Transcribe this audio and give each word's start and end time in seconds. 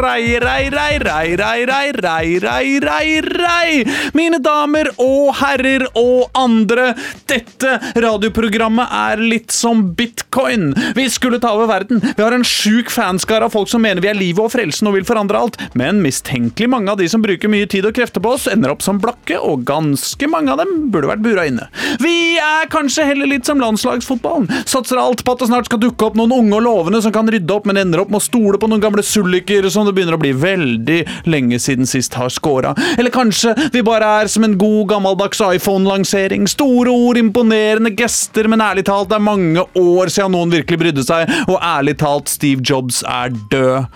Rei, 0.00 0.38
rei, 0.40 0.70
rei, 0.72 0.98
rei, 0.98 1.36
rei, 1.36 1.64
rei, 1.66 1.92
rei, 1.92 2.38
rei, 2.40 2.78
rei, 2.80 3.20
rei. 3.20 3.84
Mine 4.16 4.38
damer 4.40 4.88
og 4.96 5.34
herrer 5.42 5.84
og 5.98 6.30
andre, 6.38 6.94
dette 7.28 7.74
radioprogrammet 8.00 8.94
er 8.96 9.20
litt 9.20 9.52
som 9.52 9.82
bitcoin. 9.98 10.70
Vi 10.96 11.04
skulle 11.12 11.40
ta 11.42 11.50
over 11.52 11.68
verden. 11.68 12.00
Vi 12.00 12.24
har 12.24 12.32
en 12.32 12.46
sjuk 12.48 12.88
fanskare 12.94 13.44
av 13.44 13.52
folk 13.52 13.68
som 13.68 13.84
mener 13.84 14.00
vi 14.00 14.08
er 14.08 14.16
livet 14.16 14.40
og 14.46 14.54
frelsen 14.54 14.88
og 14.88 14.96
vil 14.96 15.04
forandre 15.04 15.42
alt, 15.42 15.60
men 15.76 16.00
mistenkelig 16.00 16.70
mange 16.72 16.94
av 16.94 17.02
de 17.02 17.10
som 17.12 17.20
bruker 17.20 17.52
mye 17.52 17.68
tid 17.68 17.84
og 17.84 17.92
krefter 17.98 18.24
på 18.24 18.32
oss, 18.38 18.48
ender 18.48 18.72
opp 18.72 18.86
som 18.86 19.02
blakke, 19.02 19.36
og 19.36 19.66
ganske 19.68 20.30
mange 20.32 20.54
av 20.54 20.62
dem 20.62 20.88
burde 20.94 21.12
vært 21.12 21.24
bura 21.26 21.44
inne. 21.50 21.68
Vi 22.00 22.38
er 22.40 22.72
kanskje 22.72 23.04
heller 23.10 23.28
litt 23.28 23.50
som 23.50 23.60
landslagsfotballen. 23.60 24.48
Satser 24.64 25.02
alt 25.02 25.26
på 25.26 25.36
at 25.36 25.44
det 25.44 25.50
snart 25.52 25.68
skal 25.68 25.84
dukke 25.84 26.08
opp 26.08 26.16
noen 26.16 26.32
unge 26.38 26.56
og 26.56 26.66
lovende 26.70 27.04
som 27.04 27.12
kan 27.12 27.28
rydde 27.28 27.52
opp, 27.52 27.68
men 27.68 27.84
ender 27.84 28.06
opp 28.06 28.08
med 28.08 28.22
å 28.22 28.28
stole 28.30 28.56
på 28.56 28.72
noen 28.72 28.80
gamle 28.88 29.04
sulliker 29.04 29.68
som 29.68 29.89
det 29.90 29.98
begynner 29.98 30.18
å 30.18 30.22
bli 30.22 30.32
veldig 30.36 31.00
lenge 31.30 31.60
siden 31.62 31.88
sist 31.88 32.16
har 32.18 32.32
scora. 32.32 32.74
Eller 32.98 33.12
kanskje 33.14 33.54
vi 33.74 33.84
bare 33.86 34.08
er 34.20 34.30
som 34.32 34.46
en 34.46 34.58
god 34.60 34.90
gammeldags 34.94 35.42
iPhone-lansering. 35.44 36.48
Store 36.50 36.92
ord, 36.92 37.20
imponerende 37.20 37.92
gester, 37.98 38.48
men 38.50 38.64
ærlig 38.64 38.86
talt, 38.88 39.10
det 39.10 39.18
er 39.18 39.26
mange 39.26 39.66
år 39.78 40.12
siden 40.12 40.36
noen 40.36 40.54
virkelig 40.54 40.80
brydde 40.84 41.06
seg, 41.06 41.30
og 41.48 41.58
ærlig 41.58 41.98
talt, 42.00 42.30
Steve 42.30 42.64
Jobs 42.66 43.04
er 43.08 43.34
død. 43.52 43.90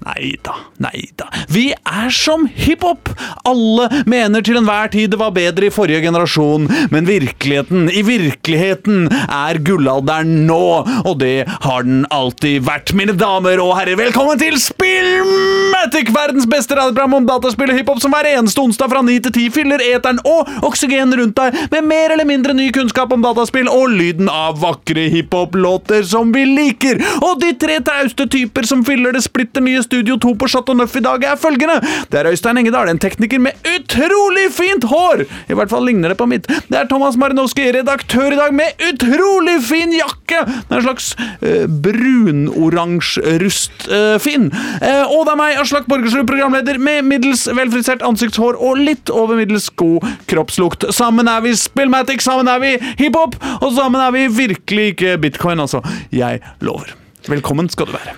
Nei 0.00 0.32
da, 0.40 0.54
nei 0.80 1.10
da. 1.20 1.26
Vi 1.52 1.66
er 1.76 2.12
som 2.14 2.46
hiphop! 2.48 3.10
Alle 3.48 3.88
mener 4.08 4.40
til 4.44 4.56
enhver 4.56 4.88
tid 4.92 5.12
det 5.12 5.18
var 5.20 5.34
bedre 5.36 5.68
i 5.68 5.72
forrige 5.74 6.00
generasjon, 6.06 6.68
men 6.92 7.08
virkeligheten, 7.08 7.90
i 7.92 8.00
virkeligheten, 8.06 9.10
er 9.10 9.60
gullalderen 9.66 10.46
nå, 10.48 10.62
og 11.04 11.18
det 11.20 11.44
har 11.66 11.84
den 11.84 12.06
alltid 12.14 12.64
vært. 12.64 12.94
Mine 12.96 13.12
damer 13.18 13.60
og 13.60 13.74
herrer, 13.76 13.98
velkommen 14.00 14.40
til 14.40 14.56
Spillmatic! 14.62 16.08
Verdens 16.16 16.48
beste 16.48 16.78
radioprogram 16.78 17.18
om 17.20 17.28
dataspill 17.28 17.74
og 17.74 17.80
hiphop 17.82 18.00
som 18.00 18.16
hver 18.16 18.30
eneste 18.32 18.64
onsdag 18.64 18.88
fra 18.94 19.04
9 19.04 19.18
til 19.26 19.36
10 19.36 19.52
fyller 19.58 19.84
eteren 19.84 20.22
og 20.24 20.48
oksygen 20.66 21.12
rundt 21.20 21.36
deg 21.36 21.60
med 21.74 21.88
mer 21.90 22.14
eller 22.14 22.28
mindre 22.28 22.56
ny 22.56 22.70
kunnskap 22.74 23.12
om 23.12 23.20
dataspill 23.24 23.68
og 23.68 23.92
lyden 23.92 24.32
av 24.32 24.58
vakre 24.64 25.10
hiphop-låter 25.12 26.08
som 26.08 26.32
vi 26.32 26.46
liker. 26.48 27.00
Og 27.20 27.40
de 27.44 27.52
tre 27.60 27.78
tauste 27.84 28.26
typer 28.32 28.68
som 28.68 28.84
fyller 28.86 29.14
det 29.16 29.24
splitter 29.26 29.64
nye 29.64 29.84
Studio 29.90 30.14
2 30.22 30.36
på 30.38 30.46
Chateau 30.46 30.76
Neuf 30.78 30.92
i 30.94 31.02
dag, 31.02 31.24
er 31.26 31.38
følgende. 31.40 31.80
Det 32.12 32.20
er 32.20 32.28
Øystein 32.30 32.60
Engedal, 32.60 32.88
en 32.92 33.00
tekniker 33.02 33.40
med 33.42 33.58
utrolig 33.66 34.46
fint 34.54 34.84
hår! 34.86 35.24
I 35.50 35.56
hvert 35.58 35.72
fall 35.72 35.82
ligner 35.88 36.12
det 36.12 36.18
på 36.20 36.28
mitt. 36.30 36.46
Det 36.46 36.78
er 36.78 36.86
Thomas 36.86 37.18
Marinowski, 37.18 37.64
redaktør 37.74 38.30
i 38.30 38.38
dag, 38.38 38.54
med 38.54 38.84
utrolig 38.86 39.56
fin 39.66 39.90
jakke! 39.96 40.44
Det 40.46 40.76
er 40.76 40.78
en 40.78 40.86
slags 40.86 41.08
uh, 41.18 41.66
brunoransje 41.82 43.34
rustfin. 43.42 44.46
Uh, 44.78 45.10
og 45.10 45.26
det 45.26 45.34
er 45.34 45.42
meg, 45.42 45.58
Aslak 45.64 45.90
Borgersrud, 45.90 46.28
programleder, 46.30 46.78
med 46.78 47.10
middels 47.10 47.48
velfrisert 47.50 48.06
ansiktshår 48.06 48.62
og 48.62 48.78
litt 48.78 49.10
over 49.10 49.42
middels 49.42 49.66
god 49.74 50.06
kroppslukt. 50.30 50.86
Sammen 50.94 51.26
er 51.26 51.42
vi 51.42 51.58
Spillmatic, 51.58 52.22
sammen 52.22 52.46
er 52.52 52.62
vi 52.62 52.76
hiphop, 53.02 53.40
og 53.58 53.74
sammen 53.74 54.06
er 54.06 54.14
vi 54.14 54.28
virkelig 54.38 54.92
ikke 54.94 55.18
bitcoin, 55.26 55.66
altså. 55.66 55.82
Jeg 56.14 56.44
lover. 56.62 56.94
Velkommen 57.30 57.68
skal 57.70 57.86
du 57.86 57.92
være. 57.94 58.12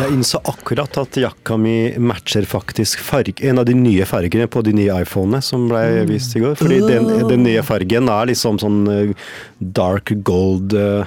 Jeg 0.00 0.10
innså 0.16 0.40
akkurat 0.50 0.96
at 0.98 1.16
jakka 1.22 1.54
mi 1.60 1.74
matcher 2.02 2.42
faktisk 2.50 2.98
farg, 3.04 3.38
en 3.46 3.60
av 3.62 3.66
de 3.68 3.76
nye 3.78 4.02
fargene 4.08 4.48
på 4.50 4.62
de 4.66 4.72
nye 4.74 4.96
iPhonene 5.04 5.38
som 5.44 5.68
ble 5.70 5.82
vist 6.08 6.34
i 6.34 6.42
går. 6.42 6.56
Fordi 6.58 6.80
den, 6.82 7.06
den 7.30 7.44
nye 7.46 7.62
fargen 7.66 8.10
er 8.10 8.26
liksom 8.32 8.58
sånn 8.62 8.80
eh, 8.90 9.12
dark 9.60 10.10
gold 10.26 10.74
eh, 10.74 11.06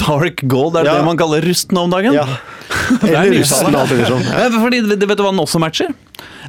Dark 0.00 0.40
gold, 0.48 0.78
er 0.80 0.88
det 0.88 0.94
Ja. 0.94 0.96
det 1.02 1.08
man 1.10 1.20
kaller 1.20 1.44
rust 1.44 1.74
nå 1.76 1.84
om 1.88 1.92
dagen? 1.92 2.16
Ja. 2.16 2.24
Det 3.04 3.10
er 3.12 3.20
Eller 3.26 3.38
rusten, 3.42 3.76
alt 3.76 3.92
etter 3.92 4.08
sånn. 4.14 4.24
Ja. 4.24 4.48
Fordi, 4.56 4.80
vet 4.88 5.00
du 5.04 5.06
hva 5.24 5.30
den 5.30 5.44
også 5.44 5.60
matcher? 5.62 5.92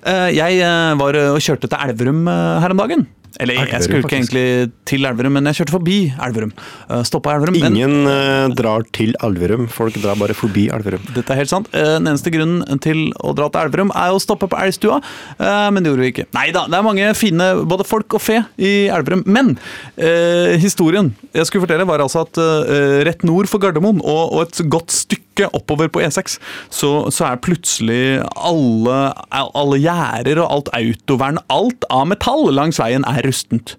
Eh, 0.07 0.29
Jeg 0.39 0.63
var 1.03 1.19
og 1.33 1.43
kjørte 1.43 1.67
til 1.67 1.79
Elverum 1.89 2.25
her 2.31 2.71
om 2.75 2.79
dagen. 2.85 3.05
Eller 3.39 3.57
jeg 3.65 3.81
skulle 3.83 3.99
ikke 4.03 4.09
faktisk. 4.09 4.33
egentlig 4.35 4.71
til 4.85 5.05
Elverum, 5.09 5.33
men 5.37 5.45
jeg 5.49 5.57
kjørte 5.59 5.73
forbi 5.75 5.97
Elverum. 6.27 6.51
Eh, 6.89 7.01
Stoppa 7.03 7.33
Elverum. 7.35 7.57
men- 7.59 7.75
Ingen 7.75 8.07
eh, 8.07 8.47
drar 8.55 8.83
til 8.95 9.13
Elverum, 9.23 9.67
folk 9.69 9.93
drar 10.01 10.15
bare 10.19 10.33
forbi 10.37 10.67
Elverum. 10.71 11.01
Dette 11.13 11.31
er 11.35 11.41
helt 11.43 11.49
sant. 11.51 11.67
Eh, 11.73 11.83
Den 11.99 12.07
eneste 12.13 12.31
grunnen 12.31 12.79
til 12.81 13.11
å 13.23 13.33
dra 13.35 13.49
til 13.49 13.61
Elverum 13.65 13.91
er 13.95 14.11
å 14.15 14.19
stoppe 14.21 14.47
på 14.51 14.57
Elgstua, 14.59 15.01
men 15.71 15.83
det 15.83 15.91
gjorde 15.91 16.03
vi 16.05 16.11
ikke. 16.13 16.25
Nei 16.33 16.51
da, 16.55 16.65
det 16.67 16.77
er 16.79 16.83
mange 16.85 17.11
fine 17.15 17.49
både 17.65 17.85
folk 17.87 18.13
og 18.17 18.21
fe 18.21 18.39
i 18.57 18.87
Elverum. 18.87 19.23
Men 19.25 19.57
eh, 19.97 20.55
historien 20.61 21.13
jeg 21.35 21.45
skulle 21.49 21.65
fortelle 21.67 21.85
var 21.87 21.99
altså 22.03 22.23
at 22.25 22.37
eh, 22.41 23.03
rett 23.07 23.23
nord 23.27 23.47
for 23.51 23.59
Gardermoen 23.63 23.99
og, 24.03 24.33
og 24.33 24.41
et 24.47 24.61
godt 24.71 24.91
stykke 24.95 25.49
oppover 25.51 25.89
på 25.91 25.99
E6, 25.99 26.37
så, 26.71 26.89
så 27.11 27.25
er 27.27 27.39
plutselig 27.43 28.21
alle, 28.39 28.99
alle 29.35 29.79
gjerder 29.83 30.39
og 30.39 30.47
alt 30.53 30.69
autovern, 30.77 31.41
alt 31.51 31.83
av 31.91 32.05
metall 32.07 32.47
langs 32.55 32.79
veien 32.79 33.03
er 33.09 33.24
rustent. 33.27 33.75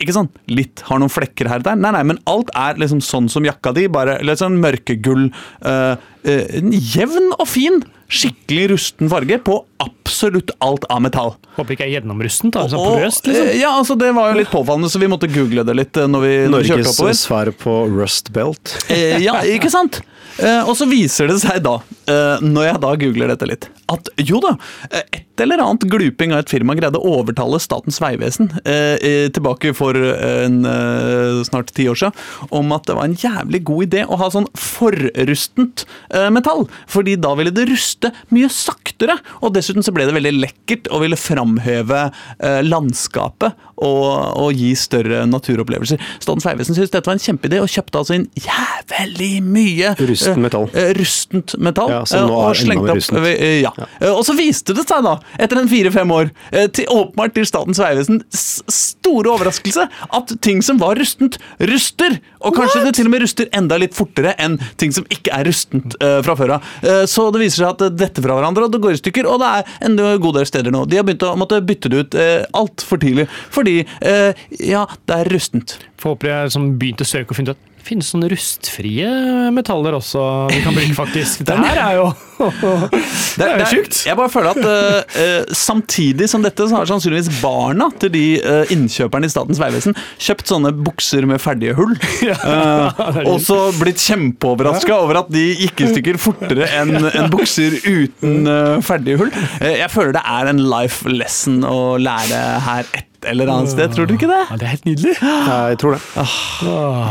Ikke 0.00 0.14
sånn 0.16 0.30
litt 0.48 0.80
har 0.88 0.96
noen 1.02 1.12
flekker 1.12 1.48
her 1.50 1.60
og 1.60 1.66
der. 1.66 1.76
Nei, 1.76 1.90
nei, 1.92 2.02
men 2.08 2.18
alt 2.30 2.48
er 2.56 2.78
liksom 2.80 3.02
sånn 3.04 3.26
som 3.28 3.44
jakka 3.44 3.74
di. 3.76 3.82
Bare 3.92 4.14
litt 4.24 4.40
sånn 4.40 4.56
mørkegull. 4.62 5.26
Øh, 5.60 5.96
øh, 6.24 6.70
jevn 6.72 7.34
og 7.36 7.44
fin, 7.46 7.82
skikkelig 8.10 8.70
rusten 8.72 9.10
farge 9.12 9.36
på 9.44 9.58
absolutt 9.84 10.50
alt 10.64 10.86
av 10.90 11.02
metall. 11.04 11.34
Håper 11.58 11.76
ikke 11.76 11.84
er 11.84 11.92
gjennomrustent. 12.00 12.56
da, 12.56 12.64
sånn 12.72 12.80
Og- 12.80 12.96
porøst, 12.96 13.28
liksom. 13.28 13.48
eh, 13.52 13.60
Ja, 13.60 13.74
altså 13.78 13.98
Det 13.98 14.14
var 14.14 14.32
jo 14.32 14.38
litt 14.40 14.48
påfallende, 14.50 14.88
så 14.90 14.98
vi 14.98 15.06
måtte 15.06 15.28
google 15.32 15.64
det 15.68 15.76
litt 15.76 15.92
når 15.92 16.20
vi, 16.24 16.32
når 16.48 16.62
vi 16.62 16.68
kjørte 16.70 16.96
Norges 17.02 17.20
svar 17.20 17.52
på 17.52 17.76
Rust 17.92 18.32
Belt. 18.32 18.78
Eh, 18.88 19.18
ja, 19.20 19.34
ikke 19.42 19.70
sant? 19.70 20.00
Eh, 20.38 20.62
og 20.66 20.74
så 20.80 20.88
viser 20.88 21.28
det 21.28 21.40
seg 21.42 21.62
da, 21.62 21.76
eh, 22.08 22.38
når 22.40 22.72
jeg 22.72 22.80
da 22.80 22.96
googler 22.96 23.28
dette 23.28 23.46
litt, 23.46 23.68
at 23.90 24.08
jo 24.22 24.40
da, 24.44 24.54
eh, 24.90 25.02
et 25.20 25.40
eller 25.40 25.60
annet 25.64 25.86
gluping 25.88 26.34
av 26.36 26.42
et 26.42 26.50
firma 26.52 26.74
greide 26.76 26.98
å 27.00 27.14
overtale 27.22 27.56
Statens 27.62 27.96
vegvesen 28.02 28.50
eh, 28.64 28.96
eh, 29.00 29.28
tilbake 29.32 29.72
for 29.74 29.96
en, 29.96 30.58
eh, 30.68 31.40
snart 31.48 31.72
ti 31.76 31.86
år 31.88 31.96
siden, 31.96 32.12
om 32.52 32.72
at 32.76 32.84
det 32.90 32.96
var 32.98 33.08
en 33.08 33.16
jævlig 33.16 33.62
god 33.70 33.86
idé 33.88 34.02
å 34.04 34.18
ha 34.20 34.28
sånn 34.34 34.48
forrustent 34.54 35.86
eh, 36.12 36.28
metall, 36.34 36.66
fordi 36.90 37.16
da 37.20 37.32
ville 37.38 37.52
det 37.54 37.66
ruste 37.70 38.12
mye 38.34 38.50
saktere, 38.52 39.16
og 39.40 39.54
dessuten 39.56 39.84
så 39.86 39.94
ble 39.96 40.06
det 40.08 40.16
veldig 40.18 40.34
lekkert 40.42 40.90
og 40.92 41.04
ville 41.06 41.18
framheve 41.20 42.02
eh, 42.10 42.60
landskapet 42.66 43.56
og, 43.80 44.10
og 44.36 44.52
gi 44.60 44.74
større 44.76 45.22
naturopplevelser. 45.30 46.00
Statens 46.20 46.44
vegvesen 46.44 46.76
syntes 46.76 46.92
dette 46.92 47.08
var 47.08 47.16
en 47.16 47.24
kjempeidé, 47.24 47.62
og 47.64 47.70
kjøpte 47.72 48.02
altså 48.02 48.18
inn 48.18 48.28
jævlig 48.36 49.32
mye 49.44 49.94
Rustent 50.00 50.36
eh, 50.36 50.42
metall. 50.44 50.68
eh, 50.76 50.92
rustent 51.00 51.56
metall. 51.64 51.94
Ja, 51.96 52.02
eh, 52.04 52.26
og 52.28 52.60
slengte 52.60 52.98
opp- 52.98 53.24
eh, 53.32 53.60
Ja. 53.64 53.72
Eh, 54.00 54.10
Og 54.10 54.22
så 54.26 54.36
viste 54.38 54.74
det 54.76 54.86
seg 54.88 55.04
da, 55.06 55.16
etter 55.40 55.60
en 55.60 55.70
fire-fem 55.70 56.14
år, 56.14 56.30
eh, 56.52 56.68
til, 56.74 56.88
åpenbart 56.90 57.34
til 57.36 57.48
Statens 57.48 57.80
vegvesen, 57.82 58.22
store 58.30 59.32
overraskelse, 59.34 59.86
at 60.20 60.34
ting 60.44 60.62
som 60.64 60.80
var 60.82 60.98
rustent, 61.00 61.38
ruster! 61.70 62.18
Og 62.40 62.56
kanskje 62.56 62.84
det 62.86 62.94
til 62.96 63.08
og 63.08 63.12
med 63.12 63.24
ruster 63.24 63.50
enda 63.56 63.76
litt 63.80 63.96
fortere 63.96 64.32
enn 64.40 64.56
ting 64.80 64.94
som 64.96 65.04
ikke 65.12 65.32
er 65.34 65.44
rustent 65.44 65.92
uh, 66.00 66.22
fra 66.24 66.32
før 66.38 66.54
av. 66.54 66.70
Uh, 66.80 67.02
så 67.10 67.26
det 67.34 67.42
viser 67.42 67.60
seg 67.66 67.74
at 67.74 67.98
dette 68.00 68.24
fra 68.24 68.38
hverandre, 68.38 68.64
og 68.64 68.72
det 68.72 68.80
går 68.80 68.96
i 68.96 69.00
stykker, 69.02 69.28
og 69.28 69.42
det 69.42 69.50
er 69.58 69.74
en 69.90 69.98
god 70.24 70.38
del 70.38 70.48
steder 70.48 70.72
nå. 70.72 70.86
De 70.88 70.96
har 70.96 71.04
begynt 71.04 71.26
å 71.28 71.34
måtte 71.36 71.60
bytte 71.60 71.92
det 71.92 72.00
ut 72.00 72.16
uh, 72.16 72.46
altfor 72.56 73.02
tidlig, 73.02 73.28
fordi 73.52 73.82
uh, 73.84 74.32
ja, 74.56 74.86
det 75.04 75.18
er 75.18 75.32
rustent. 75.34 75.76
Får 76.00 76.16
håpe 76.16 76.30
jeg 76.30 76.54
som 76.56 76.70
begynte 76.80 77.04
å 77.04 77.10
søke 77.10 77.34
og 77.34 77.38
finne 77.38 77.52
ut 77.52 77.58
at 77.58 77.68
det 77.80 77.86
finnes 77.86 78.10
sånne 78.12 78.28
rustfrie 78.30 79.12
metaller 79.56 79.96
også 79.96 80.24
vi 80.52 80.64
kan 80.64 80.76
bruke, 80.76 80.96
faktisk. 80.96 81.42
Det 81.48 81.56
her 81.56 81.80
er 81.80 82.00
jo 82.00 82.10
Det 82.40 83.46
er 83.46 83.64
sjukt. 83.70 84.00
Jeg 84.08 84.18
bare 84.18 84.32
føler 84.32 84.56
at 84.56 85.18
eh, 85.20 85.52
samtidig 85.56 86.28
som 86.30 86.44
dette, 86.44 86.66
så 86.68 86.80
har 86.80 86.88
sannsynligvis 86.90 87.40
barna 87.42 87.90
til 88.00 88.12
de 88.14 88.24
uh, 88.42 88.72
innkjøperne 88.72 89.28
i 89.28 89.32
Statens 89.32 89.60
vegvesen 89.62 89.96
kjøpt 90.20 90.50
sånne 90.50 90.72
bukser 90.86 91.26
med 91.28 91.42
ferdige 91.42 91.76
hull. 91.78 91.96
Uh, 92.40 92.96
og 93.26 93.40
så 93.42 93.56
blitt 93.76 94.00
kjempeoverraska 94.02 94.94
over 94.94 95.20
at 95.20 95.28
de 95.32 95.42
gikk 95.60 95.82
i 95.84 95.88
stykker 95.90 96.18
fortere 96.20 96.68
enn 96.78 96.94
en 96.96 97.28
bukser 97.32 97.76
uten 97.84 98.48
ferdige 98.86 99.20
hull. 99.20 99.32
Jeg 99.60 99.90
føler 99.92 100.14
det 100.16 100.24
er 100.38 100.50
en 100.50 100.62
life 100.72 101.10
lesson 101.10 101.60
å 101.66 101.98
lære 102.00 102.40
her 102.66 102.88
et 103.20 103.28
eller 103.28 103.50
annet 103.52 103.70
sted, 103.70 103.92
tror 103.92 104.08
du 104.08 104.14
ikke 104.14 104.28
det? 104.30 104.40
Ja, 104.48 104.56
det 104.56 104.66
er 104.66 104.72
helt 104.74 104.86
nydelig. 104.88 105.14
Ja, 105.20 105.56
jeg 105.68 105.78
tror 105.82 105.96
det. 105.96 106.00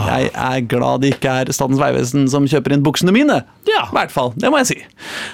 Jeg 0.10 0.32
er 0.34 0.64
glad 0.72 1.04
det 1.04 1.14
ikke 1.14 1.36
er 1.42 1.52
Statens 1.54 1.82
vegvesen 1.82 2.26
som 2.32 2.48
kjøper 2.50 2.74
inn 2.74 2.86
buksene 2.86 3.14
mine. 3.14 3.42
Ja. 3.70 3.84
I 3.86 3.98
hvert 4.00 4.14
fall. 4.14 4.34
Det 4.40 4.50
må 4.50 4.62
jeg 4.64 4.72
si. 4.72 4.80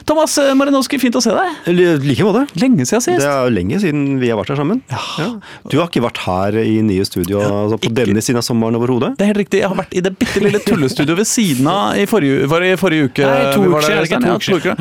Thomas 0.05 0.37
eh, 0.41 0.53
Marinowski, 0.57 0.99
fint 1.01 1.15
å 1.17 1.21
se 1.23 1.33
deg. 1.35 1.59
I 1.71 1.73
like 2.05 2.23
måte. 2.27 2.45
Lenge 2.61 2.85
siden 2.85 3.01
sist. 3.03 3.21
Det 3.23 3.27
er 3.29 3.47
jo 3.49 3.53
lenge 3.55 3.79
siden 3.83 4.19
vi 4.21 4.29
har 4.31 4.37
vært 4.39 4.53
her 4.53 4.59
sammen. 4.61 4.81
Ja. 4.91 5.27
Du 5.71 5.77
har 5.79 5.87
ikke 5.89 6.03
vært 6.05 6.21
her 6.25 6.57
i 6.61 6.75
nye 6.85 7.05
studio 7.07 7.39
altså 7.41 7.77
på 7.79 7.89
ikke- 7.89 7.95
denne 8.05 8.21
siden 8.25 8.37
av 8.41 8.45
sommeren 8.47 8.75
overhodet? 8.79 9.15
Det 9.17 9.25
er 9.25 9.31
helt 9.33 9.41
riktig. 9.43 9.59
Jeg 9.61 9.69
har 9.71 9.77
vært 9.79 9.93
i 9.97 10.01
det 10.05 10.13
bitte 10.19 10.41
lille 10.43 10.59
tullestudioet 10.65 11.17
ved 11.17 11.27
siden 11.29 11.67
av 11.71 11.95
i 11.97 12.05
forrige, 12.05 12.47
var 12.51 12.59
det 12.65 12.73
i 12.73 12.79
forrige 12.81 13.09
uke. 13.09 13.25
Nei, 13.25 13.53
to 13.53 13.61
uker 13.65 13.81
siden, 13.89 14.25
Ja, 14.25 14.37
to 14.37 14.59
uker. 14.59 14.75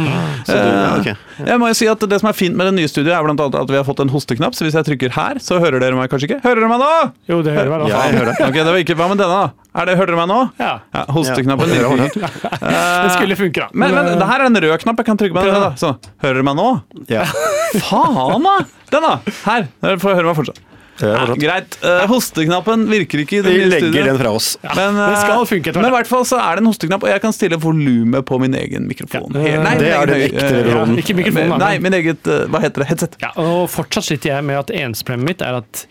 Ja, 0.49 0.97
ok. 0.99 1.07
Eh, 1.07 1.47
Jeg 1.47 1.59
må 1.59 1.67
jo 1.69 1.75
si 1.75 1.87
at 1.91 1.99
Det 2.05 2.21
som 2.21 2.29
er 2.29 2.33
fint 2.37 2.55
med 2.55 2.67
det 2.69 2.75
nye 2.79 2.89
studioet, 2.89 3.15
er 3.19 3.25
blant 3.25 3.41
annet 3.41 3.57
at 3.61 3.69
vi 3.71 3.77
har 3.81 3.85
fått 3.85 4.01
en 4.01 4.09
hosteknapp. 4.13 4.55
Så 4.55 4.65
hvis 4.67 4.75
jeg 4.75 4.85
trykker 4.87 5.11
her, 5.17 5.35
så 5.43 5.59
hører 5.59 5.81
dere 5.81 5.97
meg 5.97 6.11
kanskje 6.11 6.29
ikke. 6.31 6.43
Hører 6.45 6.61
dere 6.63 6.69
meg 6.69 6.81
nå? 6.81 7.13
Jo, 7.29 7.43
det 7.43 7.55
hører 7.57 7.71
vel. 7.73 7.89
Ja, 7.89 8.03
jeg 8.11 8.19
hører 8.21 8.33
Okay, 8.35 8.49
Ok, 8.49 8.55
det 8.55 8.65
var 8.67 8.81
ikke, 8.85 8.95
Hva 8.99 9.09
med 9.09 9.19
denne, 9.19 9.39
da? 9.41 9.64
Er 9.75 9.89
det, 9.89 9.97
hører 9.99 10.13
dere 10.13 10.19
meg 10.21 10.29
nå? 10.31 10.41
Ja. 10.61 10.73
Ja, 10.95 11.01
Hosteknappen 11.11 11.73
Ja. 11.75 11.89
virker. 11.91 12.29
Det 13.05 13.15
skulle 13.17 13.37
funke, 13.39 13.65
da. 13.65 13.69
Men, 13.75 13.95
men 13.97 14.13
det 14.21 14.29
her 14.29 14.45
er 14.45 14.47
en 14.53 14.61
rød 14.63 14.77
knapp. 14.85 15.01
Jeg 15.03 15.09
kan 15.09 15.19
trykke 15.19 15.35
på 15.35 15.43
den. 15.49 15.57
Da. 15.65 15.73
Så, 15.81 15.91
hører 16.23 16.39
dere 16.39 16.47
meg 16.47 16.61
nå? 16.61 16.69
Ja. 17.11 17.25
Faen, 17.89 18.45
da! 18.47 18.55
Den, 18.95 19.03
da! 19.09 19.17
Her. 19.49 19.67
Dere 19.83 19.99
får 20.05 20.15
høre 20.21 20.31
meg 20.31 20.39
fortsatt. 20.39 20.63
Ja, 21.03 21.25
Ja, 21.27 21.35
greit. 21.35 21.75
Uh, 21.83 22.05
hosteknappen 22.07 22.85
virker 22.87 23.25
ikke 23.25 23.41
Vi 23.43 23.55
legger 23.67 23.89
studiet. 23.89 24.07
den 24.13 24.19
fra 24.21 24.31
oss. 24.39 24.53
Men, 24.63 24.95
det 24.95 25.17
skal 25.25 25.41
eh, 25.41 25.49
funke 25.51 25.73
etter. 25.73 25.83
Men 25.83 25.91
i 25.91 25.95
hvert 25.97 26.07
fall 26.07 26.23
så 26.31 26.39
er 26.39 26.55
det 26.55 26.63
en 26.63 26.69
hosteknapp, 26.71 27.03
og 27.03 27.11
jeg 27.11 27.23
kan 27.25 27.35
stille 27.35 27.59
volumet 27.59 28.23
på 28.29 28.39
min 28.39 28.55
egen 28.55 28.87
mikrofon. 28.87 29.35
Ja. 29.35 29.59
Nei, 29.67 29.73
Det 29.83 29.91
er 29.91 30.07
den 30.13 30.23
ekte 30.29 30.45
eh, 30.47 30.61
versjonen. 30.69 31.01
Ikke 31.03 31.17
mikrofonen, 31.19 31.59
Nei, 31.65 31.73
min 31.83 31.99
eget 31.99 32.31
eh, 32.31 32.45
Hva 32.47 32.63
heter 32.63 32.85
det? 32.85 32.91
Headset. 32.93 33.19
Ja, 33.27 33.33
og 33.43 33.65
fortsatt 33.75 34.07
sitter 34.07 34.37
jeg 34.37 34.47
med 34.47 34.61
at 34.63 34.71
eneste 34.71 35.09
problemet 35.11 35.33
mitt 35.35 35.43
er 35.43 35.59
at 35.65 35.83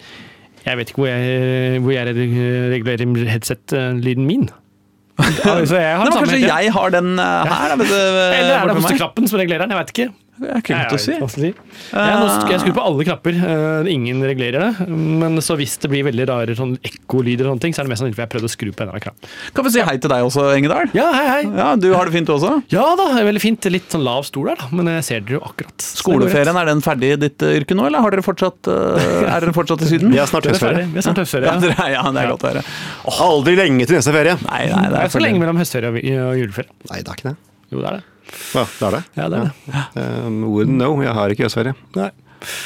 jeg 0.64 0.80
vet 0.80 0.92
ikke 0.92 1.02
hvor 1.04 1.10
jeg, 1.10 1.80
hvor 1.84 1.92
jeg 1.92 2.08
regulerer 2.74 3.30
headset-lyden 3.30 4.28
min. 4.30 4.50
Altså, 5.46 5.78
jeg 5.78 5.98
har 5.98 6.08
Nei, 6.08 6.10
men 6.10 6.24
kanskje 6.24 6.40
jeg 6.42 6.72
har 6.74 6.94
den 6.94 7.10
eh, 7.22 7.52
her? 7.52 7.74
Da, 7.74 7.76
du, 7.78 7.84
eh, 7.86 8.40
Eller 8.40 8.54
er 8.56 8.64
det 8.66 8.74
borte 8.74 8.80
hosteknappen 8.80 9.28
som 9.30 9.40
regulerer 9.40 9.62
den? 9.62 9.74
Jeg 9.76 9.80
vet 9.84 9.92
ikke. 9.94 10.08
Det 10.34 10.50
er 10.50 10.62
ikke 10.64 10.78
godt 10.90 10.94
å 10.96 10.98
si. 11.00 11.12
Jeg, 11.14 11.22
vet 11.22 11.94
jeg 11.94 12.30
skal 12.34 12.50
jeg, 12.50 12.58
har 12.58 12.62
skrur 12.64 12.74
på 12.74 12.84
alle 12.88 13.04
knapper. 13.06 13.36
eh, 13.38 13.90
ingen 13.94 14.24
regulerer 14.26 14.64
det. 14.80 14.88
Men 14.90 15.38
så 15.46 15.54
hvis 15.60 15.76
det 15.84 15.92
blir 15.92 16.04
veldig 16.08 16.26
rare 16.28 16.56
sånn 16.58 16.72
ekkolyder, 16.82 17.46
og 17.46 17.54
sånne 17.54 17.62
ting, 17.62 17.76
så 17.76 17.84
er 17.84 17.86
det 17.86 17.92
mest 17.94 18.02
sannsynlig 18.02 18.18
at 18.18 18.22
jeg 18.24 18.26
har 18.26 18.32
prøvd 18.34 18.48
å 18.48 18.52
skru 18.54 18.72
på 18.74 18.82
en 18.82 18.88
eller 18.90 18.98
annen 18.98 19.06
knapp. 19.06 19.30
Kan 19.54 19.68
vi 19.68 19.74
si 19.76 19.84
hei 19.86 19.96
til 20.02 20.10
deg 20.10 20.26
også, 20.26 20.46
Engedal? 20.58 20.90
Ja, 20.98 21.06
hei, 21.14 21.26
hei. 21.30 21.44
Ja, 21.60 21.68
Du 21.78 21.88
har 21.94 22.10
det 22.10 22.16
fint 22.18 22.28
du 22.28 22.34
også? 22.34 22.54
Ja 22.74 22.86
da, 22.98 23.06
er 23.22 23.28
veldig 23.30 23.44
fint. 23.46 23.70
Litt 23.74 23.94
sånn 23.94 24.04
lav 24.04 24.26
stol 24.26 24.50
der, 24.50 24.58
da. 24.64 24.72
Men 24.74 24.90
jeg 24.96 25.06
ser 25.12 25.22
dere 25.28 25.38
jo 25.38 25.44
akkurat. 25.46 25.86
Skoleferien, 26.02 26.58
er 26.64 26.72
den 26.72 26.82
ferdig 26.86 27.14
i 27.14 27.20
ditt 27.28 27.46
eh, 27.46 27.54
yrke 27.62 27.78
nå, 27.78 27.86
eller 27.92 28.02
har 28.04 28.16
dere 28.18 28.26
fortsatt, 28.26 28.72
eh, 28.74 29.30
er 29.36 29.46
dere 29.46 29.54
fortsatt 29.56 29.86
i 29.86 29.92
Syden? 29.94 30.10
Vi 30.14 30.22
er 30.24 30.32
snart 30.34 30.50
er 30.50 30.56
høstferie. 30.58 30.88
Vi 30.90 30.98
er 30.98 31.06
snart 31.08 31.22
høstferie. 31.24 31.46
Ja, 31.52 31.54
Ja. 31.54 31.62
dere 31.68 31.78
er- 31.88 31.94
ja, 32.00 32.04
det 32.10 32.24
er 32.26 32.34
godt 32.34 32.48
å 32.48 32.52
høre. 32.56 32.66
Aldri 33.30 33.56
lenge 33.62 33.86
til 33.86 34.00
neste 34.02 34.12
ferie. 34.18 34.34
Nei, 34.50 34.64
nei, 34.72 34.82
det 34.88 34.98
Det 34.98 35.04
er 35.04 35.06
er 35.12 35.14
så 35.14 35.22
lenge 35.22 35.40
mellom 35.46 35.62
høstferie 35.62 35.94
og 35.94 36.36
juleferie. 36.42 36.74
Nei, 36.90 37.02
det 37.06 37.08
er 37.14 37.22
ikke 37.22 37.30
det. 37.32 37.38
Jo, 37.74 37.80
det 37.84 37.88
er 37.92 38.00
det. 38.00 38.04
Ja, 38.54 38.66
det 38.66 38.88
er 38.88 38.98
det. 38.98 39.04
Ja, 39.18 39.30
det 39.30 39.40
er 39.40 39.50
det. 39.50 39.84
Um, 40.26 40.44
wouldn't 40.52 40.78
know. 40.80 41.00
Jeg 41.04 41.16
har 41.18 41.34
ikke 41.34 41.48
høstferie. 41.48 41.76
Nei. 41.98 42.10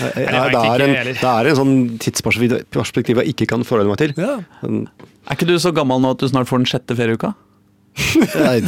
Nei, 0.02 0.26
det 0.26 0.62
er 0.62 0.84
en, 0.88 0.94
det 1.06 1.32
er 1.32 1.50
en 1.52 1.58
sånn 1.60 1.76
tidsperspektiv 2.02 3.22
jeg 3.22 3.34
ikke 3.36 3.46
kan 3.52 3.66
forholde 3.68 3.92
meg 3.92 4.00
til. 4.02 4.16
Ja. 4.18 4.40
Er 4.66 5.36
ikke 5.36 5.50
du 5.50 5.58
så 5.62 5.74
gammel 5.76 6.02
nå 6.02 6.16
at 6.16 6.24
du 6.24 6.30
snart 6.32 6.50
får 6.50 6.64
den 6.64 6.72
sjette 6.72 6.98
ferieuka? 6.98 7.36
Nei, 8.38 8.62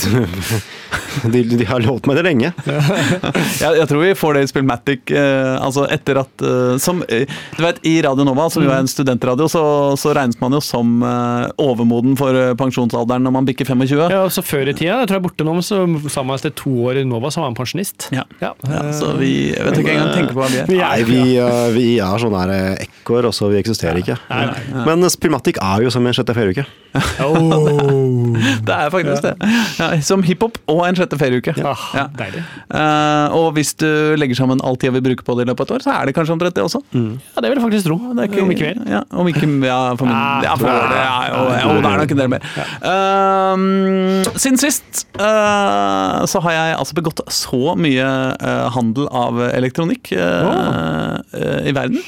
de, 1.34 1.42
de 1.44 1.66
har 1.68 1.84
lovt 1.84 2.08
meg 2.10 2.18
det 2.20 2.24
lenge. 2.26 2.52
Jeg, 2.66 3.76
jeg 3.78 3.88
tror 3.90 4.02
vi 4.02 4.12
får 4.18 4.38
det 4.38 4.44
i 4.46 4.50
Spillmatic. 4.50 5.12
Eh, 5.14 5.56
altså 5.62 5.86
etter 5.92 6.22
at 6.22 6.44
eh, 6.46 6.76
som, 6.82 7.02
eh, 7.12 7.30
Du 7.58 7.64
vet, 7.64 7.82
I 7.88 7.96
Radio 8.06 8.26
Nova, 8.28 8.48
som 8.54 8.64
jo 8.66 8.72
er 8.72 8.82
en 8.82 8.90
studentradio, 8.90 9.50
så, 9.52 9.64
så 10.00 10.14
regnes 10.18 10.40
man 10.42 10.56
jo 10.56 10.62
som 10.64 11.04
eh, 11.06 11.46
overmoden 11.62 12.18
for 12.20 12.36
eh, 12.36 12.54
pensjonsalderen 12.60 13.26
når 13.26 13.36
man 13.36 13.50
bikker 13.50 13.70
25. 13.70 14.08
Ja, 14.14 14.24
så 14.34 14.46
Før 14.46 14.72
i 14.72 14.74
tida, 14.74 15.02
jeg 15.04 15.10
tror 15.12 15.20
jeg 15.20 15.22
er 15.22 15.28
borte 15.28 15.46
nå, 15.46 15.56
men 15.60 15.66
så 15.66 15.84
sa 16.10 16.24
man 16.26 16.40
etter 16.40 16.54
to 16.58 16.74
år 16.90 17.02
i 17.04 17.06
Nova, 17.08 17.30
så 17.34 17.44
var 17.44 17.52
man 17.52 17.60
pensjonist. 17.60 18.10
Ja. 18.16 18.26
Ja. 18.42 18.54
Ja, 18.70 18.82
så 18.96 19.14
vi 19.20 19.34
jeg 19.54 19.66
vet 19.66 19.80
ikke 19.82 19.94
engang 19.94 20.14
tenke 20.16 20.34
på 20.34 20.42
hva 20.42 20.50
vi 20.52 20.62
er. 20.64 20.72
Nei, 20.72 20.98
vi, 21.08 21.22
uh, 21.42 21.70
vi 21.76 21.88
er 22.02 22.22
sånne 22.22 22.44
her 22.46 23.26
og 23.30 23.34
så 23.36 23.50
vi 23.52 23.60
eksisterer 23.60 24.00
ikke. 24.02 24.16
Nei, 24.30 24.44
nei. 24.50 24.84
Men 24.88 25.06
uh, 25.06 25.12
Spillmatic 25.12 25.60
er 25.62 25.86
jo 25.86 25.94
som 25.94 26.06
en 26.08 26.16
sjette 26.16 26.36
ferieuke. 26.38 26.66
Oh. 27.22 28.34
Det 28.66 28.74
er 28.76 28.90
faktisk 28.94 29.19
det. 29.26 29.34
Ja, 29.80 29.88
som 30.06 30.24
hiphop 30.26 30.58
og 30.72 30.82
en 30.88 30.98
sjette 30.98 31.18
ferieuke. 31.20 31.54
Ja, 31.58 31.74
Ja. 31.96 32.06
Deilig. 32.20 32.42
Uh, 32.72 33.36
og 33.38 33.54
hvis 33.58 33.74
du 33.80 33.88
legger 34.20 34.38
sammen 34.38 34.62
all 34.66 34.78
tida 34.80 34.94
vi 34.96 35.02
bruker 35.06 35.26
på 35.26 35.36
det 35.38 35.46
i 35.46 35.50
løpet 35.50 35.64
av 35.64 35.68
et 35.70 35.74
år, 35.78 35.86
så 35.86 35.94
er 35.96 36.10
det 36.10 36.16
kanskje 36.18 36.36
omtrent 36.36 36.56
det 36.58 36.64
også. 36.66 36.82
Ja, 36.94 37.42
det 37.44 37.50
vil 37.52 37.58
jeg 37.60 37.66
faktisk 37.66 37.90
tro. 37.90 37.98
Det 38.14 38.24
er 38.26 38.30
ikke, 38.32 38.44
Om 38.44 38.54
ikke 38.54 38.70
mer. 38.70 38.80
Ja, 38.94 39.02
om 39.12 39.30
ikke 39.32 39.50
ja, 39.66 39.80
for 40.00 40.06
min, 40.10 40.16
Ah, 40.20 40.44
ja, 40.44 40.56
for 40.60 40.68
det, 40.70 41.00
ja, 41.00 41.18
jo, 41.30 41.42
jo, 41.64 41.76
det 41.84 41.92
er 41.92 42.02
nok 42.04 42.14
en 42.16 42.22
del 42.24 42.32
mer. 42.36 42.48
Uh, 42.84 44.38
siden 44.40 44.60
sist 44.62 45.06
uh, 45.20 46.26
så 46.30 46.42
har 46.46 46.56
jeg 46.58 46.78
altså 46.80 46.98
begått 47.00 47.22
så 47.34 47.76
mye 47.80 48.08
uh, 48.40 48.68
handel 48.76 49.10
av 49.16 49.40
elektronikk 49.52 50.14
uh, 50.16 51.20
uh, 51.34 51.60
i 51.70 51.76
verden. 51.76 52.02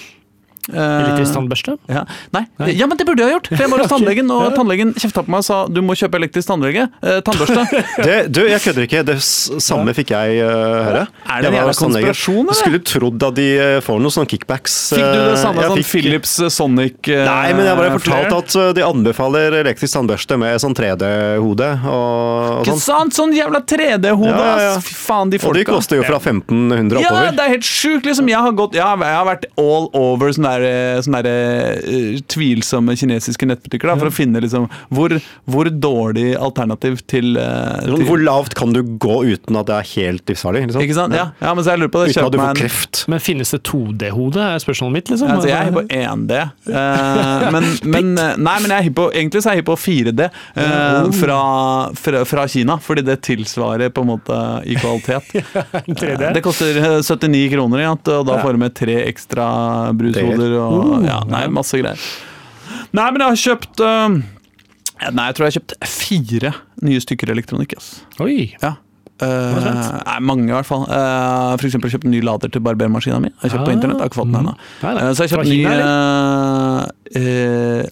Elektrisk 0.69 1.34
tannbørste. 1.36 1.78
ja. 1.90 2.04
Nei. 2.36 2.44
ja, 2.78 2.86
men 2.88 2.98
det 3.00 3.06
burde 3.08 3.24
jeg 3.24 3.31
ha 3.31 3.36
gjort! 3.38 3.48
For 3.52 3.63
jeg 3.66 3.72
var 3.72 3.81
hos 3.84 3.92
tannlegen, 3.96 4.30
og 4.31 4.54
tannlegen 4.56 4.94
kjefta 5.00 5.24
på 5.25 5.31
meg 5.34 5.42
og 5.42 5.48
sa 5.48 5.58
du 5.72 5.80
må 5.86 5.96
kjøpe 5.98 6.19
elektrisk 6.22 6.48
tannlege. 6.52 6.88
eh, 7.02 7.19
tannbørste. 7.25 7.63
Det, 8.08 8.18
du, 8.34 8.42
jeg 8.48 8.62
kødder 8.63 8.86
ikke. 8.88 9.02
Det 9.08 9.16
samme 9.22 9.94
fikk 9.98 10.12
jeg 10.13 10.42
uh, 10.46 10.52
høre. 10.88 11.02
Er 11.25 11.42
det 11.44 11.50
en 11.50 11.56
Jeg 11.56 11.62
jævla 11.62 11.74
konspirasjon, 11.81 12.44
eller? 12.46 12.60
Skulle 12.62 12.81
trodd 12.88 13.25
at 13.28 13.36
de 13.38 13.48
uh, 13.58 13.78
får 13.86 14.00
noen 14.04 14.13
sånne 14.16 14.30
kickbacks. 14.31 14.75
Fikk 14.96 15.06
du 15.06 15.19
det 15.31 15.40
samme 15.42 15.66
sånn 15.66 15.80
fikk- 15.81 15.90
Philips 15.92 16.34
eh, 16.46 16.52
Sonic 16.54 17.10
uh, 17.12 17.24
Nei, 17.28 17.52
men 17.57 17.68
jeg 17.68 17.80
bare 17.81 17.92
flere? 17.98 18.30
fortalte 18.30 18.66
at 18.72 18.78
de 18.80 18.86
anbefaler 18.86 19.57
elektrisk 19.62 19.98
tannbørste 19.98 20.38
med 20.42 20.57
sånn 20.64 20.75
3D-hode 20.78 21.69
og, 21.90 21.92
og 21.92 22.62
Ikke 22.66 22.75
sånn. 22.78 22.84
sant? 22.86 23.18
Sånn 23.18 23.36
jævla 23.36 23.62
3D-hode, 23.68 24.31
Ja, 24.36 24.56
ja. 24.66 24.74
Fy 24.84 24.96
faen, 24.98 25.31
de 25.34 25.40
Og 25.46 25.56
de 25.57 25.66
koster 25.68 26.00
jo 26.00 26.06
fra 26.07 26.19
1500 26.22 27.02
oppover. 27.02 27.28
Ja, 27.28 27.31
det 27.36 27.46
er 27.48 27.54
helt 27.57 27.68
sjukt! 27.68 28.06
Liksom. 28.07 28.30
Jeg, 28.31 28.40
har 28.42 28.56
gått, 28.57 28.75
jeg, 28.78 28.84
har, 28.86 28.98
jeg 29.06 29.18
har 29.19 29.28
vært 29.28 29.46
all 29.62 29.90
over 29.98 30.31
sånne, 30.36 30.50
der, 30.51 31.01
sånne 31.06 31.21
der, 31.25 31.81
eh, 31.81 32.21
tvilsomme 32.31 32.95
kinesiske 33.00 33.48
nettbutikker 33.50 33.92
da, 33.92 33.98
for 34.00 34.12
å 34.12 34.15
finne 34.15 34.42
liksom, 34.44 34.68
hvor, 34.94 35.15
hvor 35.50 35.69
dårlig 35.71 36.31
alternativ 36.38 37.01
til, 37.07 37.36
eh, 37.39 37.59
Sånn, 37.81 37.98
til 38.01 38.07
Hvor 38.07 38.21
lavt 38.21 38.56
kan 38.57 38.74
du 38.75 38.81
gå 38.83 39.18
uten 39.31 39.57
at 39.59 39.69
det 39.69 39.77
er 39.77 39.89
helt 39.95 40.25
livsfarlig? 40.30 40.65
Liksom? 40.68 40.86
Ikke 40.86 40.98
sant? 40.98 41.15
Ja, 41.18 41.30
ja, 41.42 41.53
men 41.56 41.65
så 41.65 41.74
jeg 41.75 41.83
lurer 41.83 41.94
på 41.94 42.03
det. 42.03 42.15
Uten 42.15 42.27
at 42.27 42.36
du 42.36 42.39
får 42.42 42.50
en 42.51 42.62
kreft. 42.62 43.03
Men 43.12 43.24
finnes 43.24 43.53
det 43.56 43.62
2D-hode, 43.69 44.48
er 44.56 44.63
spørsmålet 44.63 44.98
mitt. 45.00 45.12
liksom. 45.13 45.31
Altså, 45.36 45.50
jeg 45.51 45.57
er 45.57 45.69
hypp 45.69 45.80
på 45.80 45.88
1D, 46.01 46.42
Uh, 46.71 47.51
men, 47.51 47.65
men, 47.83 48.12
eh, 48.18 48.38
nei, 48.39 48.54
men 48.63 48.71
jeg 48.71 48.89
er 48.89 48.94
på, 48.95 49.07
egentlig 49.18 49.42
så 49.44 49.51
er 49.51 49.57
jeg 49.57 49.62
hypp 49.62 49.69
på 49.71 49.77
4D 49.81 50.25
eh, 50.25 51.09
fra, 51.18 51.39
fra, 51.97 52.21
fra 52.27 52.45
Kina, 52.51 52.77
fordi 52.81 53.04
det 53.07 53.18
tilsvarer 53.25 53.92
på 53.94 54.04
en 54.06 54.09
måte 54.12 54.38
i 54.69 54.77
kvalitet. 54.80 55.31
3D. 56.01 56.31
Det 56.38 56.44
koster 56.45 56.77
eh, 56.80 56.97
79 57.01 57.44
kroner, 57.54 57.83
ja, 57.86 57.94
og 57.95 58.27
da 58.27 58.38
får 58.44 58.56
du 58.56 58.62
med 58.63 58.75
tre 58.77 58.97
ekstra 59.07 59.47
brushoder 59.97 60.41
og 60.58 61.08
ja, 61.08 61.22
nei, 61.30 61.46
masse 61.54 61.78
greier. 61.80 62.06
Nei, 62.92 63.08
men 63.12 63.24
jeg 63.24 63.28
har 63.30 63.42
kjøpt 63.46 63.84
uh, 63.86 64.22
Nei, 65.12 65.26
jeg 65.30 65.36
tror 65.38 65.45
jeg 65.48 65.52
har 65.52 65.57
kjøpt 65.57 65.74
fire 65.90 66.52
nye 66.86 67.02
stykker 67.02 67.31
elektronikk. 67.33 67.74
Yes. 67.78 67.92
Oi. 68.21 68.52
Ja. 68.62 68.76
Uh, 69.21 69.54
nei, 70.06 70.18
mange, 70.26 70.48
i 70.50 70.54
hvert 70.54 70.66
fall. 70.66 70.83
Uh, 70.90 71.54
for 71.60 71.68
eksempel 71.69 71.92
kjøpt 71.94 72.07
en 72.10 72.14
ny 72.16 72.21
lader 72.26 72.50
til 72.54 72.62
barbermaskina 72.66 73.19
mi. 73.21 73.30
Jeg 73.44 73.54
kjøpt 73.54 73.66
på 73.68 73.71
Ah, 73.71 73.76
internett, 73.78 73.98
jeg 74.00 74.06
har 74.06 74.10
ikke 74.12 74.19
fått 74.21 74.31
den 74.31 74.40
ennå. 74.42 74.54
Nei. 74.81 74.94
Eh, 74.98 75.12
så 75.14 75.26
jeg 75.26 75.33
kjøpt 75.36 75.52
ny 75.52 75.60
uh, 75.69 76.81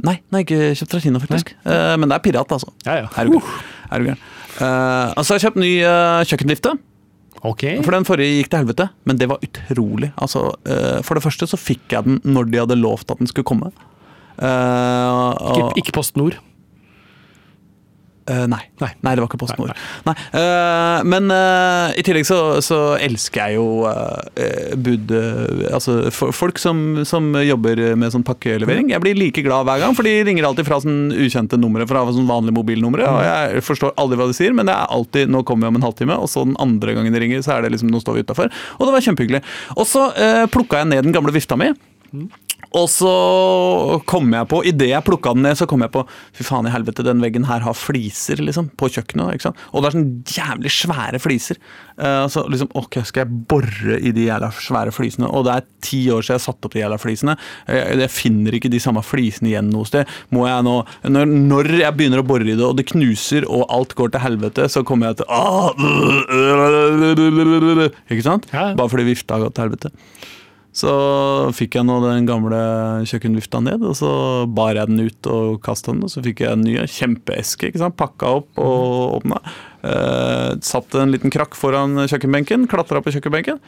Nei, 0.09 0.15
nei, 0.33 0.41
ikke 0.45 0.59
kjøpt 0.79 0.95
fra 0.95 1.01
Kina, 1.03 1.21
faktisk. 1.21 1.53
Eh, 1.65 1.95
men 2.01 2.09
det 2.09 2.17
er 2.17 2.23
pirat, 2.25 2.53
altså. 2.57 2.73
Ja, 2.85 3.03
ja. 3.03 3.09
Er 3.13 3.29
du 3.29 3.37
gæren? 3.37 3.49
Uh, 3.89 3.97
du 3.97 4.09
gæren? 4.09 4.23
Eh, 4.59 5.21
så 5.21 5.27
har 5.33 5.37
jeg 5.37 5.45
kjøpt 5.47 5.61
ny 5.61 5.73
uh, 5.85 6.21
kjøkkenvifte. 6.29 6.73
Ok. 7.47 7.63
For 7.85 7.95
den 7.95 8.05
forrige 8.07 8.39
gikk 8.41 8.49
til 8.51 8.59
helvete, 8.63 8.89
men 9.07 9.17
det 9.21 9.29
var 9.31 9.39
utrolig. 9.45 10.11
Altså, 10.19 10.49
eh, 10.67 10.99
for 11.07 11.15
det 11.15 11.23
første 11.23 11.47
så 11.47 11.59
fikk 11.59 11.95
jeg 11.95 12.03
den 12.07 12.19
når 12.27 12.49
de 12.51 12.59
hadde 12.63 12.75
lovt 12.79 13.11
at 13.11 13.17
den 13.21 13.27
skulle 13.31 13.47
komme. 13.47 13.71
Eh, 14.39 15.29
Ikke, 15.55 15.71
ikke 15.83 15.95
Post 15.95 16.17
Nord. 16.19 16.37
Eh, 18.29 18.45
nei. 18.49 18.61
Nei. 18.81 18.89
nei, 19.01 19.13
det 19.15 19.23
var 19.23 19.29
ikke 19.29 19.39
PostNord. 19.41 19.73
Nei, 20.05 20.13
eh, 20.37 21.05
men 21.09 21.31
uh, 21.33 21.89
i 21.97 22.03
tillegg 22.05 22.27
så, 22.27 22.59
så 22.63 22.79
elsker 23.01 23.41
jeg 23.41 23.57
jo 23.57 23.87
uh, 23.89 24.75
bud... 24.77 25.13
altså 25.73 25.97
for, 26.13 26.33
folk 26.35 26.61
som, 26.61 27.01
som 27.09 27.31
jobber 27.41 27.81
med 27.99 28.13
sånn 28.13 28.25
pakkelevering. 28.27 28.91
Jeg 28.93 29.03
blir 29.03 29.17
like 29.17 29.43
glad 29.45 29.65
hver 29.67 29.81
gang, 29.81 29.95
for 29.97 30.07
de 30.07 30.13
ringer 30.27 30.47
alltid 30.47 30.67
fra 30.69 30.81
sånn 30.83 31.15
ukjente 31.15 31.57
numre. 31.59 31.87
Fra 31.89 32.05
sånn 32.09 32.29
vanlige 32.29 32.57
mobilnumre. 32.59 33.07
Og 33.09 33.23
jeg 33.25 33.63
forstår 33.65 33.95
aldri 33.99 34.19
hva 34.19 34.29
de 34.29 34.37
sier, 34.37 34.53
men 34.55 34.69
det 34.69 34.75
er 34.75 34.93
alltid 34.93 35.31
'nå 35.31 35.43
kommer 35.47 35.67
vi 35.67 35.73
om 35.73 35.79
en 35.81 35.87
halvtime', 35.87 36.19
og 36.19 36.29
så 36.31 36.45
den 36.45 36.57
andre 36.61 36.95
gangen 36.97 37.15
de 37.15 37.23
ringer, 37.23 37.41
så 37.45 37.57
er 37.57 37.65
det 37.65 37.73
liksom 37.73 37.89
'nå 37.89 38.03
står 38.03 38.19
vi 38.19 38.25
utafor'. 38.27 38.53
Og 38.77 38.85
det 38.85 38.93
var 38.95 39.05
kjempehyggelig. 39.07 39.41
Og 39.77 39.89
så 39.89 40.09
uh, 40.13 40.45
plukka 40.51 40.83
jeg 40.83 40.91
ned 40.93 41.07
den 41.07 41.15
gamle 41.15 41.33
vifta 41.33 41.57
mi. 41.59 41.73
Og 42.77 42.85
så 42.91 43.11
kom 44.09 44.29
jeg 44.35 44.45
på, 44.51 44.61
idet 44.69 44.91
jeg 44.91 45.05
plukka 45.05 45.33
den 45.33 45.45
ned, 45.47 45.57
så 45.57 45.65
kom 45.69 45.81
jeg 45.81 45.93
på 45.93 46.03
Fy 46.37 46.45
faen 46.45 46.67
i 46.69 46.73
helvete, 46.73 47.05
den 47.05 47.21
veggen 47.23 47.47
her 47.49 47.63
har 47.65 47.77
fliser, 47.77 48.41
liksom, 48.45 48.69
på 48.77 48.91
kjøkkenet. 48.93 49.33
ikke 49.33 49.47
sant? 49.47 49.63
Og 49.73 49.81
det 49.81 49.89
er 49.89 49.95
sånn 49.97 50.11
jævlig 50.37 50.73
svære 50.75 51.21
fliser. 51.21 51.59
Uh, 51.97 52.25
så 52.31 52.45
liksom, 52.47 52.69
ok, 52.77 52.99
skal 53.07 53.25
jeg 53.25 53.41
bore 53.49 53.97
i 53.97 54.13
de 54.15 54.27
jævla 54.27 54.51
svære 54.53 54.93
flisene? 54.95 55.29
Og 55.33 55.47
det 55.47 55.55
er 55.55 55.67
ti 55.85 56.03
år 56.13 56.25
siden 56.25 56.37
jeg 56.37 56.45
satte 56.45 56.69
opp 56.69 56.77
de 56.77 56.83
jævla 56.83 56.99
flisene. 57.01 57.37
Jeg, 57.65 57.99
jeg 58.03 58.13
finner 58.13 58.59
ikke 58.59 58.71
de 58.71 58.83
samme 58.83 59.03
flisene 59.05 59.51
igjen 59.53 59.71
noe 59.73 59.89
sted. 59.89 60.09
Må 60.35 60.45
jeg 60.47 60.65
nå, 60.67 60.77
når, 61.09 61.35
når 61.49 61.73
jeg 61.81 61.97
begynner 61.97 62.21
å 62.21 62.27
bore 62.29 62.45
i 62.45 62.53
det, 62.53 62.65
og 62.65 62.77
det 62.77 62.89
knuser, 62.93 63.49
og 63.49 63.65
alt 63.73 63.97
går 63.97 64.13
til 64.13 64.25
helvete, 64.27 64.69
så 64.69 64.85
kommer 64.85 65.09
jeg 65.09 65.23
til 65.23 65.27
ah, 65.33 65.73
Ikke 68.09 68.25
sant? 68.25 68.49
Bare 68.53 68.91
fordi 68.91 69.09
vifta 69.09 69.37
har 69.37 69.47
gått 69.47 69.57
til 69.57 69.67
helvete. 69.67 69.97
Så 70.75 70.91
fikk 71.57 71.79
jeg 71.79 71.87
nå 71.87 71.97
den 72.03 72.27
gamle 72.29 72.59
kjøkkenvifta 73.09 73.61
ned, 73.65 73.83
og 73.83 73.95
så 73.97 74.11
bar 74.45 74.77
jeg 74.77 74.91
den 74.91 75.09
ut 75.09 75.29
og 75.31 75.57
kasta 75.65 75.95
den. 75.95 76.03
Og 76.05 76.13
så 76.13 76.23
fikk 76.25 76.43
jeg 76.45 76.53
en 76.53 76.65
ny 76.65 76.77
kjempeeske, 76.85 77.71
ikke 77.71 77.81
sant? 77.81 77.97
pakka 77.99 78.35
opp 78.39 78.61
og 78.61 79.17
åpna. 79.19 79.41
Eh, 79.81 80.51
satt 80.65 80.95
en 80.99 81.15
liten 81.15 81.33
krakk 81.33 81.57
foran 81.57 81.97
kjøkkenbenken, 82.05 82.69
klatra 82.69 83.01
på 83.01 83.15
kjøkkenbenken. 83.15 83.61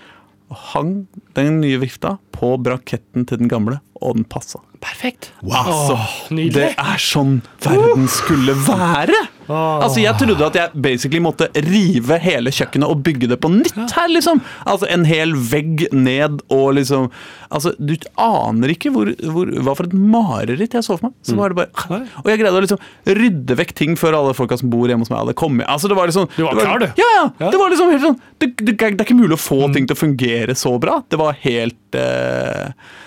Og 0.52 0.64
hang 0.74 0.94
den 1.38 1.62
nye 1.64 1.80
vifta 1.82 2.18
på 2.42 2.56
braketten 2.66 3.28
til 3.30 3.38
den 3.44 3.52
gamle, 3.52 3.80
og 4.02 4.18
den 4.18 4.26
passa. 4.26 4.58
Perfekt. 4.82 5.30
Altså, 5.46 5.94
nydelig. 6.34 6.56
det 6.56 6.70
er 6.82 7.02
sånn 7.02 7.36
verden 7.62 8.08
skulle 8.10 8.56
være! 8.66 9.20
Altså, 9.52 10.00
Jeg 10.00 10.16
trodde 10.16 10.46
at 10.48 10.56
jeg 10.56 10.82
basically 10.84 11.20
måtte 11.20 11.50
rive 11.66 12.16
hele 12.24 12.54
kjøkkenet 12.56 12.88
og 12.88 13.02
bygge 13.04 13.28
det 13.34 13.38
på 13.44 13.50
nytt 13.52 13.94
her, 13.98 14.08
liksom. 14.08 14.40
Altså, 14.64 14.88
En 14.94 15.04
hel 15.10 15.34
vegg 15.36 15.84
ned 15.92 16.40
og 16.54 16.78
liksom 16.78 17.10
Altså, 17.52 17.74
Du 17.76 17.92
aner 18.22 18.72
ikke 18.72 18.94
hvor, 18.96 19.12
hvor, 19.34 19.52
hva 19.66 19.74
for 19.76 19.90
et 19.90 19.96
mareritt 19.98 20.78
jeg 20.78 20.86
så 20.88 20.96
for 20.96 21.10
meg. 21.10 21.18
Så 21.28 21.36
var 21.36 21.52
det 21.52 21.60
bare 21.60 22.00
Og 22.24 22.30
jeg 22.32 22.40
greide 22.40 22.62
å 22.62 22.64
liksom 22.64 22.80
rydde 23.20 23.58
vekk 23.60 23.76
ting 23.82 23.98
før 24.00 24.22
alle 24.22 24.38
folka 24.38 24.56
som 24.62 24.72
bor 24.72 24.88
hjemme 24.88 25.04
hos 25.04 25.12
meg, 25.12 25.20
hadde 25.26 25.36
kommet. 25.42 25.68
Altså, 25.68 25.92
det 25.92 26.00
var 26.00 26.08
liksom 26.08 26.30
Du 26.32 26.46
var 26.46 26.56
det 26.56 26.68
klar, 26.70 26.86
du. 26.86 26.88
Ja, 27.02 27.10
ja. 27.18 27.26
Ja. 27.44 27.52
Det 27.52 27.60
var 27.60 27.76
liksom 27.76 27.92
helt 27.92 28.08
sånn 28.08 28.20
Det, 28.40 28.54
det, 28.62 28.78
det 28.80 28.88
er 28.96 29.04
ikke 29.10 29.20
mulig 29.20 29.36
å 29.36 29.42
få 29.42 29.60
ting 29.76 29.90
til 29.90 29.98
å 29.98 30.00
fungere 30.00 30.56
så 30.56 30.78
bra. 30.82 31.02
Det 31.12 31.20
var 31.20 31.36
helt 31.44 32.00
eh, 32.00 32.31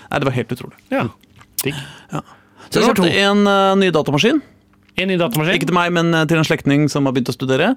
Nei, 0.09 0.19
det 0.21 0.27
var 0.29 0.35
helt 0.39 0.51
utrolig. 0.57 0.77
Ja. 0.93 1.07
Digg. 1.63 1.77
Så 2.69 2.81
jeg 2.81 2.91
kjøpte 2.91 3.13
en 3.25 3.45
uh, 3.47 3.73
ny 3.79 3.89
datamaskin. 3.93 4.41
En 4.95 5.09
ny 5.11 5.17
datamaskin. 5.19 5.57
Ikke 5.59 5.67
til 5.67 5.75
meg, 5.75 5.89
men 5.91 6.07
eh, 6.15 6.23
til 6.29 6.39
en 6.39 6.45
slektning 6.47 6.85
som 6.91 7.03
har 7.03 7.11
begynt 7.11 7.27
å 7.27 7.33
studere. 7.35 7.73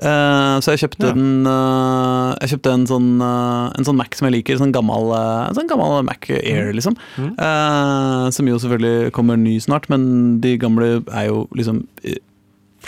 Uh, 0.00 0.56
så 0.64 0.72
jeg 0.72 0.80
kjøpte, 0.86 1.10
Ja. 1.10 1.12
en, 1.12 1.44
uh, 1.44 2.32
jeg 2.40 2.54
kjøpte 2.54 2.72
en, 2.72 2.86
sånn, 2.88 3.08
eh, 3.20 3.66
en 3.76 3.84
sånn 3.84 3.98
Mac 3.98 4.16
som 4.16 4.28
jeg 4.30 4.38
liker. 4.38 4.56
Sånn 4.56 4.72
gammel, 4.72 5.10
eh, 5.12 5.50
en 5.50 5.58
sånn 5.58 5.68
gammel 5.68 6.00
Mac 6.08 6.24
Air, 6.32 6.72
liksom. 6.72 6.96
Eh, 7.20 8.24
som 8.32 8.48
jo 8.48 8.56
selvfølgelig 8.62 9.12
kommer 9.12 9.36
ny 9.36 9.58
snart, 9.60 9.90
men 9.92 10.40
de 10.40 10.56
gamle 10.64 11.02
er 11.12 11.28
jo 11.28 11.44
liksom 11.52 11.84
eh, 12.08 12.16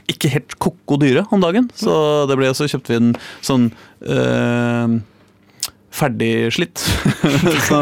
ikke 0.08 0.32
helt 0.32 0.56
koko 0.64 0.96
dyre 1.04 1.26
om 1.30 1.44
dagen. 1.44 1.68
Så 1.76 1.92
det 2.30 2.38
ble 2.40 2.48
også 2.54 2.70
kjøpte 2.72 2.94
vi 2.94 3.02
en 3.02 3.12
sånn 3.44 3.68
eh, 5.94 5.98
ferdigslitt. 6.00 6.78
så 7.68 7.78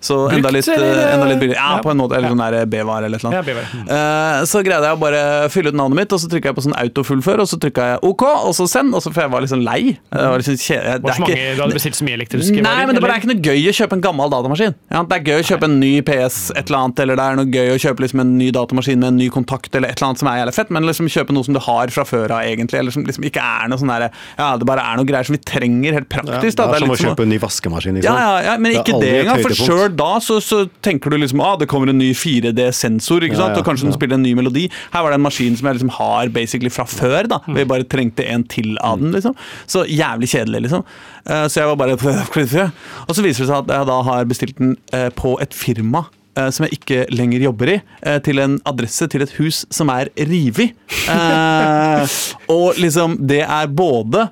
så 0.00 0.16
enda, 0.30 0.50
Brukt, 0.50 0.54
litt, 0.54 0.68
enda 0.68 1.26
litt 1.28 1.40
billig. 1.42 1.54
Ja, 1.56 1.76
Ja. 1.76 1.82
på 1.82 1.90
en 1.90 1.98
måte. 1.98 2.16
Eller 2.16 2.28
Ja. 2.28 2.34
sånn 2.34 2.44
der 2.52 2.66
B-vare 2.66 3.04
eller 3.06 3.18
noe. 3.22 3.32
Ja, 3.32 3.42
Mm. 3.42 3.88
Eh, 3.88 4.44
Så 4.48 4.62
greide 4.64 4.84
jeg 4.86 4.96
å 4.96 5.00
bare 5.00 5.48
fylle 5.50 5.68
ut 5.68 5.74
navnet 5.74 5.96
mitt, 5.96 6.12
og 6.12 6.20
så 6.20 6.28
trykka 6.28 6.44
jeg 6.50 6.54
på 6.56 6.62
sånn 6.64 6.76
autofullfør, 6.78 7.40
og 7.40 7.48
så 7.48 7.58
trykka 7.58 7.82
jeg 7.92 7.98
OK, 8.02 8.22
og 8.22 8.54
så 8.54 8.66
send, 8.68 8.94
og 8.94 9.02
så 9.02 9.12
for 9.12 9.22
jeg 9.22 9.30
var 9.30 9.40
liksom 9.42 9.62
lei. 9.64 9.98
Det 10.10 10.20
var 10.28 10.38
liksom 10.38 10.54
kje- 10.54 10.82
det 10.82 10.94
er 10.94 11.00
mange, 11.20 11.28
ikke- 11.34 11.56
du 11.56 11.62
hadde 11.62 11.74
bestilt 11.74 11.96
så 11.98 12.04
mye 12.04 12.16
elektriske 12.18 12.62
Nei, 12.62 12.86
men 12.86 12.94
det 12.94 13.02
bare 13.02 13.12
er 13.16 13.20
ikke 13.20 13.32
noe 13.34 13.42
gøy 13.42 13.68
å 13.68 13.74
kjøpe 13.74 13.92
en 13.92 14.00
gammel 14.00 14.30
datamaskin. 14.30 14.74
Ja, 14.90 15.02
det 15.02 15.12
er 15.18 15.24
gøy 15.32 15.40
å 15.42 15.46
kjøpe 15.50 15.64
en 15.64 15.80
ny 15.80 16.00
PS, 16.02 16.50
et 16.56 16.66
eller 16.70 16.78
annet, 16.78 16.98
eller 17.00 17.16
det 17.16 17.24
er 17.24 17.36
noe 17.36 17.46
gøy 17.46 17.68
å 17.74 17.78
kjøpe 17.78 18.00
liksom 18.00 18.20
en 18.20 18.38
ny 18.38 18.50
datamaskin 18.52 18.98
med 18.98 19.08
en 19.08 19.16
ny 19.18 19.28
kontakt, 19.30 19.74
eller 19.74 19.88
et 19.88 19.96
eller 20.00 20.08
annet 20.12 20.18
som 20.18 20.28
er 20.28 20.38
jævlig 20.46 20.54
fett, 20.54 20.70
men 20.70 20.82
liksom 20.84 21.06
kjøpe 21.08 21.32
noe 21.32 21.44
som 21.44 21.54
du 21.54 21.60
har 21.60 21.86
fra 21.88 22.04
før 22.04 22.30
av, 22.30 22.40
egentlig, 22.44 22.78
eller 22.78 22.90
som 22.90 23.04
liksom 23.04 23.24
ikke 23.24 23.40
er 23.42 23.68
noe 23.68 23.78
sånn 23.78 23.88
derre 23.88 24.10
Ja, 24.38 24.56
det 24.56 24.66
bare 24.66 24.80
er 24.80 24.96
noe 24.96 25.04
greier 25.06 25.24
som 25.26 25.34
vi 25.36 25.42
trenger 25.42 25.92
helt 25.92 26.06
Ja, 26.12 26.20
praktisk, 26.22 26.56
det 26.56 26.56
da. 26.56 26.72
er 26.74 26.78
som 26.78 26.88
å 26.88 26.92
litt 26.92 26.98
som 27.00 27.08
å- 27.10 27.14
kjøpe 27.16 27.22
en 27.22 27.28
ny 27.28 27.38
vaskemaskin. 27.48 27.98
Liksom. 27.98 28.14
ja, 28.14 28.28
ja, 28.38 28.52
ja, 28.52 28.56
men 28.60 28.76
ikke 28.78 28.98
det 29.02 29.12
engang. 29.22 29.42
For 29.44 29.56
sjøl 29.58 29.94
da 29.98 30.10
så, 30.24 30.38
så 30.44 30.62
tenker 30.84 31.10
du 31.12 31.18
liksom 31.18 31.42
ah, 31.44 31.56
det 31.60 31.68
kommer 31.70 31.90
en 31.92 31.98
ny 32.00 32.12
4D-sensor, 32.16 33.26
ikke 33.26 33.40
sant? 33.40 33.58
og 33.58 33.66
kanskje 33.66 33.88
den 33.88 33.96
spiller 33.96 34.18
en 34.18 34.26
ny 34.26 34.34
melodi. 34.38 34.66
Her 34.94 35.04
var 35.06 35.14
det 35.14 35.20
en 35.20 35.26
maskin 35.26 35.56
som 35.58 35.70
jeg 35.70 35.80
liksom 35.80 35.94
har 35.98 36.32
basically 36.34 36.72
fra 36.72 36.86
før. 36.88 37.28
da 37.30 37.40
Vi 37.46 37.66
bare 37.68 37.88
trengte 37.88 38.26
en 38.28 38.44
til 38.48 38.76
av 38.84 39.00
den. 39.02 39.12
liksom 39.16 39.36
Så 39.66 39.84
jævlig 39.88 40.30
kjedelig, 40.34 40.66
liksom. 40.68 40.84
Eh, 41.26 41.46
Så 41.48 41.62
jeg 41.62 41.68
var 41.72 41.76
bare 41.76 41.96
Og 43.08 43.16
så 43.16 43.22
viser 43.24 43.44
det 43.44 43.50
seg 43.50 43.58
at 43.64 43.74
jeg 43.74 43.88
da 43.88 43.98
har 44.02 44.28
bestilt 44.28 44.58
den 44.58 44.76
eh, 44.92 45.08
på 45.14 45.36
et 45.42 45.54
firma. 45.54 46.06
Eh, 46.38 46.50
Som 46.54 46.66
jeg 46.66 46.78
ikke 46.78 47.00
lenger 47.14 47.44
jobber 47.48 47.72
i, 47.74 47.78
eh, 48.02 48.18
til 48.24 48.38
en 48.44 48.58
adresse 48.68 49.08
til 49.10 49.24
et 49.26 49.32
hus 49.38 49.64
som 49.74 49.90
er 49.94 50.10
revet. 50.16 50.76
Eh, 51.08 52.18
og 52.54 52.78
liksom, 52.80 53.16
det 53.28 53.42
er 53.44 53.66
både 53.72 54.28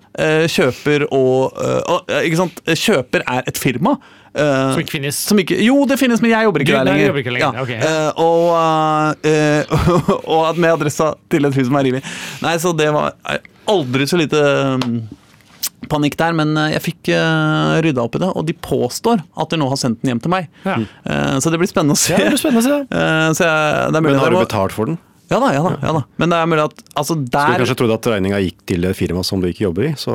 kjøper 0.53 1.07
og, 1.11 1.57
og 1.91 2.15
Ikke 2.23 2.39
sant? 2.45 2.63
Kjøper 2.77 3.25
er 3.27 3.43
et 3.51 3.59
firma. 3.61 3.97
Uh, 4.37 4.75
Som 4.75 4.83
ikke 4.83 4.93
finnes. 4.99 5.17
som 5.31 5.39
ikke, 5.41 5.57
jo, 5.65 5.79
det 5.89 5.97
finnes, 5.97 6.21
men 6.21 6.29
jeg 6.35 6.45
jobber 6.45 6.61
ikke 6.61 6.73
Du- 6.75 6.77
der 6.77 6.85
lenger. 6.91 7.15
ikke 7.23 7.33
lenger, 7.33 7.55
Ja. 7.57 7.63
ok, 7.63 7.71
ja. 7.73 7.93
Uh, 8.13 8.21
og, 8.21 9.17
uh, 9.25 10.19
og 10.35 10.43
at 10.51 10.59
med 10.61 10.75
adressa 10.75 11.07
til 11.33 11.47
et 11.49 11.55
hus 11.57 11.71
som 11.71 11.79
er 11.81 11.87
revet. 11.89 12.11
Nei, 12.45 12.53
så 12.61 12.75
det 12.77 12.91
var 12.93 13.15
aldri 13.73 14.05
så 14.11 14.19
lite 14.21 14.43
mm, 14.83 14.99
panikk 15.91 16.17
der, 16.19 16.35
men 16.37 16.57
eh, 16.59 16.73
jeg 16.75 16.85
fikk 16.87 17.11
uh, 17.15 17.77
rydda 17.85 18.05
opp 18.07 18.17
i 18.19 18.23
det, 18.23 18.31
og 18.33 18.47
de 18.49 18.55
påstår 18.67 19.21
at 19.23 19.53
de 19.53 19.59
nå 19.61 19.69
har 19.71 19.81
sendt 19.81 20.01
den 20.03 20.15
hjem 20.15 20.23
til 20.25 20.33
meg. 20.33 20.49
Ja. 20.67 20.79
Uh, 21.07 21.37
så 21.43 21.53
det 21.53 21.61
blir 21.63 21.71
spennende 21.71 21.97
å 21.97 22.01
se. 22.01 22.15
Ja, 22.17 22.25
det 22.25 22.35
blir 22.35 22.43
spennende 22.43 22.65
å 22.65 22.67
se. 22.67 22.79
Uh, 22.91 23.29
så 23.39 23.47
jeg, 23.47 23.93
det 23.93 24.01
er 24.01 24.07
mulig 24.07 24.17
Men 24.17 24.25
har 24.25 24.35
du 24.35 24.41
betalt 24.41 24.77
for 24.77 24.91
den? 24.91 24.99
Ja 25.27 25.41
da, 25.43 25.49
ja 25.51 25.63
da. 25.65 25.73
ja 25.83 25.93
da 25.97 26.03
Men 26.23 26.31
det 26.31 26.37
er 26.39 26.51
mulig 26.51 26.65
at 26.69 26.83
altså 26.95 27.17
Skulle 27.19 27.57
kanskje 27.59 27.75
trodd 27.81 27.95
at 27.97 28.07
regninga 28.13 28.39
gikk 28.45 28.61
til 28.71 28.85
det 28.87 28.93
firma 28.95 29.25
som 29.27 29.41
du 29.43 29.49
ikke 29.51 29.65
jobber 29.67 29.89
i, 29.89 29.95
så 29.99 30.15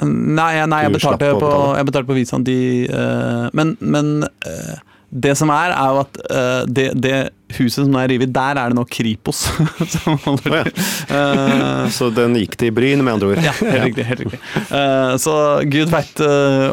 Nei, 0.00 0.54
jeg- 0.56 0.68
nei 0.72 0.82
jeg, 0.86 0.92
betalte 0.94 1.30
på, 1.36 1.48
jeg 1.76 1.86
betalte 1.90 2.08
på 2.08 2.16
visaen. 2.16 2.44
De, 2.46 2.54
eh, 2.88 3.48
men 3.52 3.74
men 3.80 4.24
eh, 4.48 4.78
det 5.10 5.34
som 5.38 5.50
er, 5.50 5.74
er 5.74 5.92
jo 5.94 6.02
at 6.04 6.18
uh, 6.30 6.62
det, 6.70 6.90
det 7.02 7.18
huset 7.56 7.82
som 7.82 7.96
er 7.98 8.06
revet, 8.12 8.30
der 8.30 8.58
er 8.60 8.70
det 8.70 8.76
nå 8.78 8.84
Kripos 8.86 9.40
som 9.96 10.18
holder 10.22 10.52
oh, 10.52 10.58
ja. 10.60 10.66
Eh, 11.10 11.88
Så 11.96 12.12
den 12.14 12.36
gikk 12.38 12.54
til 12.60 12.70
Bryn, 12.74 13.02
med 13.02 13.16
andre 13.16 13.32
ord. 13.32 13.40
ja, 13.42 13.50
helt 13.58 13.88
riktig. 13.88 14.04
helt 14.06 14.22
riktig. 14.22 14.38
Uh, 14.70 15.16
så 15.18 15.34
gud 15.66 15.90
veit 15.90 16.22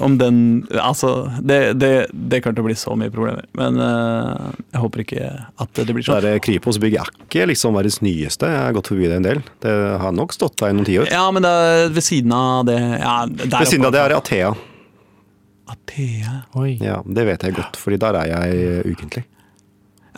om 0.05 0.19
den 0.21 0.37
Altså, 0.77 1.31
det, 1.41 1.79
det, 1.81 1.91
det 2.11 2.43
kommer 2.43 2.59
til 2.59 2.65
å 2.65 2.67
bli 2.67 2.77
så 2.77 2.93
mye 2.99 3.13
problemer. 3.13 3.47
Men 3.57 3.81
eh, 3.81 4.53
jeg 4.75 4.83
håper 4.83 5.03
ikke 5.03 5.31
at 5.65 5.81
det 5.81 5.95
blir 5.95 6.05
sånn. 6.05 6.21
der 6.27 6.41
Kripos 6.43 6.77
bygg 6.81 6.99
er 7.01 7.11
ikke 7.25 7.49
liksom 7.49 7.77
verdens 7.77 7.99
nyeste. 8.05 8.49
Jeg 8.53 8.61
har 8.67 8.77
gått 8.77 8.91
forbi 8.93 9.09
det 9.09 9.17
en 9.17 9.27
del. 9.27 9.43
Det 9.65 9.75
har 10.03 10.13
nok 10.15 10.37
stått 10.37 10.59
der 10.61 10.75
i 10.75 10.77
noen 10.77 10.87
tiår. 10.87 11.09
Ja, 11.09 11.25
men 11.33 11.45
det 11.45 11.57
ved 11.97 12.05
siden 12.05 12.37
av 12.37 12.67
det 12.69 12.77
ja, 12.77 13.19
Ved 13.27 13.71
siden 13.73 13.89
av 13.89 13.95
det 13.97 14.05
er 14.05 14.19
Athea. 14.19 14.53
Athea 15.67 16.35
Oi. 16.59 16.77
Ja, 16.81 17.01
det 17.05 17.25
vet 17.27 17.43
jeg 17.47 17.55
godt, 17.57 17.75
fordi 17.81 17.97
der 18.01 18.17
er 18.21 18.29
jeg 18.31 18.93
ukentlig. 18.93 19.25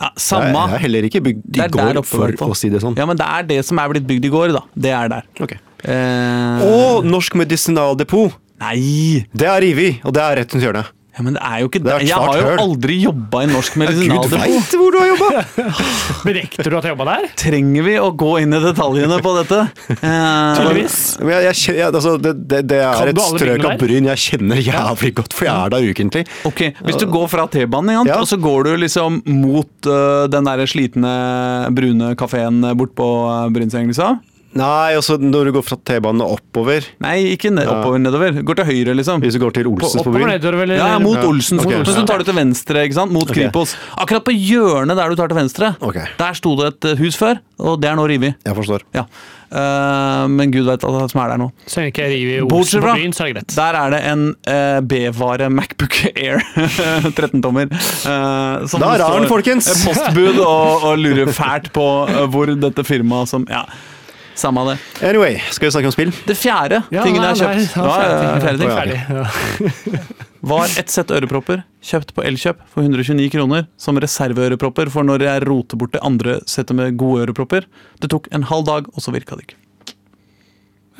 Ja, 0.00 0.08
samme. 0.16 0.52
jeg 0.54 0.78
er 0.78 0.82
heller 0.86 1.06
ikke 1.10 1.20
bygd 1.26 1.56
i 1.58 1.66
går, 1.74 1.98
for 2.08 2.32
å 2.46 2.54
si 2.56 2.70
det 2.72 2.80
sånn. 2.80 2.94
Ja, 2.96 3.04
men 3.08 3.18
det 3.20 3.26
er 3.26 3.42
det 3.50 3.58
som 3.68 3.78
er 3.82 3.90
blitt 3.92 4.06
bygd 4.08 4.24
i 4.30 4.30
går, 4.32 4.54
da. 4.56 4.62
Det 4.86 4.94
er 4.96 5.10
der. 5.12 5.26
Okay. 5.44 5.58
Eh, 5.84 6.62
Og 6.64 7.04
Norsk 7.04 7.36
Medisinaldepot! 7.36 8.38
Nei! 8.60 9.26
Det 9.32 9.48
er 9.48 9.60
revet, 9.64 10.00
og 10.04 10.12
det 10.16 10.22
er 10.24 10.40
rett 10.40 10.54
rundt 10.56 10.64
hjørnet. 10.64 10.88
Ja, 11.10 11.24
men 11.26 11.34
det 11.34 11.42
er 11.42 11.62
jo 11.62 11.68
ikke 11.70 11.80
Det. 11.82 11.94
Jeg 12.06 12.14
har 12.14 12.36
jo 12.38 12.44
høl. 12.46 12.60
aldri 12.62 12.96
jobba 13.02 13.40
i 13.42 13.48
Norsk 13.50 13.74
Gud 13.80 14.28
veit 14.30 14.74
hvor 14.78 14.94
du 14.94 14.98
har 15.00 15.08
jobba! 15.10 15.42
Benekter 16.26 16.70
du 16.70 16.76
at 16.78 16.86
jeg 16.86 16.94
jobba 16.94 17.06
der? 17.08 17.26
Trenger 17.40 17.86
vi 17.86 17.94
å 17.98 18.10
gå 18.14 18.30
inn 18.44 18.54
i 18.54 18.60
detaljene 18.62 19.18
på 19.24 19.34
dette? 19.40 19.60
Eh, 20.00 20.56
Tydeligvis. 20.56 20.96
Jeg, 21.20 21.42
jeg, 21.44 21.56
jeg, 21.76 21.86
altså, 21.90 22.14
det, 22.22 22.32
det, 22.48 22.60
det 22.70 22.78
er 22.82 23.10
et 23.10 23.18
strøk 23.20 23.64
av? 23.68 23.74
Bryn 23.80 24.06
jeg 24.08 24.22
kjenner 24.22 24.60
jævlig 24.62 25.10
godt, 25.18 25.34
for 25.36 25.46
jeg 25.48 25.66
er 25.66 25.72
der 25.74 25.88
ukentlig. 25.90 26.22
ok, 26.48 26.62
Hvis 26.86 26.98
du 27.02 27.06
går 27.10 27.26
fra 27.32 27.44
T-banen, 27.52 28.06
Ja. 28.08 28.16
og 28.22 28.28
så 28.30 28.38
går 28.40 28.64
du 28.68 28.72
liksom 28.84 29.20
mot 29.28 29.90
uh, 29.90 30.24
den 30.32 30.48
der 30.48 30.62
slitne 30.70 31.12
brune 31.76 32.14
kafeen 32.18 32.62
bort 32.78 32.94
på 32.98 33.08
uh, 33.28 33.48
Brynseng, 33.52 33.90
liksom. 33.92 34.20
Nei, 34.58 34.96
altså 34.98 35.14
når 35.22 35.46
du 35.46 35.52
går 35.54 35.62
fra 35.62 35.76
T-banen 35.86 36.24
og 36.24 36.38
oppover 36.40 36.86
Nei, 37.04 37.16
ikke 37.36 37.52
ned, 37.54 37.68
oppover 37.70 38.00
nedover. 38.02 38.40
Går 38.46 38.60
til 38.60 38.66
høyre, 38.70 38.94
liksom. 38.98 39.22
Hvis 39.22 39.36
du 39.38 39.42
går 39.42 39.54
til 39.60 39.68
Olsens 39.70 40.00
på, 40.00 40.02
Oppover 40.02 40.24
byen 40.24 40.32
nedover. 40.34 40.72
Ja, 40.74 40.96
mot 41.02 41.20
Ja, 41.20 41.28
Okay. 41.60 41.80
ok. 41.80 41.86
Så 41.86 42.06
tar 42.08 42.18
du 42.18 42.24
til 42.26 42.34
venstre, 42.34 42.84
ikke 42.88 42.98
sant? 42.98 43.12
mot 43.14 43.28
okay. 43.28 43.46
Kripos. 43.46 43.76
Akkurat 43.94 44.24
på 44.26 44.34
hjørnet 44.34 44.98
der 44.98 45.12
du 45.12 45.18
tar 45.20 45.30
til 45.30 45.38
venstre, 45.38 45.74
okay. 45.80 46.08
der 46.18 46.34
sto 46.38 46.56
det 46.58 46.72
et 46.74 46.88
øh, 46.92 47.04
hus 47.04 47.18
før, 47.20 47.38
og 47.60 47.78
det 47.82 47.90
er 47.90 47.98
nå 47.98 48.06
revet. 48.10 48.40
Jeg 48.46 48.56
forstår. 48.58 48.86
Ja. 48.96 49.06
Uh, 49.50 50.28
men 50.30 50.52
gud 50.54 50.62
vet 50.68 50.84
hva 50.86 51.06
som 51.10 51.20
er 51.24 51.32
der 51.32 51.40
nå. 51.42 51.48
Så 51.66 51.82
lenge 51.82 51.90
ikke 51.90 52.44
Bortsett 52.46 52.78
Olsen 52.78 52.84
på 52.84 52.92
byen, 53.00 53.14
så 53.16 53.24
er 53.24 53.30
det 53.32 53.34
greit. 53.40 53.54
Der 53.58 53.78
er 53.80 53.94
det 53.94 54.00
en 54.06 54.22
uh, 54.46 54.78
B-vare 54.86 55.48
Macbook 55.50 55.96
Air 56.14 56.38
13-tommer. 57.18 57.66
Uh, 58.06 58.62
Da 58.78 58.92
er 58.94 59.06
han, 59.06 59.26
folkens! 59.30 59.70
Postbud 59.82 60.38
og, 60.38 60.86
og 60.92 61.02
lurer 61.02 61.32
fælt 61.34 61.72
på 61.74 61.86
eh, 62.06 62.22
hvor 62.30 62.54
dette 62.62 62.86
firmaet 62.86 63.30
som 63.30 63.46
Ja, 63.50 63.64
samme 64.40 64.64
det. 64.70 64.76
Anyway, 65.06 65.36
skal 65.52 65.68
vi 65.68 65.74
snakke 65.76 65.90
om 65.90 65.94
spill? 65.94 66.10
Det 66.26 66.36
fjerde 66.40 66.82
Ja, 66.92 67.04
tingen 67.04 67.22
jeg 67.22 67.30
har 67.30 67.40
kjøpt. 67.40 67.76
nei, 67.76 67.84
Ja, 67.84 68.82
ja, 68.88 69.04
ja. 69.14 69.24
Ja. 69.90 70.02
var 70.50 70.72
et 70.80 70.88
sett 70.92 71.10
ørepropper 71.12 71.62
kjøpt 71.84 72.14
på 72.16 72.24
Elkjøp 72.24 72.60
for 72.72 72.84
129 72.84 73.28
kroner 73.34 73.66
som 73.80 73.98
reserveørepropper 74.00 74.90
for 74.92 75.04
når 75.06 75.24
jeg 75.26 75.44
roter 75.48 75.80
bort 75.80 75.92
det 75.96 76.02
andre 76.06 76.38
settet 76.48 76.76
med 76.78 76.96
gode 77.00 77.26
ørepropper. 77.26 77.66
Det 78.00 78.10
tok 78.12 78.30
en 78.32 78.46
halv 78.48 78.64
dag, 78.68 78.88
og 78.94 79.04
så 79.04 79.12
virka 79.14 79.36
det 79.36 79.50
ikke. 79.50 79.58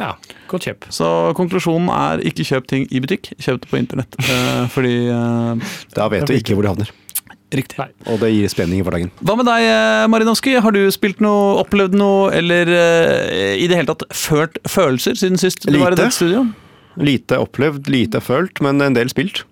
Ja, 0.00 0.14
godt 0.48 0.64
kjøp. 0.64 0.86
Så 0.94 1.06
konklusjonen 1.36 1.90
er 1.92 2.22
ikke 2.24 2.46
kjøp 2.48 2.68
ting 2.70 2.86
i 2.88 3.00
butikk, 3.04 3.32
kjøp 3.36 3.60
det 3.64 3.68
på 3.72 3.80
internett. 3.80 4.16
Eh, 4.24 4.64
fordi 4.72 4.94
eh, 5.12 5.76
Da 5.96 6.08
vet 6.12 6.28
du 6.28 6.36
ikke 6.36 6.56
hvor 6.56 6.64
det 6.64 6.72
havner. 6.72 6.92
Riktig. 7.50 7.78
Nei. 7.80 7.88
Og 8.06 8.20
det 8.22 8.30
gir 8.30 8.50
spenning 8.52 8.78
i 8.80 8.84
hverdagen. 8.86 9.10
Hva 9.26 9.34
med 9.40 9.48
deg, 9.48 9.64
eh, 9.66 10.06
Marinovskij? 10.12 10.60
Har 10.62 10.74
du 10.76 10.84
spilt 10.94 11.20
noe, 11.24 11.56
opplevd 11.64 11.96
noe, 11.98 12.30
eller 12.36 12.70
eh, 12.70 13.56
i 13.58 13.66
det 13.70 13.80
hele 13.80 13.90
tatt 13.90 14.04
ført 14.14 14.60
følelser 14.70 15.18
siden 15.18 15.40
sist 15.40 15.66
du 15.66 15.78
var 15.80 15.96
i 15.96 15.98
dette 15.98 16.14
studio? 16.14 16.44
Lite 17.00 17.38
opplevd, 17.42 17.88
lite 17.90 18.20
følt, 18.22 18.60
men 18.62 18.80
en 18.82 18.94
del 18.94 19.10
spilt. 19.10 19.44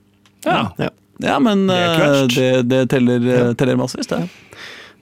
Ja. 0.46 0.68
Ja. 0.78 0.90
Ja, 1.18 1.38
men 1.42 1.66
Det 1.66 1.74
eh, 1.74 2.26
det, 2.30 2.50
det 2.70 2.84
teller, 2.92 3.24
ja. 3.26 3.52
teller 3.58 3.78
massevis, 3.80 4.06
det. 4.06 4.28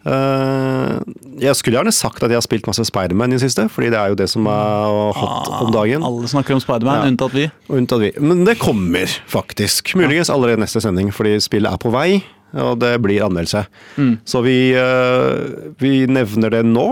Uh, 0.06 1.00
jeg 1.42 1.50
skulle 1.58 1.80
gjerne 1.80 1.90
sagt 1.90 2.22
at 2.22 2.30
jeg 2.30 2.38
har 2.38 2.44
spilt 2.44 2.68
masse 2.68 2.84
Spiderman 2.86 3.32
i 3.32 3.38
det 3.40 3.42
siste, 3.42 3.64
fordi 3.72 3.88
det 3.90 3.98
er 3.98 4.12
jo 4.12 4.18
det 4.20 4.28
som 4.30 4.46
er 4.46 5.16
hot 5.18 5.48
om 5.66 5.72
dagen. 5.74 6.04
Ah, 6.04 6.06
Alle 6.12 6.30
snakker 6.30 6.54
om 6.54 6.62
Spiderman, 6.62 7.00
Ja. 7.02 7.08
unntatt 7.10 7.34
vi. 7.34 7.48
Unntatt 7.74 8.00
vi. 8.04 8.12
Men 8.22 8.44
det 8.46 8.54
kommer 8.62 9.10
faktisk. 9.26 9.96
Muligens 9.98 10.30
allerede 10.30 10.62
neste 10.62 10.80
sending, 10.80 11.10
fordi 11.10 11.34
spillet 11.42 11.72
er 11.72 11.82
på 11.82 11.90
vei, 11.90 12.22
og 12.54 12.78
det 12.80 12.92
blir 13.02 13.24
anmeldelse. 13.26 13.66
Mm. 13.96 14.14
Så 14.24 14.42
vi, 14.44 14.72
eh, 14.76 15.72
vi 15.80 16.06
nevner 16.06 16.50
det 16.50 16.62
nå, 16.66 16.86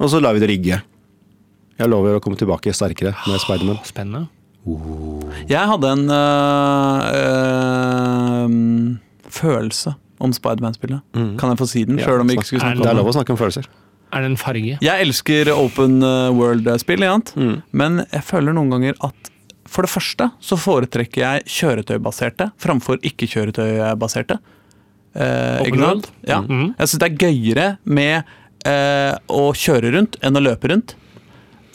og 0.00 0.10
så 0.10 0.20
lar 0.20 0.34
vi 0.36 0.42
det 0.42 0.50
ligge. 0.50 0.80
Jeg 1.80 1.88
lover 1.88 2.18
å 2.18 2.20
komme 2.22 2.36
tilbake 2.36 2.74
sterkere 2.76 3.14
med 3.26 3.40
Spiderman. 3.40 3.80
Spennende. 3.88 4.26
Jeg 5.48 5.64
hadde 5.70 5.88
en 5.88 6.10
øh, 6.12 7.00
øh, 7.16 8.50
følelse 9.32 9.94
om 10.20 10.34
Spiderman-spillet. 10.36 11.00
Kan 11.40 11.54
jeg 11.54 11.60
få 11.62 11.68
si 11.70 11.84
den, 11.88 11.98
Ja, 11.98 12.12
om 12.12 12.28
vi 12.28 12.36
ikke 12.36 12.44
skulle 12.44 12.60
snakke 12.60 12.82
om 12.82 12.84
Det 12.84 12.92
er 12.92 12.98
lov 12.98 13.08
å 13.08 13.16
snakke 13.16 13.32
om 13.32 13.40
følelser. 13.40 13.70
Er 14.10 14.24
det 14.24 14.32
en 14.32 14.36
farge? 14.36 14.76
Jeg 14.82 15.06
elsker 15.06 15.48
open 15.54 16.02
world-spill. 16.36 17.06
Mm. 17.38 17.62
men 17.72 18.02
jeg 18.10 18.24
føler 18.26 18.52
noen 18.52 18.74
ganger 18.74 18.98
at 19.06 19.30
for 19.70 19.86
det 19.86 19.92
første 19.92 20.26
så 20.42 20.58
foretrekker 20.58 21.22
jeg 21.22 21.44
kjøretøybaserte 21.60 22.50
framfor 22.60 22.98
ikke-kjøretøybaserte. 23.06 24.40
Eh? 25.14 26.04
Ja. 26.28 26.40
Mhm. 26.42 26.74
Jeg 26.78 26.88
syns 26.88 27.00
det 27.02 27.08
er 27.10 27.26
gøyere 27.26 27.68
med 27.84 28.22
eh, 28.68 29.14
å 29.28 29.50
kjøre 29.56 29.92
rundt 29.96 30.18
enn 30.22 30.36
å 30.38 30.42
løpe 30.44 30.70
rundt. 30.72 30.96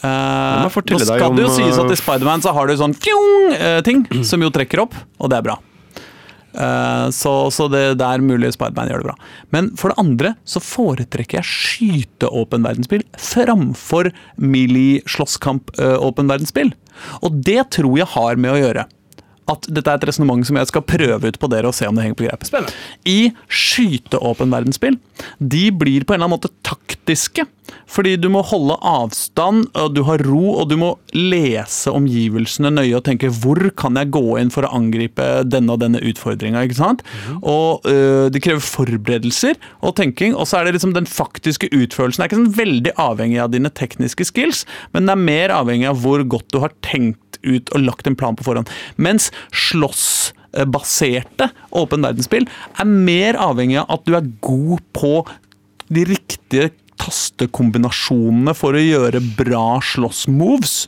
Eh, 0.05 0.63
nå 0.63 0.69
skal 0.69 1.29
om, 1.29 1.37
det 1.37 1.45
jo 1.47 1.53
sies 1.55 1.77
at 1.79 1.87
eh, 1.89 1.95
i 1.95 1.99
Spiderman 1.99 2.43
så 2.43 2.53
har 2.55 2.67
du 2.67 2.75
sånn 2.77 2.93
fjong-ting 2.95 4.05
som 4.27 4.43
jo 4.43 4.51
trekker 4.53 4.83
opp, 4.85 4.95
og 5.19 5.31
det 5.31 5.39
er 5.39 5.47
bra. 5.47 5.57
Eh, 6.55 7.07
så, 7.15 7.33
så 7.51 7.67
det, 7.71 7.83
det 7.99 8.07
er 8.07 8.23
mulig 8.23 8.53
Spiderman 8.55 8.91
gjør 8.91 9.03
det 9.03 9.09
bra. 9.09 9.15
Men 9.55 9.71
for 9.79 9.91
det 9.91 9.99
andre 10.03 10.33
så 10.47 10.61
foretrekker 10.63 11.41
jeg 11.41 11.49
skyte-åpen 11.49 12.65
verdensspill 12.67 13.05
framfor 13.19 14.11
melee-slåsskamp-åpen 14.39 16.31
verdensspill. 16.31 16.73
Og 17.25 17.41
det 17.45 17.61
tror 17.75 17.97
jeg 17.99 18.11
har 18.15 18.39
med 18.39 18.53
å 18.55 18.61
gjøre 18.61 18.85
at 19.51 19.67
dette 19.69 19.91
er 19.91 19.99
et 19.99 20.07
resonnement 20.09 20.45
som 20.47 20.57
jeg 20.59 20.71
skal 20.71 20.85
prøve 20.87 21.31
ut 21.31 21.41
på 21.41 21.49
dere 21.51 21.69
og 21.69 21.77
se 21.77 21.87
om 21.89 21.97
det 21.97 22.05
henger 22.05 22.19
på 22.19 22.27
greip. 22.27 22.47
Spennende. 22.47 22.73
I 23.05 23.31
skyte-åpen 23.49 24.53
verdensspill, 24.53 24.97
de 25.39 25.67
blir 25.71 26.05
på 26.05 26.15
en 26.15 26.19
eller 26.19 26.29
annen 26.29 26.37
måte 26.37 26.53
taktiske. 26.65 27.45
Fordi 27.89 28.15
du 28.21 28.27
må 28.29 28.43
holde 28.45 28.75
avstand, 28.85 29.65
og 29.77 29.93
du 29.95 30.03
har 30.05 30.21
ro, 30.25 30.55
og 30.59 30.69
du 30.69 30.75
må 30.77 30.91
lese 31.15 31.89
omgivelsene 31.93 32.71
nøye 32.73 32.93
og 32.97 33.05
tenke 33.07 33.31
hvor 33.33 33.57
kan 33.77 33.97
jeg 33.97 34.11
gå 34.13 34.23
inn 34.41 34.51
for 34.53 34.67
å 34.67 34.73
angripe 34.77 35.25
denne 35.47 35.73
og 35.73 35.81
denne 35.81 36.01
utfordringa. 36.05 36.61
sant? 36.77 37.01
Og 37.41 37.85
øh, 37.89 38.29
det 38.33 38.43
krever 38.45 38.61
forberedelser 38.61 39.57
og 39.81 39.95
tenking, 39.97 40.35
og 40.35 40.49
så 40.49 40.59
er 40.59 40.67
det 40.67 40.77
liksom 40.77 40.95
den 40.97 41.09
faktiske 41.09 41.71
utførelsen. 41.71 42.21
Det 42.21 42.25
er 42.25 42.31
ikke 42.33 42.41
sånn 42.41 42.57
veldig 42.59 42.95
avhengig 43.01 43.41
av 43.41 43.53
dine 43.53 43.73
tekniske 43.73 44.29
skills, 44.29 44.65
men 44.93 45.09
det 45.09 45.15
er 45.15 45.27
mer 45.29 45.55
avhengig 45.57 45.89
av 45.89 46.01
hvor 46.05 46.25
godt 46.35 46.51
du 46.53 46.61
har 46.63 46.75
tenkt 46.85 47.24
ut 47.45 47.69
og 47.75 47.85
lagt 47.85 48.07
en 48.09 48.17
plan 48.19 48.35
på 48.37 48.43
forhånd. 48.47 48.69
Mens 48.97 49.29
slåssbaserte 49.53 51.49
åpen 51.75 52.05
verdensspill 52.05 52.47
er 52.81 52.89
mer 52.89 53.37
avhengig 53.41 53.79
av 53.83 53.97
at 53.99 54.05
du 54.07 54.15
er 54.17 54.29
god 54.45 54.81
på 54.95 55.13
de 55.93 56.05
riktige 56.09 56.71
tastekombinasjonene 57.01 58.53
for 58.57 58.75
å 58.77 58.81
gjøre 58.81 59.21
bra 59.37 59.65
slåssmoves. 59.83 60.85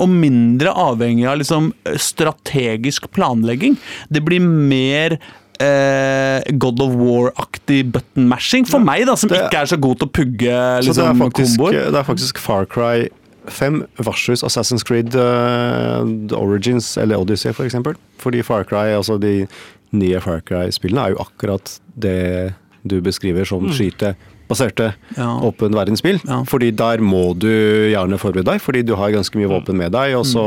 Og 0.00 0.08
mindre 0.08 0.70
avhengig 0.72 1.26
av 1.28 1.36
liksom 1.40 1.72
strategisk 2.00 3.10
planlegging. 3.12 3.74
Det 4.08 4.22
blir 4.24 4.40
mer 4.40 5.18
eh, 5.60 6.40
God 6.56 6.80
of 6.82 6.94
War-aktig 6.96 7.90
button 7.92 8.24
mashing 8.30 8.64
for 8.68 8.80
meg, 8.80 9.04
da, 9.06 9.14
som 9.20 9.28
det- 9.30 9.42
ikke 9.44 9.60
er 9.60 9.66
så 9.74 9.80
god 9.80 9.98
til 10.00 10.08
å 10.08 10.14
pugge 10.20 10.54
Så 10.82 10.94
det 10.94 11.04
er 11.04 11.12
liksom, 11.12 11.20
faktisk, 11.26 11.58
komboer. 11.58 11.72
det 11.92 12.00
er 12.00 12.08
faktisk 12.08 12.38
Far 12.38 12.64
Cry 12.66 13.08
5 13.48 13.82
versus 13.98 14.42
Assassin's 14.46 14.84
Creed 14.86 15.14
uh, 15.14 16.04
Origins 16.38 16.96
eller 16.98 17.18
Odyssey, 17.20 17.52
for 17.52 17.64
eksempel. 17.64 17.94
Fordi 18.18 18.42
Far 18.42 18.64
Cry, 18.64 18.94
altså 18.96 19.18
de 19.20 19.46
nye 19.92 20.20
Far 20.20 20.40
Cry-spillene, 20.46 21.00
er 21.08 21.14
jo 21.14 21.22
akkurat 21.24 21.78
det 21.96 22.54
du 22.84 22.98
beskriver 23.00 23.44
som 23.48 23.68
skytebaserte 23.72 24.90
Ja. 25.16 25.28
åpen 25.40 25.72
verdensspill. 25.76 26.20
Ja. 26.28 26.42
Fordi 26.44 26.70
der 26.70 27.00
må 27.00 27.32
du 27.38 27.48
gjerne 27.92 28.18
forberede 28.20 28.50
deg, 28.52 28.60
fordi 28.60 28.82
du 28.82 28.94
har 28.96 29.10
ganske 29.14 29.38
mye 29.40 29.48
våpen 29.48 29.76
med 29.80 29.92
deg. 29.92 30.14
og 30.18 30.26
så 30.26 30.46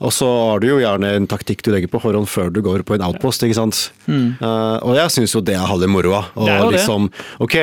og 0.00 0.12
så 0.14 0.26
har 0.52 0.60
du 0.62 0.68
jo 0.68 0.78
gjerne 0.78 1.08
en 1.16 1.26
taktikk 1.26 1.62
du 1.66 1.72
legger 1.74 1.90
på 1.90 1.98
forhånd 2.00 2.28
før 2.30 2.52
du 2.54 2.60
går 2.62 2.84
på 2.86 2.94
en 2.94 3.02
outpost. 3.02 3.42
ikke 3.42 3.56
sant? 3.58 3.80
Eh, 4.08 4.76
og 4.86 4.94
jeg 4.94 5.10
syns 5.10 5.34
jo 5.34 5.40
det 5.42 5.56
er 5.58 5.66
halve 5.66 5.88
moroa. 5.90 6.24
Og 6.36 6.46
Det 6.46 6.52
er 6.54 6.58
jo 6.62 6.70
det. 6.70 6.76
liksom, 6.78 7.08
ok, 7.40 7.56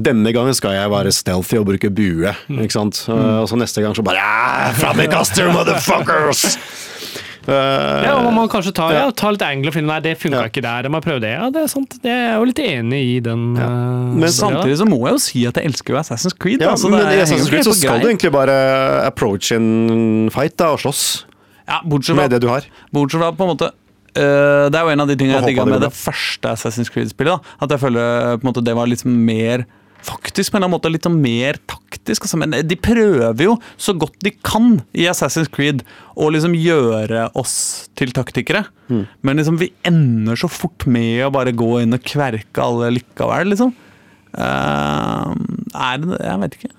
denne 0.00 0.32
gangen 0.32 0.54
skal 0.56 0.72
jeg 0.78 0.90
være 0.90 1.12
stealthy 1.12 1.58
og 1.60 1.66
bruke 1.68 1.90
bue. 1.92 2.32
ikke 2.48 2.72
sant? 2.72 3.04
Eh, 3.08 3.38
og 3.42 3.48
så 3.52 3.56
neste 3.60 3.82
gang 3.84 3.92
så 3.94 4.02
bare 4.02 4.16
"Ah, 4.18 4.72
Flammekaster, 4.72 5.52
motherfuckers! 5.52 6.56
Uh, 7.44 7.52
Ja, 8.06 8.14
og 8.16 8.24
man 8.24 8.32
må 8.38 8.42
kanskje 8.48 8.72
ta, 8.72 8.86
ja, 8.94 9.10
tar 9.12 9.34
litt 9.36 9.42
angle 9.44 9.68
og 9.68 9.74
finne 9.76 9.90
nei, 9.92 9.98
det 10.00 10.14
funka 10.16 10.38
Ja. 10.40 10.48
ikke 10.48 10.62
der. 10.64 10.86
Jeg 10.88 10.90
må 10.94 11.00
prøve 11.04 11.20
det. 11.20 11.34
Ja, 11.36 11.50
det 11.52 11.60
er 11.60 11.66
sant. 11.68 11.98
Det 12.00 12.08
er 12.10 12.22
jeg 12.30 12.38
jo 12.40 12.44
litt 12.48 12.62
enig 12.64 13.00
i 13.04 13.18
den. 13.20 13.42
Ja. 13.60 13.66
eh, 13.68 14.14
Men 14.16 14.28
Samtidig 14.32 14.78
så 14.80 14.86
må 14.88 15.02
jeg 15.04 15.12
jo 15.12 15.20
si 15.20 15.44
at 15.46 15.54
jeg 15.60 15.68
elsker 15.68 15.92
jo 15.92 16.00
Assassin's 16.00 16.32
Creed. 16.38 16.62
ja, 16.64 16.70
da, 16.70 16.76
så 16.80 16.88
men 16.88 17.04
det 17.04 17.18
i 17.18 17.20
Assassin's 17.20 17.50
Creed 17.52 17.64
så 17.68 17.74
skal 17.76 17.90
skal 17.90 18.00
du 18.00 18.08
egentlig 18.08 18.32
bare 18.32 18.56
approach 19.04 19.52
en 19.52 20.30
fight 20.32 20.56
da, 20.56 20.70
og 20.72 20.80
slåss 20.80 21.24
Ja, 21.68 21.80
bortsett 21.84 22.14
fra 22.14 22.22
med 22.22 22.34
det 22.34 22.42
du 22.44 22.50
har. 22.50 22.66
Bortsett 22.94 23.22
fra 23.22 23.30
på 23.36 23.46
en 23.46 23.54
måte 23.54 23.70
øh, 23.70 24.66
Det 24.68 24.76
er 24.78 24.82
jo 24.84 24.92
en 24.92 25.04
av 25.04 25.08
de 25.08 25.16
tingene 25.16 25.38
jeg 25.40 25.52
digga 25.52 25.64
det 25.64 25.76
med 25.76 25.86
det 25.86 25.94
første 25.96 26.52
Assassin's 26.52 26.92
Creed-spillet. 26.92 27.54
At 27.64 27.72
jeg 27.72 27.82
føler 27.86 28.36
på 28.36 28.44
en 28.44 28.50
måte 28.52 28.64
det 28.64 28.76
var 28.76 28.90
liksom 28.90 29.16
mer 29.24 29.66
Faktisk 30.04 30.52
på 30.52 30.58
en 30.58 30.60
eller 30.60 30.68
annen 30.68 30.76
måte 30.76 30.90
litt 30.92 31.06
sånn 31.06 31.16
mer 31.16 31.56
taktisk. 31.70 32.26
Altså, 32.26 32.36
men 32.36 32.52
de 32.52 32.76
prøver 32.76 33.46
jo 33.46 33.54
så 33.80 33.94
godt 33.96 34.18
de 34.24 34.34
kan 34.44 34.82
i 34.92 35.06
Assassin's 35.08 35.48
Creed 35.48 35.80
å 36.20 36.28
liksom 36.28 36.52
gjøre 36.58 37.30
oss 37.40 37.54
til 37.96 38.12
taktikere. 38.12 38.66
Mm. 38.92 39.06
Men 39.24 39.40
liksom 39.40 39.56
vi 39.62 39.70
ender 39.88 40.36
så 40.36 40.50
fort 40.52 40.84
med 40.84 41.22
å 41.24 41.32
bare 41.32 41.56
gå 41.56 41.70
inn 41.80 41.96
og 41.96 42.04
kverke 42.04 42.66
alle 42.66 42.92
likevel, 42.98 43.54
liksom. 43.54 43.72
Uh, 44.34 45.32
er 45.72 46.00
det 46.02 46.20
Jeg 46.20 46.42
vet 46.42 46.58
ikke. 46.58 46.72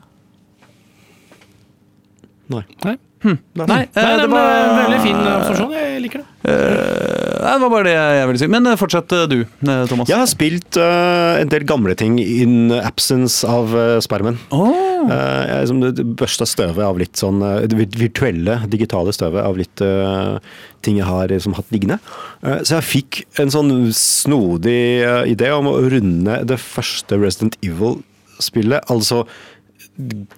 Nei. 2.53 2.63
Nei. 2.85 2.97
Nei, 3.25 3.65
Nei, 3.65 3.81
eh, 3.89 4.01
nei, 4.01 4.15
det 4.21 4.29
var 4.31 4.49
en 4.53 4.75
veldig 4.83 5.01
fin 5.03 5.19
observasjon. 5.19 5.75
Jeg 5.75 6.01
liker 6.05 6.21
det. 6.21 6.27
Uh, 6.45 7.41
nei, 7.41 7.53
det 7.55 7.61
var 7.63 7.71
bare 7.73 7.87
det 7.87 7.95
jeg 7.97 8.27
ville 8.29 8.41
si. 8.43 8.49
Men 8.53 8.69
eh, 8.69 8.77
fortsett 8.77 9.15
eh, 9.17 9.23
du, 9.31 9.37
eh, 9.45 9.85
Thomas. 9.89 10.11
Jeg 10.11 10.21
har 10.21 10.29
spilt 10.29 10.77
uh, 10.77 11.41
en 11.41 11.49
del 11.51 11.65
gamle 11.65 11.95
ting 11.97 12.19
in 12.21 12.69
absence 12.77 13.47
av 13.49 13.73
uh, 13.73 13.97
spermen. 14.05 14.37
Oh. 14.53 14.69
Uh, 15.05 15.41
jeg 15.45 15.65
liksom 15.67 16.15
børsta 16.17 16.47
støvet 16.49 16.85
av 16.85 16.97
litt 17.01 17.17
sånn 17.19 17.41
eh, 17.45 17.65
det 17.69 17.77
virtuelle, 17.97 18.59
digitale 18.71 19.13
støvet 19.13 19.45
av 19.45 19.57
litt 19.59 19.81
eh, 19.85 20.37
ting 20.85 20.99
jeg 20.99 21.09
har 21.09 21.29
liksom 21.33 21.57
hatt 21.57 21.73
liggende. 21.73 21.99
Eh, 22.45 22.61
så 22.65 22.79
jeg 22.79 22.89
fikk 22.91 23.21
en 23.41 23.53
sånn 23.53 23.73
snodig 23.95 25.01
eh, 25.05 25.23
idé 25.33 25.51
om 25.53 25.69
å 25.69 25.77
runde 25.93 26.39
det 26.49 26.57
første 26.61 27.19
Resident 27.21 27.57
Evil-spillet. 27.65 28.85
Altså 28.93 29.25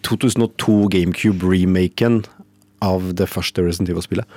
2002 0.06 0.82
GameCube-remaken 0.94 2.22
av 2.84 3.14
det 3.18 3.30
første 3.30 3.64
Resident 3.66 3.92
Evil-spillet. 3.94 4.28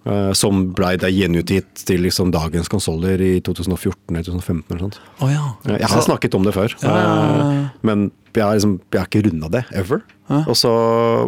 Uh, 0.00 0.30
som 0.32 0.70
blei 0.72 0.94
da 0.96 1.10
gjenutgitt 1.12 1.82
til 1.84 2.00
liksom 2.06 2.30
dagens 2.32 2.70
konsoller 2.72 3.20
i 3.20 3.34
2014 3.44 3.92
eller 4.08 4.24
2015 4.24 4.62
eller 4.70 4.80
sånt. 4.86 4.96
Oh, 5.20 5.28
ja. 5.28 5.42
Jeg 5.74 5.90
har 5.92 6.04
snakket 6.06 6.36
om 6.38 6.46
det 6.46 6.54
før, 6.56 6.72
Ja, 6.80 6.94
ja, 6.96 7.10
eh, 7.10 7.66
men 7.84 8.06
jeg 8.32 8.46
har, 8.46 8.54
liksom, 8.56 8.78
jeg 8.88 9.00
har 9.02 9.10
ikke 9.10 9.26
runda 9.28 9.50
det 9.52 9.64
ever. 9.76 10.00
Og 10.46 10.54
så 10.56 10.72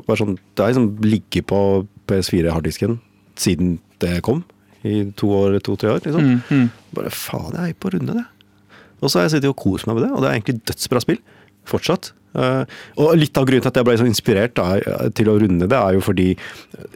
bare 0.07 0.23
sånn, 0.23 0.39
Det 0.55 0.65
har 0.65 0.73
liksom 0.73 1.05
ligget 1.05 1.47
på 1.51 1.61
PS4-harddisken 2.09 3.01
siden 3.37 3.79
det 4.01 4.23
kom, 4.23 4.41
i 4.85 5.05
to 5.17 5.29
år, 5.37 5.59
to-tre 5.61 5.93
år. 5.93 6.01
liksom. 6.01 6.25
Mm, 6.25 6.41
mm. 6.49 6.71
Bare 6.97 7.11
faen, 7.11 7.53
jeg 7.53 7.75
er 7.75 7.79
på 7.79 7.91
å 7.91 7.95
runde 7.99 8.17
det. 8.17 8.25
Og 9.03 9.11
så 9.11 9.19
har 9.19 9.27
jeg 9.27 9.37
sittet 9.37 9.51
og 9.51 9.59
kost 9.59 9.87
meg 9.87 9.99
med 9.99 10.07
det, 10.07 10.13
og 10.15 10.23
det 10.23 10.31
er 10.31 10.39
egentlig 10.39 10.63
dødsbra 10.71 11.03
spill. 11.03 11.21
Fortsatt. 11.69 12.13
Eh, 12.33 12.65
og 13.03 13.13
litt 13.19 13.37
av 13.37 13.47
grunnen 13.49 13.65
til 13.65 13.73
at 13.73 13.81
jeg 13.81 13.89
ble 13.89 13.99
så 14.01 14.09
inspirert 14.09 14.57
da, 14.59 14.79
til 15.17 15.31
å 15.33 15.37
runde 15.43 15.69
det, 15.69 15.79
er 15.79 15.99
jo 15.99 16.05
fordi 16.05 16.31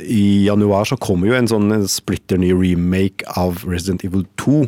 i 0.02 0.46
januar 0.46 0.88
så 0.88 0.98
kommer 1.00 1.30
jo 1.30 1.38
en 1.38 1.50
sånn 1.50 1.70
splitter 1.90 2.40
ny 2.40 2.52
remake 2.56 3.26
av 3.36 3.64
Resident 3.68 4.06
Evil 4.06 4.26
2. 4.40 4.64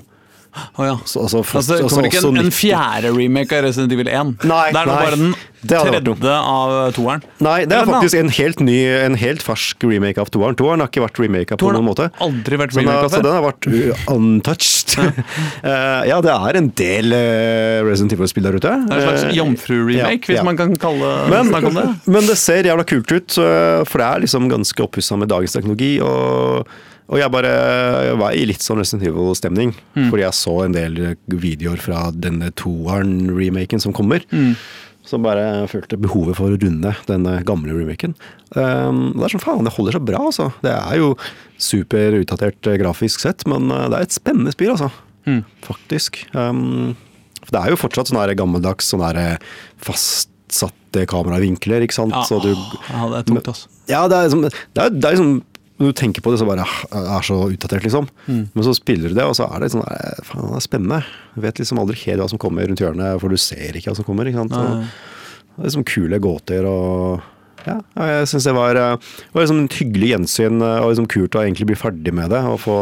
Å 0.78 0.86
ja. 0.86 0.96
Så, 1.04 1.26
altså, 1.26 1.42
Altså, 1.44 1.76
det 1.76 1.84
kommer 1.86 2.08
ikke 2.08 2.24
en, 2.24 2.40
en 2.40 2.54
fjerde 2.54 3.12
remake 3.14 3.56
av 3.58 3.66
Resident 3.66 3.94
Evil 3.94 4.10
1? 4.10 4.34
Nei, 4.48 4.64
det 4.72 4.80
er 4.80 4.88
nei. 4.88 4.98
bare 5.04 5.18
den 5.18 5.34
tredje 5.68 6.34
av 6.38 6.74
toeren? 6.96 7.24
Nei, 7.44 7.56
det 7.66 7.74
er 7.76 7.82
Eller 7.82 7.92
faktisk 7.98 8.18
en 8.18 8.32
helt 8.32 8.62
ny, 8.64 8.76
en 9.02 9.18
helt 9.18 9.44
fersk 9.44 9.86
remake 9.88 10.22
av 10.22 10.30
toeren. 10.34 10.56
Toeren 10.58 10.82
har 10.84 10.90
ikke 10.90 11.04
vært 11.04 11.20
remaka 11.22 11.58
på 11.60 11.72
noen 11.74 11.86
måte. 11.88 12.08
aldri 12.24 12.60
vært 12.60 12.76
remake 12.78 12.96
har, 12.96 13.10
så 13.12 13.22
den 13.24 13.36
har 13.36 13.44
vært 13.44 13.70
uh, 13.70 14.04
untouched. 14.16 14.96
Eh, 15.68 16.02
ja, 16.08 16.18
det 16.22 16.30
er 16.32 16.56
en 16.58 16.68
del 16.78 17.12
uh, 17.12 17.84
Resident 17.86 18.12
Evil-spill 18.14 18.44
der 18.46 18.56
ute. 18.56 18.70
Det 18.88 18.94
er 18.94 19.00
en 19.00 19.04
slags 19.04 19.24
Eh, 19.28 19.34
jomfru-remake, 19.36 20.22
ja, 20.22 20.30
hvis 20.30 20.38
ja. 20.38 20.44
man 20.46 20.58
kan 20.58 20.72
kalle, 20.80 21.10
men, 21.30 21.50
snakke 21.50 21.70
om 21.70 21.78
det. 21.78 21.86
men 22.14 22.28
det 22.28 22.36
ser 22.40 22.68
jævla 22.68 22.86
kult 22.88 23.12
ut, 23.12 23.36
for 23.36 24.00
det 24.00 24.06
er 24.06 24.22
liksom 24.24 24.48
ganske 24.50 24.84
oppussa 24.84 25.18
med 25.20 25.30
dagens 25.32 25.56
teknologi. 25.56 25.96
Og, 26.04 26.70
og 27.08 27.18
jeg 27.18 27.30
bare 27.32 27.52
jeg 28.08 28.18
var 28.20 28.34
i 28.36 28.42
litt 28.50 28.60
sånn 28.64 28.78
Resident 28.82 29.06
Evil-stemning, 29.08 29.72
Mm. 29.96 30.10
fordi 30.10 30.22
jeg 30.26 30.36
så 30.36 30.64
en 30.64 30.72
del 30.76 31.16
videoer 31.28 31.80
fra 31.80 32.10
denne 32.12 32.50
toeren-remaken 32.52 33.80
som 33.80 33.92
kommer. 33.96 34.20
Mm. 34.30 34.54
Som 35.08 35.22
bare 35.24 35.64
følte 35.72 35.96
behovet 35.96 36.36
for 36.36 36.52
å 36.52 36.58
runde 36.60 36.90
denne 37.08 37.38
gamle 37.48 37.72
remaken. 37.72 38.12
Um, 38.52 39.14
det 39.16 39.24
er 39.24 39.32
sånn, 39.32 39.40
faen, 39.40 39.64
det 39.64 39.72
holder 39.72 39.96
så 39.96 40.02
bra, 40.04 40.18
altså. 40.28 40.50
Det 40.60 40.74
er 40.74 40.98
jo 41.00 41.14
super 41.56 42.18
utdatert 42.20 42.66
eh, 42.68 42.76
grafisk 42.82 43.20
sett, 43.24 43.46
men 43.48 43.70
eh, 43.72 43.86
det 43.88 43.96
er 44.02 44.04
et 44.04 44.12
spennende 44.18 44.52
spill, 44.52 44.74
altså. 44.76 44.90
Mm. 45.24 45.40
Faktisk. 45.64 46.20
Um, 46.36 46.92
for 47.40 47.54
det 47.56 47.62
er 47.62 47.72
jo 47.72 47.80
fortsatt 47.80 48.10
sånn 48.12 48.36
gammeldags, 48.36 48.84
sånn 48.92 49.00
her 49.06 49.38
fastsatte 49.80 51.06
kameravinkler, 51.08 51.84
ikke 51.86 51.96
sant. 51.96 52.12
Ja, 52.12 52.24
Så 52.28 52.40
du, 52.44 52.50
ja, 52.52 53.08
det 53.08 53.22
er 53.22 53.28
tungt, 53.32 53.48
altså. 53.48 53.68
ja, 53.88 54.02
det 54.12 54.18
er 54.18 54.28
liksom, 54.28 54.44
det 54.44 54.84
er, 54.84 54.90
det 54.92 55.08
er 55.08 55.16
liksom 55.16 55.32
Når 55.78 55.92
du 55.92 55.98
tenker 56.00 56.24
på 56.24 56.32
det, 56.32 56.40
så 56.40 56.46
bare 56.48 56.64
ah, 56.66 57.16
er 57.16 57.26
så 57.26 57.36
utdatert, 57.46 57.84
liksom. 57.86 58.08
Mm. 58.26 58.44
Men 58.50 58.66
så 58.66 58.74
spiller 58.74 59.12
du 59.12 59.18
det, 59.18 59.26
og 59.30 59.36
så 59.38 59.46
er 59.46 59.62
det 59.62 59.72
sånn 59.74 59.84
Faen, 60.26 60.48
det 60.50 60.58
er 60.58 60.64
spennende. 60.64 61.00
Du 61.36 61.44
vet 61.44 61.60
liksom 61.62 61.78
aldri 61.78 62.00
helt 62.02 62.22
hva 62.22 62.28
som 62.32 62.40
kommer 62.42 62.66
rundt 62.66 62.82
hjørnet, 62.82 63.20
for 63.22 63.30
du 63.30 63.38
ser 63.38 63.78
ikke 63.78 63.92
hva 63.92 63.98
som 64.00 64.06
kommer. 64.08 64.26
ikke 64.30 64.42
sant. 64.42 64.56
Så, 64.56 65.44
det 65.58 65.62
er 65.62 65.70
liksom 65.70 65.86
kule 65.90 66.18
gåter 66.22 66.66
og 66.70 67.22
ja, 67.66 67.76
ja, 67.98 68.04
jeg 68.06 68.28
syns 68.30 68.46
det 68.46 68.54
var, 68.54 68.78
eh, 68.78 69.14
var 69.34 69.42
liksom 69.42 69.64
et 69.64 69.78
hyggelig 69.80 70.12
gjensyn 70.12 70.62
eh, 70.62 70.76
og 70.82 70.92
liksom 70.92 71.08
kult 71.10 71.36
å 71.36 71.42
egentlig 71.42 71.66
bli 71.72 71.78
ferdig 71.78 72.14
med 72.14 72.30
det 72.32 72.42
og 72.46 72.60
få, 72.62 72.76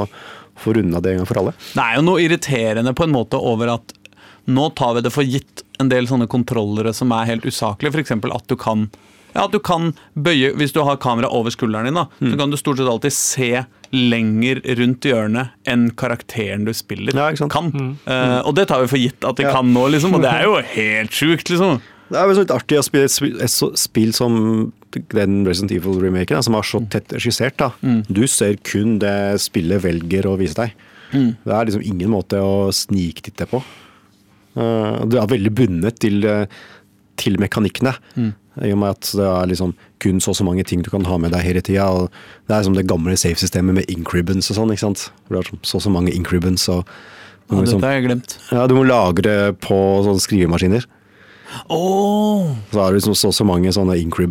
få 0.60 0.74
runda 0.76 1.00
det 1.02 1.14
en 1.14 1.22
gang 1.22 1.30
for 1.30 1.40
alle. 1.40 1.54
Det 1.72 1.84
er 1.84 1.96
jo 1.96 2.04
noe 2.06 2.24
irriterende 2.24 2.92
på 2.96 3.06
en 3.06 3.14
måte 3.14 3.40
over 3.40 3.72
at 3.78 3.96
nå 4.46 4.68
tar 4.78 4.94
vi 4.98 5.02
det 5.06 5.12
for 5.14 5.26
gitt 5.26 5.64
en 5.82 5.90
del 5.90 6.06
sånne 6.08 6.28
kontrollere 6.30 6.92
som 6.94 7.10
er 7.16 7.32
helt 7.32 7.46
usaklige. 7.48 7.96
F.eks. 7.96 8.14
at 8.14 8.46
du 8.52 8.56
kan 8.60 8.86
ja, 9.36 9.46
du 9.52 9.58
kan 9.60 9.90
bøye 10.16 10.54
Hvis 10.56 10.72
du 10.74 10.80
har 10.86 10.96
kamera 11.02 11.28
over 11.30 11.52
skulderen 11.54 11.84
din, 11.90 11.94
da, 12.00 12.06
Mm. 12.20 12.30
så 12.32 12.38
kan 12.40 12.50
du 12.50 12.56
stort 12.56 12.78
sett 12.80 12.88
alltid 12.88 13.12
se 13.12 13.50
lenger 13.92 14.62
rundt 14.80 15.04
hjørnet 15.06 15.50
enn 15.68 15.90
karakteren 15.94 16.64
du 16.66 16.72
spiller, 16.74 17.14
Ja, 17.14 17.28
kan. 17.48 17.70
Eh, 18.06 18.40
og 18.42 18.54
det 18.56 18.66
tar 18.68 18.80
vi 18.82 18.88
for 18.90 18.98
gitt 18.98 19.24
at 19.28 19.36
de 19.36 19.44
Ja. 19.44 19.52
kan 19.52 19.68
nå, 19.72 19.84
liksom. 19.92 20.14
Og 20.16 20.22
det 20.22 20.32
er 20.32 20.44
jo 20.48 20.56
helt 20.74 21.10
sjukt, 21.14 21.48
liksom. 21.52 21.80
Det 22.08 22.18
er 22.18 22.34
så 22.34 22.42
litt 22.44 22.54
artig 22.54 22.78
å 22.78 22.84
spille 22.86 23.08
spill, 23.10 23.40
et 23.42 23.50
spill 23.78 24.12
som 24.14 24.72
den 25.10 25.44
Resident 25.44 25.72
Evil-remaken, 25.74 26.42
som 26.42 26.54
er 26.54 26.62
så 26.62 26.80
tett 26.88 27.08
regissert. 27.12 27.56
da. 27.58 27.72
Du 28.08 28.26
ser 28.30 28.54
kun 28.62 28.98
det 29.02 29.40
spillet 29.42 29.82
velger 29.82 30.22
å 30.30 30.36
vise 30.38 30.54
deg. 30.54 30.72
Det 31.12 31.52
er 31.52 31.66
liksom 31.66 31.82
ingen 31.84 32.10
måte 32.10 32.38
å 32.38 32.70
sniktitte 32.72 33.46
på. 33.50 33.62
Uh, 34.56 35.04
du 35.04 35.18
er 35.20 35.26
veldig 35.28 35.52
bundet 35.54 35.98
til, 36.00 36.24
eh, 36.24 36.46
til 37.20 37.36
mekanikkene. 37.42 37.96
I 38.64 38.72
og 38.72 38.78
med 38.80 38.94
at 38.96 39.10
det 39.18 39.26
er 39.28 39.50
liksom 39.50 39.74
kun 40.00 40.20
så 40.20 40.32
og 40.32 40.38
så 40.38 40.44
mange 40.46 40.64
ting 40.64 40.82
du 40.84 40.90
kan 40.92 41.04
ha 41.04 41.18
med 41.20 41.32
deg 41.34 41.44
hele 41.44 41.60
tida. 41.64 42.08
Det 42.48 42.56
er 42.56 42.64
som 42.64 42.76
det 42.76 42.86
gamle 42.88 43.16
safe-systemet 43.18 43.74
med 43.80 43.90
ink-ribbons 43.92 44.50
og 44.52 44.56
sånn. 44.60 44.72
ikke 44.72 44.86
sant? 44.86 45.10
Det 45.28 45.38
er 45.42 45.50
så 45.62 45.76
og 45.80 45.84
så 45.84 45.92
mange 45.92 46.14
ink-ribbons. 46.16 46.68
og 46.72 46.84
Ja, 47.50 47.60
liksom- 47.60 47.80
dette 47.80 47.86
har 47.86 48.00
jeg 48.00 48.08
glemt. 48.08 48.38
ja, 48.50 48.66
du 48.66 48.74
må 48.74 48.84
lagre 48.86 49.52
på 49.54 49.76
sånne 50.04 50.20
skrivemaskiner. 50.20 50.84
Oh, 51.70 52.54
Så 52.72 52.80
er 52.80 52.92
det 52.92 53.00
liksom 53.00 53.14
så 53.14 53.28
og 53.30 53.34
så 53.34 53.44
mange 53.46 53.70
sånne 53.72 53.96
ink 54.00 54.18
eh, 54.18 54.26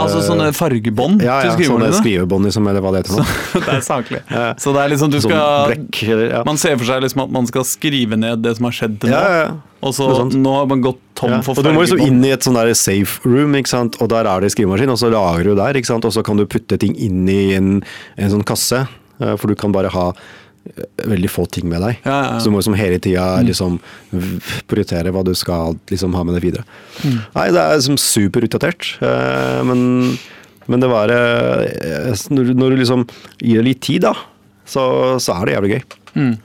altså 0.00 0.22
sånne 0.24 0.48
fargebånd 0.56 1.22
ja, 1.22 1.42
ja, 1.44 1.54
til 1.56 1.68
sånne 1.68 1.92
skrivebånd, 1.92 2.48
liksom, 2.48 2.68
eller 2.68 2.80
hva 2.80 2.92
det 2.94 3.02
heter. 3.04 3.22
Så, 3.52 3.60
det 3.60 3.74
er 3.74 3.84
saklig. 3.84 4.20
Så 4.58 4.72
det 4.72 4.82
er 4.82 4.88
liksom 4.94 5.10
du 5.12 5.18
Sånn 5.20 5.30
skal 5.30 5.72
brekk, 5.74 6.02
ja. 6.32 6.42
Man 6.48 6.56
ser 6.56 6.76
for 6.80 6.88
seg 6.88 7.02
liksom 7.04 7.24
at 7.26 7.30
man 7.30 7.46
skal 7.46 7.66
skrive 7.68 8.18
ned 8.18 8.42
det 8.42 8.56
som 8.56 8.68
har 8.70 8.72
skjedd 8.72 8.98
til 9.04 9.10
nå. 9.10 9.60
Og 9.82 9.94
så 9.96 10.08
nå 10.32 10.54
har 10.56 10.66
man 10.72 10.84
gått 10.84 11.00
tom 11.16 11.32
Ja. 11.32 11.40
for 11.44 11.58
Og 11.58 11.64
du 11.64 11.72
må 11.74 11.82
liksom 11.84 12.00
inn 12.04 12.22
i 12.24 12.30
et 12.34 12.44
sånn 12.46 12.56
der 12.58 12.72
safe 12.76 13.20
room, 13.26 13.54
ikke 13.58 13.72
sant? 13.72 13.96
og 14.00 14.10
der 14.12 14.28
er 14.28 14.40
det 14.44 14.52
skrivemaskin, 14.54 14.92
og 14.92 14.98
så 15.00 15.10
lagrer 15.12 15.50
du 15.50 15.54
der, 15.58 15.74
ikke 15.80 15.90
sant? 15.90 16.04
og 16.04 16.12
så 16.14 16.22
kan 16.26 16.36
du 16.38 16.46
putte 16.46 16.78
ting 16.78 16.94
inn 16.96 17.24
i 17.32 17.54
en, 17.56 17.70
en 18.16 18.30
sånn 18.34 18.44
kasse, 18.46 18.84
eh, 19.20 19.36
for 19.36 19.48
du 19.48 19.56
kan 19.58 19.72
bare 19.74 19.88
ha 19.94 20.06
eh, 20.12 20.84
veldig 21.08 21.30
få 21.32 21.46
ting 21.50 21.68
med 21.72 21.80
deg. 21.84 21.98
Ja, 22.04 22.16
ja. 22.28 22.38
Så 22.38 22.48
du 22.48 22.54
må 22.54 22.60
liksom 22.62 22.76
hele 22.78 23.00
tida 23.02 23.40
liksom 23.46 23.80
prioritere 24.68 25.12
hva 25.14 25.24
du 25.26 25.34
skal 25.34 25.78
liksom 25.90 26.14
ha 26.18 26.24
med 26.26 26.36
deg 26.38 26.48
videre. 26.50 26.64
Mm. 27.02 27.20
Nei, 27.36 27.46
det 27.56 27.62
er 27.62 27.76
liksom 27.80 28.00
superutdatert, 28.00 28.92
eh, 29.00 29.62
men, 29.68 30.18
men 30.68 30.82
det 30.84 30.90
var 30.92 31.12
når 31.12 32.70
du 32.70 32.76
liksom 32.82 33.06
gir 33.40 33.62
det 33.62 33.68
litt 33.70 33.80
tid, 33.86 34.04
da, 34.08 34.14
så, 34.66 35.16
så 35.22 35.38
er 35.40 35.46
det 35.46 35.56
jævlig 35.56 35.72
gøy. 35.76 35.82
Mm. 36.16 36.36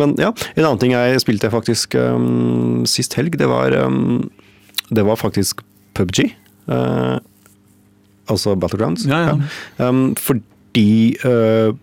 Men 0.00 0.14
ja, 0.20 0.32
en 0.54 0.64
annen 0.64 0.80
ting 0.82 0.94
jeg 0.96 1.22
spilte 1.24 1.52
faktisk 1.52 1.96
um, 2.00 2.86
sist 2.88 3.16
helg, 3.18 3.36
det 3.40 3.48
var, 3.50 3.74
um, 3.84 4.30
det 4.88 5.04
var 5.06 5.20
faktisk 5.20 5.62
PubG. 5.98 6.30
Uh, 6.70 7.18
altså 8.30 8.56
Battlegrounds. 8.56 9.06
Ja, 9.10 9.22
ja. 9.30 9.38
Um, 9.88 10.10
fordi 10.18 11.18
uh, 11.26 11.76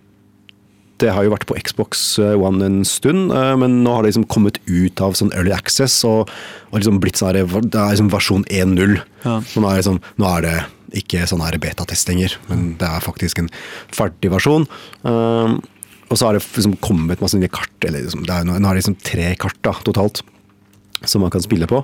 det 1.02 1.12
har 1.14 1.26
jo 1.26 1.34
vært 1.34 1.46
på 1.50 1.58
Xbox 1.62 2.04
eh, 2.22 2.34
One 2.34 2.66
en 2.66 2.80
stund, 2.88 3.32
eh, 3.36 3.54
men 3.60 3.82
nå 3.84 3.94
har 3.94 4.04
det 4.04 4.12
liksom 4.12 4.28
kommet 4.34 4.58
ut 4.66 5.02
av 5.04 5.18
sånn 5.18 5.30
early 5.36 5.54
access 5.54 6.00
og, 6.08 6.32
og 6.72 6.80
liksom 6.80 6.98
blitt 7.04 7.20
sånn 7.20 7.36
her, 7.36 7.46
det 7.46 7.78
er 7.78 7.94
liksom 7.94 8.10
versjon 8.14 8.46
1.0. 8.50 8.98
Ja. 9.26 9.38
Så 9.46 9.62
nå 9.62 9.70
er, 9.70 9.82
liksom, 9.82 10.02
nå 10.18 10.32
er 10.32 10.48
det 10.48 10.56
ikke 10.98 11.28
sånn 11.30 11.44
her 11.46 11.58
betatest 11.62 12.10
lenger, 12.10 12.38
men 12.50 12.72
det 12.82 12.90
er 12.90 13.06
faktisk 13.06 13.44
en 13.44 13.52
ferdig 13.94 14.32
versjon. 14.34 14.66
Um, 15.06 15.60
og 16.08 16.16
så 16.16 16.28
har 16.30 16.38
det 16.38 16.44
liksom 16.46 16.78
kommet 16.84 17.20
masse 17.24 17.38
nye 17.40 17.52
kart, 17.52 17.76
eller 17.84 18.06
liksom, 18.06 18.24
det 18.28 18.34
er, 18.34 18.48
er 18.48 18.64
det 18.64 18.76
liksom 18.80 18.98
tre 19.04 19.30
kart 19.40 19.58
da, 19.66 19.74
totalt 19.84 20.22
som 21.06 21.22
man 21.22 21.30
kan 21.34 21.44
spille 21.44 21.68
på. 21.70 21.84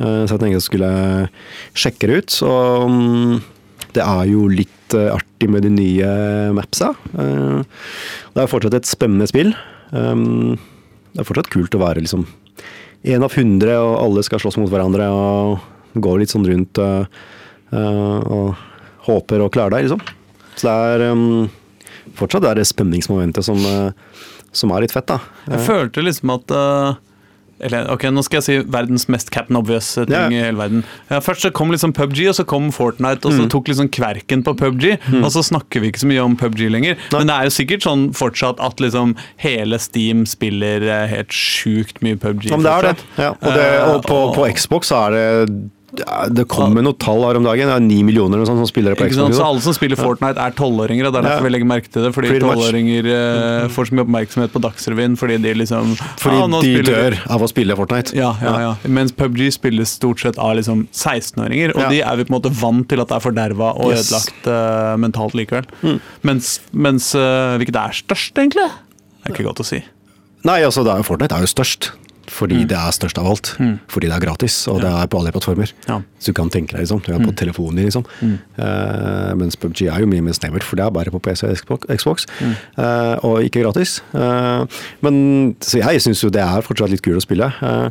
Eh, 0.00 0.24
Så 0.26 0.34
jeg 0.34 0.40
tenkte 0.42 0.58
jeg 0.58 0.66
skulle 0.66 0.90
sjekke 1.72 2.10
det 2.10 2.18
ut. 2.20 2.34
Og 2.44 2.90
mm, 2.90 3.38
det 3.96 4.02
er 4.04 4.24
jo 4.28 4.42
litt 4.52 4.96
eh, 4.98 5.08
artig 5.14 5.48
med 5.48 5.64
de 5.64 5.70
nye 5.72 6.10
mapsa. 6.56 6.90
Eh, 7.14 7.62
Det 8.34 8.42
er 8.42 8.50
fortsatt 8.50 8.76
et 8.76 8.90
spennende 8.90 9.28
spill. 9.30 9.54
Det 9.90 11.18
er 11.18 11.26
fortsatt 11.26 11.50
kult 11.50 11.74
å 11.74 11.80
være 11.82 12.04
liksom 12.04 12.26
én 13.10 13.24
av 13.24 13.32
hundre, 13.34 13.74
og 13.80 13.96
alle 14.04 14.22
skal 14.22 14.42
slåss 14.42 14.58
mot 14.60 14.70
hverandre 14.70 15.08
og 15.14 15.66
Går 15.90 16.20
litt 16.20 16.30
sånn 16.30 16.44
rundt 16.46 16.78
og 16.78 18.52
håper 19.08 19.42
og 19.42 19.50
klarer 19.50 19.74
deg, 19.74 19.88
liksom. 19.88 20.04
Så 20.54 20.68
det 20.68 20.74
er 20.94 21.02
um, 21.10 21.48
fortsatt 22.20 22.48
det 22.56 22.66
spenningsmomentet 22.70 23.46
som, 23.46 23.60
eh, 23.66 24.16
som 24.52 24.72
er 24.74 24.86
litt 24.86 24.94
fett, 24.96 25.08
da. 25.10 25.20
Jeg 25.50 25.64
følte 25.68 26.04
liksom 26.06 26.32
at 26.36 26.54
eh, 26.54 26.98
eller, 27.60 27.90
ok, 27.92 28.06
Nå 28.08 28.22
skal 28.24 28.38
jeg 28.40 28.44
si 28.46 28.54
verdens 28.72 29.04
mest 29.12 29.28
Captain 29.34 29.58
Obvious 29.58 29.90
ting 29.98 30.14
yeah. 30.14 30.32
i 30.32 30.38
hele 30.46 30.56
verden. 30.56 30.84
Ja, 31.10 31.18
først 31.20 31.44
så 31.44 31.50
kom 31.52 31.68
liksom 31.68 31.92
PubG, 31.92 32.22
og 32.30 32.36
så 32.38 32.46
kom 32.48 32.70
Fortnite, 32.72 33.28
og 33.28 33.34
så 33.36 33.44
Mm. 33.44 33.50
tok 33.52 33.68
liksom 33.68 33.90
kverken 33.92 34.44
på 34.46 34.54
PubG. 34.56 34.86
Og 35.20 35.28
så 35.34 35.42
snakker 35.44 35.82
vi 35.82 35.90
ikke 35.92 36.00
så 36.00 36.08
mye 36.08 36.24
om 36.24 36.36
PubG 36.40 36.70
lenger. 36.72 36.96
Men 37.12 37.28
det 37.28 37.36
er 37.36 37.50
jo 37.50 37.52
sikkert 37.58 37.84
sånn 37.84 38.06
fortsatt 38.16 38.62
at 38.64 38.80
liksom 38.80 39.12
hele 39.44 39.78
Steam 39.78 40.24
spiller 40.24 40.80
eh, 40.88 41.06
helt 41.12 41.28
sjukt 41.36 42.00
mye 42.00 42.16
PubG. 42.16 42.48
Ja, 42.48 42.56
men 42.56 42.64
det 42.64 42.72
er 42.72 42.88
det. 42.88 43.04
Ja, 43.18 43.30
og 43.36 43.52
det, 43.52 43.68
og 43.90 44.02
på, 44.08 44.20
Eh, 44.30 44.34
på 44.38 44.48
Xbox 44.56 44.88
så 44.88 45.04
er 45.08 45.10
det 45.18 45.70
ja, 45.98 46.28
Det 46.30 46.46
kommer 46.50 46.84
noen 46.84 46.96
tall 46.98 47.22
her 47.26 47.38
om 47.40 47.46
dagen. 47.46 47.66
Det 47.70 47.76
er 47.76 47.84
ni 47.84 48.02
millioner 48.06 48.38
eller 48.38 48.46
sånt 48.48 48.60
som 48.62 48.68
spiller 48.70 48.94
på? 48.98 49.08
Xbox. 49.10 49.36
Så 49.36 49.44
alle 49.44 49.62
som 49.64 49.74
spiller 49.76 49.98
Fortnite 49.98 50.38
er 50.40 50.54
tolvåringer, 50.56 51.06
og 51.08 51.12
det 51.14 51.20
er 51.20 51.26
derfor 51.28 51.42
Ja. 51.42 51.46
vi 51.48 51.52
legger 51.54 51.68
merke 51.70 51.90
til 51.90 52.02
det. 52.06 52.12
Fordi 52.14 52.40
tolvåringer 52.40 53.08
eh, 53.10 53.68
får 53.68 53.90
så 53.90 53.96
mye 53.96 54.04
oppmerksomhet 54.06 54.52
på 54.54 54.62
Dagsrevyen 54.62 55.16
fordi 55.18 55.38
de 55.42 55.54
liksom 55.54 55.96
Fordi 56.20 56.40
«Ah, 56.40 56.60
de 56.62 56.82
dør 56.82 57.18
av 57.28 57.42
å 57.42 57.48
spille 57.50 57.76
Fortnite. 57.76 58.14
Ja, 58.14 58.34
ja, 58.42 58.54
ja. 58.60 58.74
Mens 58.86 59.12
PubG 59.12 59.50
spilles 59.52 59.96
stort 59.98 60.20
sett 60.20 60.38
av 60.38 60.56
liksom 60.56 60.86
16-åringer, 60.92 61.74
og 61.74 61.82
Ja. 61.82 61.88
de 61.88 62.02
er 62.02 62.16
vi 62.16 62.24
på 62.24 62.34
en 62.34 62.40
måte 62.40 62.52
vant 62.54 62.88
til 62.88 63.00
at 63.00 63.08
det 63.08 63.16
er 63.16 63.20
forderva 63.20 63.74
og 63.76 63.90
Yes. 63.92 64.10
ødelagt 64.10 64.46
eh, 64.46 64.96
mentalt 64.96 65.34
likevel. 65.34 65.64
Mm. 65.82 66.00
Mens, 66.22 66.60
mens 66.72 67.14
uh, 67.14 67.56
hvilket 67.58 67.76
er 67.76 67.92
størst, 67.92 68.34
egentlig? 68.36 68.68
Det 69.24 69.30
er 69.30 69.34
ikke 69.34 69.48
godt 69.48 69.60
å 69.60 69.66
si. 69.66 69.82
Nei, 70.44 70.60
altså 70.64 70.86
er 70.88 71.02
Fortnite 71.04 71.36
er 71.36 71.44
jo 71.44 71.50
størst. 71.50 71.90
Fordi 72.30 72.60
Mm. 72.62 72.68
det 72.70 72.76
er 72.78 72.92
størst 72.94 73.18
av 73.18 73.26
alt. 73.26 73.48
Fordi 73.90 74.06
det 74.06 74.14
er 74.14 74.22
gratis, 74.22 74.54
og 74.70 74.80
det 74.84 74.90
er 74.90 75.06
på 75.10 75.18
alle 75.18 75.32
plattformer. 75.34 75.72
Ja. 75.88 75.96
Så 76.20 76.30
du 76.30 76.36
kan 76.38 76.48
tenke 76.52 76.76
deg 76.76 76.84
liksom, 76.84 77.00
du 77.02 77.10
er 77.12 77.18
på 77.24 77.34
telefonen 77.34 77.76
din, 77.80 77.88
liksom. 77.90 78.04
Uh, 78.58 79.34
mens 79.40 79.56
PubG 79.56 79.82
er 79.88 79.98
jo 80.00 80.06
mye 80.06 80.22
mer 80.22 80.36
snevert, 80.36 80.62
for 80.62 80.76
det 80.78 80.84
er 80.86 80.90
bare 80.94 81.10
på 81.10 81.18
PC 81.20 81.44
og 81.48 81.86
Xbox, 81.90 82.26
eh, 82.40 83.16
og 83.26 83.42
ikke 83.42 83.62
gratis. 83.64 84.00
Uh, 84.14 84.64
men 85.02 85.56
så 85.60 85.80
jeg 85.82 86.00
syns 86.04 86.22
jo 86.22 86.30
det 86.30 86.42
er 86.44 86.62
fortsatt 86.62 86.90
litt 86.92 87.02
kult 87.02 87.18
å 87.18 87.24
spille. 87.24 87.50
Eh, 87.60 87.90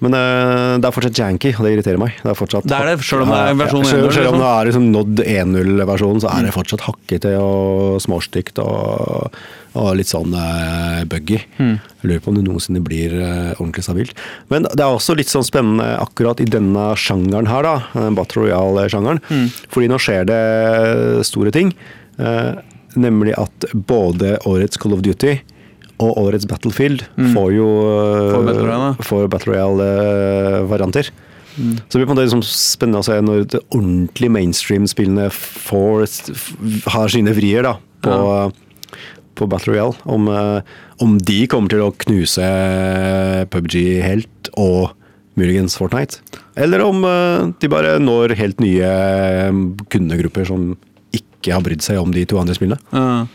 Men 0.00 0.16
uh, 0.16 0.80
det 0.80 0.88
er 0.88 0.94
fortsatt 0.94 1.20
janky, 1.20 1.52
og 1.52 1.66
det 1.66 1.74
irriterer 1.74 2.00
meg. 2.00 2.16
Det 2.22 2.32
er 2.32 2.38
fortsatt 2.38 2.66
Det 2.68 2.76
er 2.76 2.88
det, 2.88 3.04
selv 3.04 3.26
om 3.26 3.32
det 3.32 3.40
er 3.40 3.58
versjon 3.60 3.84
ja, 3.84 3.90
selv, 3.90 4.06
1.0, 4.08 4.08
om 4.08 4.12
liksom. 4.16 4.40
det 4.40 4.50
er 4.50 4.70
liksom 4.70 4.86
nådd 4.94 5.22
1.0-versjonen, 5.26 6.22
så 6.24 6.30
er 6.32 6.46
det 6.46 6.54
fortsatt 6.56 6.84
hakkete 6.86 7.34
og 7.40 7.98
småstygt 8.04 8.62
og, 8.64 9.36
og 9.76 9.90
litt 10.00 10.10
sånn 10.10 10.32
uh, 10.32 11.02
buggy. 11.10 11.42
Jeg 11.60 12.08
lurer 12.08 12.24
på 12.24 12.32
om 12.32 12.40
det 12.40 12.46
noensinne 12.48 12.82
blir 12.84 13.18
uh, 13.20 13.52
ordentlig 13.58 13.84
stabilt. 13.84 14.24
Men 14.52 14.68
det 14.70 14.80
er 14.80 14.88
også 14.88 15.18
litt 15.20 15.32
sånn 15.32 15.46
spennende 15.46 15.92
akkurat 16.00 16.40
i 16.40 16.48
denne 16.48 16.90
sjangeren 16.96 17.50
her, 17.50 17.68
da, 17.68 18.08
Battle 18.16 18.46
Royale-sjangeren. 18.46 19.20
Fordi 19.68 19.92
nå 19.92 20.00
skjer 20.00 20.26
det 20.30 20.42
store 21.28 21.52
ting. 21.54 21.74
nemlig 23.00 23.32
at 23.38 23.64
både 23.72 24.34
årets 24.48 24.76
Call 24.80 24.96
of 24.96 25.04
Duty 25.04 25.38
og 26.00 26.16
årets 26.20 26.48
Battlefield 26.48 27.04
får 27.34 27.50
jo 27.54 27.66
For 28.32 28.46
Battle 28.46 28.66
Royale, 28.66 28.92
ja. 28.92 29.06
får 29.06 29.28
Battle 29.32 29.52
Royale-varianter. 29.54 31.10
Så 31.60 31.98
det 31.98 32.00
blir 32.00 32.06
på 32.06 32.12
en 32.12 32.16
måte 32.16 32.26
liksom 32.28 32.44
spennende 32.46 33.02
å 33.02 33.06
se 33.06 33.16
når 33.24 33.44
det 33.52 33.60
ordentlig 33.74 34.30
mainstream-spillene 34.32 35.26
har 36.94 37.12
sine 37.12 37.34
vrier 37.36 37.66
da, 37.66 37.74
på, 38.04 38.14
på 39.36 39.48
Battle 39.50 39.74
Royale. 39.74 39.98
Om, 40.04 40.30
eh, 40.30 40.78
om 41.04 41.18
de 41.18 41.40
kommer 41.50 41.72
til 41.72 41.84
å 41.84 41.92
knuse 42.06 42.46
PubG 43.52 43.76
helt 44.04 44.52
og 44.54 44.94
muligens 45.40 45.76
Fortnite. 45.78 46.22
Eller 46.60 46.84
om 46.86 47.04
eh, 47.08 47.50
de 47.60 47.72
bare 47.72 47.98
når 48.02 48.36
helt 48.40 48.62
nye 48.62 48.86
eh, 48.86 49.60
kundegrupper 49.92 50.48
som 50.48 50.72
ikke 51.16 51.54
har 51.56 51.64
brydd 51.66 51.84
seg 51.84 52.00
om 52.00 52.14
de 52.14 52.24
to 52.28 52.40
andre 52.40 52.56
spillene. 52.56 52.80
Ja. 52.94 53.26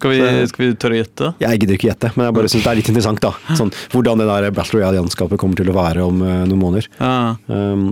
Skal, 0.00 0.14
vi, 0.16 0.44
skal 0.48 0.64
vi 0.64 0.70
tørre 0.80 0.96
å 0.96 1.00
gjette? 1.02 1.30
Jeg 1.44 1.60
gidder 1.60 1.76
ikke 1.76 1.90
gjette, 1.90 2.10
men 2.16 2.24
jeg 2.24 2.36
bare 2.38 2.50
synes 2.50 2.64
det 2.64 2.70
er 2.72 2.78
litt 2.78 2.88
interessant. 2.88 3.20
da. 3.20 3.56
Sånn, 3.58 3.72
hvordan 3.92 4.22
det 4.22 4.28
der 4.30 4.54
Battle 4.56 4.80
Royale-landskapet 4.80 5.40
kommer 5.42 5.60
til 5.60 5.68
å 5.68 5.76
være 5.76 6.06
om 6.06 6.22
uh, 6.24 6.38
noen 6.48 6.62
måneder. 6.62 6.88
Ja. 6.96 7.36
Um, 7.52 7.90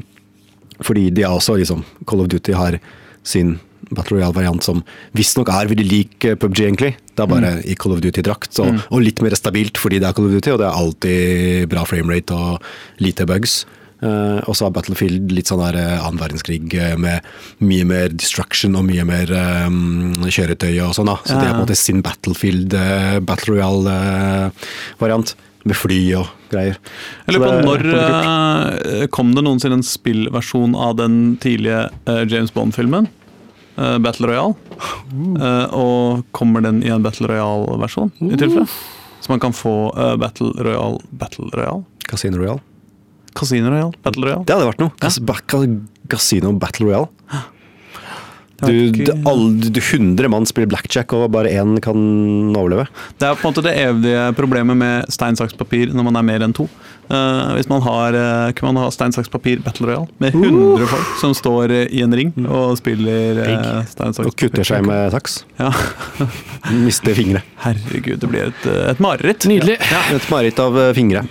fordi 0.80 1.08
de 1.12 1.26
er 1.26 1.34
også 1.34 1.58
liksom 1.58 1.82
Call 2.08 2.22
of 2.24 2.30
Duty 2.32 2.54
har 2.56 2.78
sin 3.26 3.58
Battle 3.90 4.18
Royale-variant 4.18 4.64
som 4.64 4.80
visstnok 5.16 5.50
er 5.52 5.68
veldig 5.70 5.86
lik 5.86 6.26
eh, 6.28 6.36
PubG, 6.38 6.62
egentlig. 6.64 6.94
Det 7.12 7.24
er 7.24 7.30
bare 7.30 7.52
i 7.68 7.76
Call 7.78 7.94
of 7.96 8.02
Duty-drakt, 8.04 8.56
mm. 8.56 8.80
og 8.88 9.04
litt 9.04 9.22
mer 9.24 9.36
stabilt 9.38 9.80
fordi 9.80 10.00
det 10.02 10.08
er 10.08 10.16
Call 10.16 10.28
of 10.28 10.36
Duty, 10.36 10.54
og 10.54 10.62
det 10.62 10.68
er 10.68 10.80
alltid 10.82 11.68
bra 11.72 11.84
framerate 11.88 12.36
og 12.36 13.04
lite 13.04 13.28
bugs. 13.28 13.62
Eh, 13.98 14.40
og 14.46 14.54
så 14.54 14.68
er 14.68 14.74
Battlefield 14.76 15.32
litt 15.34 15.50
sånn 15.50 15.62
der 15.64 15.78
eh, 15.80 15.96
annen 15.98 16.20
verdenskrig 16.20 16.70
eh, 16.78 16.94
med 17.00 17.26
mye 17.58 17.86
mer 17.88 18.14
destruction 18.14 18.78
og 18.78 18.86
mye 18.86 19.02
mer 19.08 19.32
um, 19.66 20.14
kjøretøy 20.22 20.76
og 20.84 20.94
sånn. 20.94 21.10
da. 21.10 21.18
Så 21.24 21.34
Ja, 21.34 21.40
det 21.40 21.48
er 21.48 21.50
på 21.50 21.58
en 21.58 21.64
måte 21.64 21.78
sin 21.78 22.02
Battlefield 22.06 22.78
uh, 22.78 23.18
Battle 23.26 23.56
Royale-variant. 23.56 25.34
med 25.68 25.76
fly 25.76 25.98
og 26.16 26.28
greier. 26.48 26.78
Jeg 27.26 27.34
lurer 27.34 27.42
på 27.44 27.72
det 27.76 27.90
når 27.90 29.08
kom 29.12 29.34
det 29.36 29.42
noensinne 29.44 29.80
en 29.80 29.84
spillversjon 29.84 30.76
av 30.78 30.94
den 30.96 31.36
tidlige 31.42 31.90
James 32.30 32.54
Bond-filmen? 32.54 33.10
Battle 33.76 34.30
Royale. 34.30 34.54
Eh, 34.78 35.74
og 35.76 36.24
kommer 36.32 36.64
den 36.64 36.80
i 36.86 36.88
en 36.94 37.04
Battle 37.04 37.28
Royale-versjon, 37.28 38.14
i 38.30 38.38
tilfelle? 38.38 38.64
Så 39.20 39.34
man 39.34 39.42
kan 39.42 39.52
få 39.52 39.90
Battle 40.22 40.54
Royale 40.56 41.02
Battle 41.10 41.50
Royale? 41.52 41.84
Casino 42.08 42.40
Royale. 42.40 42.62
Casino 43.38 43.70
Royale? 43.72 43.94
Battle 44.04 44.26
Royale? 44.26 44.44
Det 44.48 44.56
hadde 44.56 44.68
vært 44.72 44.82
noe. 44.82 44.96
Cas 45.02 45.20
ba- 45.22 45.40
Casino 46.08 46.52
Battle 46.58 46.90
Royale. 46.90 47.08
Du, 48.58 48.72
ikke- 48.74 49.14
alle, 49.24 49.70
du 49.70 49.78
100 49.80 50.26
mann 50.28 50.44
spiller 50.44 50.66
blackjack, 50.66 51.12
og 51.14 51.30
bare 51.30 51.46
én 51.46 51.76
kan 51.80 51.94
overleve. 52.58 52.88
Det 53.16 53.28
er 53.28 53.36
på 53.38 53.46
en 53.46 53.52
måte 53.54 53.62
det 53.62 53.74
evige 53.78 54.34
problemet 54.34 54.76
med 54.76 55.06
stein, 55.14 55.36
saks, 55.38 55.54
papir 55.54 55.92
når 55.94 56.02
man 56.08 56.16
er 56.16 56.22
mer 56.26 56.42
enn 56.42 56.52
to. 56.52 56.66
Uh, 57.08 57.54
hvis 57.54 57.68
man 57.70 57.80
har, 57.80 58.12
uh, 58.18 58.50
kan 58.52 58.74
man 58.74 58.82
ha 58.82 58.90
stein, 58.90 59.12
saks, 59.14 59.30
papir 59.30 59.62
Battle 59.62 59.86
Royale 59.86 60.08
med 60.18 60.34
100 60.34 60.88
folk 60.90 61.14
som 61.20 61.32
står 61.32 61.70
eh, 61.70 61.86
i 61.94 62.02
en 62.02 62.12
ring 62.12 62.34
og 62.50 62.74
spiller 62.76 63.38
uh, 63.46 63.84
stein, 63.86 64.12
saks, 64.12 64.26
Og 64.26 64.34
kutter 64.36 64.66
seg 64.66 64.84
med 64.84 65.12
saks. 65.14 65.44
Ja. 65.60 65.70
Mister 66.74 67.14
fingre. 67.14 67.44
Herregud, 67.62 68.18
det 68.18 68.28
blir 68.28 68.50
et, 68.50 68.66
et 68.90 68.98
mareritt. 69.00 69.46
Nydelig. 69.46 69.78
Et 70.12 70.28
mareritt 70.34 70.58
av 70.66 70.76
fingre. 70.98 71.22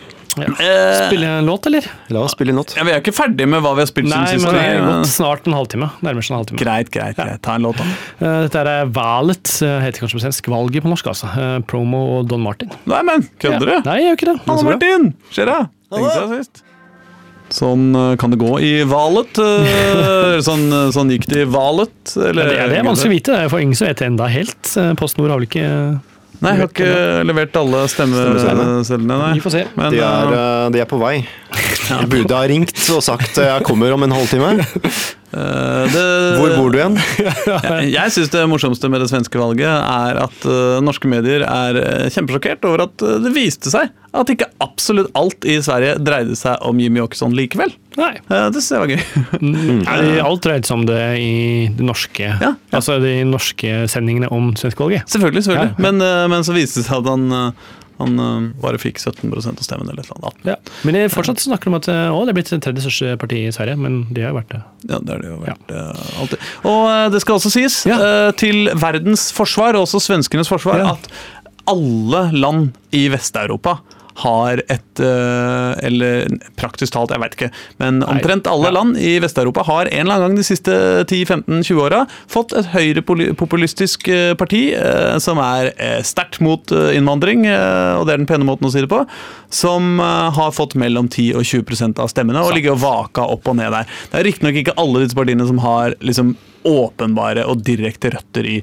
Eh, 0.43 1.07
Spille 1.07 1.27
en 1.39 1.45
låt, 1.47 1.65
eller? 1.69 1.85
La 2.13 2.19
oss 2.25 2.35
spille 2.37 2.53
en 2.53 2.59
låt. 2.61 2.75
ja, 2.77 2.83
vi 2.83 2.91
er 2.93 3.01
ikke 3.01 3.13
ferdig 3.15 3.47
med 3.49 3.61
hva 3.65 3.71
vi 3.77 3.81
har 3.85 3.89
spilt 3.89 4.09
Nei, 4.11 4.19
siden 4.29 4.43
men 4.45 4.53
det 4.57 4.65
er 4.67 4.83
gått 4.85 5.09
snart 5.11 5.47
en 5.49 5.55
halvtime. 5.57 5.89
Nærmer 6.05 6.21
seg 6.27 6.35
en 6.35 6.39
halvtime. 6.41 6.59
Greit, 6.61 6.91
greit. 6.93 7.15
greit. 7.17 7.41
Ta 7.41 7.55
en 7.57 7.65
låt, 7.67 7.77
da. 7.81 7.87
Eh, 8.19 8.37
Dette 8.47 8.63
er 8.75 8.85
Valet, 8.93 9.55
eh, 9.65 9.79
heter 9.87 10.03
kanskje 10.05 10.19
på 10.19 10.23
svensk. 10.27 10.51
Valget 10.53 10.83
på 10.85 10.91
norsk, 10.93 11.07
altså. 11.13 11.31
Promo 11.67 12.03
og 12.19 12.27
Don 12.29 12.41
Martin. 12.45 12.69
Nei, 12.85 13.01
men 13.03 13.27
kødder 13.39 13.65
du? 13.65 13.73
Ja. 13.77 13.81
Nei, 13.85 13.97
jeg 14.01 14.09
gjør 14.11 14.17
ikke 14.21 14.29
det. 14.33 14.37
Hanne 14.47 14.59
Så 14.61 14.69
bra. 14.69 14.77
Martin! 14.77 15.13
Skjer 15.33 15.45
det? 15.53 15.59
Lenge 15.97 16.13
siden 16.15 16.37
sist. 16.43 16.63
Sånn 17.47 17.83
kan 18.19 18.33
det 18.33 18.37
gå 18.41 18.57
i 18.59 18.71
valet. 18.83 19.37
eh, 19.39 20.37
sånn, 20.47 20.65
sånn 20.91 21.13
gikk 21.13 21.29
det 21.31 21.45
i 21.45 21.47
valet. 21.47 21.95
Eller, 22.19 22.43
Ja, 22.43 22.49
det, 22.49 22.57
er- 22.59 22.69
det 22.73 22.77
er 22.81 22.87
vanskelig 22.89 23.07
å 23.13 23.15
vite. 23.15 23.31
Det 23.37 23.45
er 23.45 23.49
For 23.53 23.63
ingen 23.63 23.75
som 23.79 23.87
vet 23.87 24.01
det 24.03 24.09
enda 24.09 24.27
helt. 24.27 24.61
Post 24.67 24.99
PostNord 24.99 25.31
har 25.31 25.39
vel 25.39 25.47
ikke 25.47 25.69
Nei, 26.37 26.51
jeg 26.53 26.61
har 26.61 26.69
ikke 26.69 27.23
levert 27.25 27.55
alle 27.57 27.79
stemmecellene, 27.89 29.07
nei. 29.09 29.31
Vi 29.39 29.41
får 29.41 29.53
se. 29.55 29.63
Men, 29.73 29.93
De 29.93 30.01
er, 30.05 30.33
eh, 30.33 30.41
eh, 30.41 30.65
de 30.75 30.81
er 30.83 30.89
på 30.89 30.99
vei. 31.01 31.15
Jeg 31.87 32.03
har 32.03 32.33
ha 32.35 32.41
ringt 32.51 32.81
og 32.91 32.99
sagt 33.05 33.37
eh, 33.39 33.47
jeg 33.47 33.63
kommer 33.63 33.93
om 33.95 34.03
en 34.03 34.11
halvtime. 34.11 34.57
eh, 35.33 35.83
det, 35.93 36.03
Hvor 36.39 36.55
bor 36.55 36.73
du 36.73 36.79
igjen? 36.79 36.97
Jeg, 37.67 37.91
jeg 37.93 38.13
syns 38.15 38.31
det 38.33 38.43
morsomste 38.49 38.89
med 38.91 39.01
det 39.03 39.09
svenske 39.11 39.39
valget 39.39 39.69
er 39.69 40.19
at 40.21 40.45
uh, 40.47 40.77
norske 40.83 41.09
medier 41.09 41.43
er 41.45 41.79
eh, 41.81 42.09
kjempesjokkert 42.13 42.65
over 42.67 42.85
at 42.87 43.03
uh, 43.05 43.17
det 43.23 43.31
viste 43.35 43.71
seg 43.71 43.91
at 44.17 44.31
ikke 44.31 44.47
absolutt 44.63 45.11
alt 45.19 45.45
i 45.45 45.57
Sverige 45.61 45.97
dreide 46.01 46.35
seg 46.39 46.63
om 46.65 46.79
Jimmy 46.81 47.03
Åkesson 47.03 47.35
likevel. 47.37 47.73
Nei. 47.99 48.15
Det 48.25 48.61
syns 48.63 48.71
jeg 48.71 48.81
var 48.81 48.93
gøy. 48.93 49.41
Nei, 49.83 49.97
Alt 50.23 50.45
dreide 50.47 50.69
seg 50.69 50.79
om 50.79 50.85
det 50.87 51.01
i 51.21 51.35
de 51.77 51.85
norske 51.85 52.25
Ja, 52.25 52.39
ja. 52.41 52.53
Altså 52.77 52.97
de 53.03 53.13
norske 53.27 53.83
sendingene 53.91 54.31
om 54.33 54.53
svenskvalget. 54.57 55.05
Selvfølgelig, 55.11 55.45
selvfølgelig. 55.45 55.75
Ja, 55.75 55.77
ja. 55.77 55.83
Men, 55.85 56.31
men 56.33 56.47
så 56.47 56.55
viste 56.55 56.81
det 56.81 56.87
seg 56.87 57.03
at 57.03 57.11
han, 57.11 57.53
han 57.97 58.19
eh, 58.21 58.47
bare 58.61 58.77
fikk 58.81 58.99
17% 59.01 59.57
av 59.57 59.63
stemmen 59.65 59.89
eller 59.89 60.03
et 60.03 60.11
eller 60.11 60.27
annet. 60.29 60.45
Ja. 60.51 60.55
Men 60.87 60.97
jeg 60.99 61.11
fortsatt 61.13 61.41
snakker 61.41 61.71
om 61.71 61.77
at 61.79 61.87
eh, 61.89 62.07
å, 62.13 62.19
det 62.27 62.33
er 62.35 62.37
blitt 62.39 62.51
tredje 62.53 62.83
største 62.85 63.15
parti 63.21 63.39
i 63.47 63.53
Sverige, 63.55 63.77
men 63.81 64.03
det 64.13 64.25
har 64.25 64.33
jo 64.35 64.39
vært 64.41 64.53
det. 64.53 64.61
Ja, 64.91 64.99
det 65.01 65.15
har 65.15 65.23
det 65.25 65.31
jo 65.31 65.39
vært 65.41 65.73
eh, 65.73 66.05
alltid. 66.21 66.45
Og 66.69 66.83
eh, 66.91 67.07
det 67.15 67.23
skal 67.25 67.39
også 67.39 67.53
sies, 67.57 67.79
Ja. 67.89 67.97
eh, 67.97 68.29
til 68.37 68.69
verdens 68.77 69.27
forsvar, 69.35 69.77
og 69.79 69.87
også 69.87 70.03
svenskenes 70.11 70.51
forsvar, 70.51 70.83
Ja. 70.83 70.93
at 70.97 71.09
alle 71.67 72.25
land 72.37 72.75
i 72.95 73.07
Vest-Europa 73.11 73.79
har 74.23 74.61
et 74.65 75.01
eh, 75.03 75.85
Eller 75.87 76.27
praktisk 76.57 76.93
talt, 76.95 77.11
jeg 77.13 77.21
veit 77.21 77.35
ikke, 77.37 77.49
men 77.81 78.01
omtrent 78.05 78.49
alle 78.49 78.71
land 78.73 78.97
i 78.97 79.17
Vest-Europa 79.21 79.65
har 79.67 79.89
en 79.91 80.05
eller 80.05 80.15
annen 80.15 80.31
gang 80.31 80.39
de 80.39 80.45
siste 80.47 80.73
10-15-20 81.05 81.81
åra 81.83 82.03
fått 82.31 82.55
et 82.57 82.71
høyrepopulistisk 82.73 84.09
eh, 84.13 84.33
parti 84.39 84.63
eh, 84.77 85.17
som 85.23 85.41
er 85.43 85.71
sterkt 86.05 86.39
mot 86.43 86.71
innvandring, 86.71 87.45
og 87.47 88.05
det 88.07 88.13
er 88.13 88.19
den 88.19 88.27
pene 88.29 88.45
måten 88.47 88.67
å 88.67 88.71
si 88.73 88.81
det 88.83 88.89
på, 88.91 88.99
som 89.53 89.99
har 89.99 90.53
fått 90.55 90.75
mellom 90.79 91.07
10 91.09 91.37
og 91.39 91.45
20% 91.47 92.01
av 92.03 92.11
stemmene 92.11 92.43
og 92.43 92.53
ligger 92.55 92.75
og 92.75 92.81
vaka 92.83 93.25
opp 93.33 93.47
og 93.49 93.57
ned 93.59 93.73
der. 93.73 93.89
Det 94.11 94.19
er 94.19 94.27
riktignok 94.27 94.61
ikke 94.61 94.77
alle 94.81 95.03
disse 95.03 95.17
partiene 95.17 95.47
som 95.49 95.61
har 95.63 95.95
liksom 96.03 96.35
åpenbare 96.67 97.45
og 97.47 97.63
direkte 97.65 98.11
røtter 98.15 98.49
i 98.49 98.57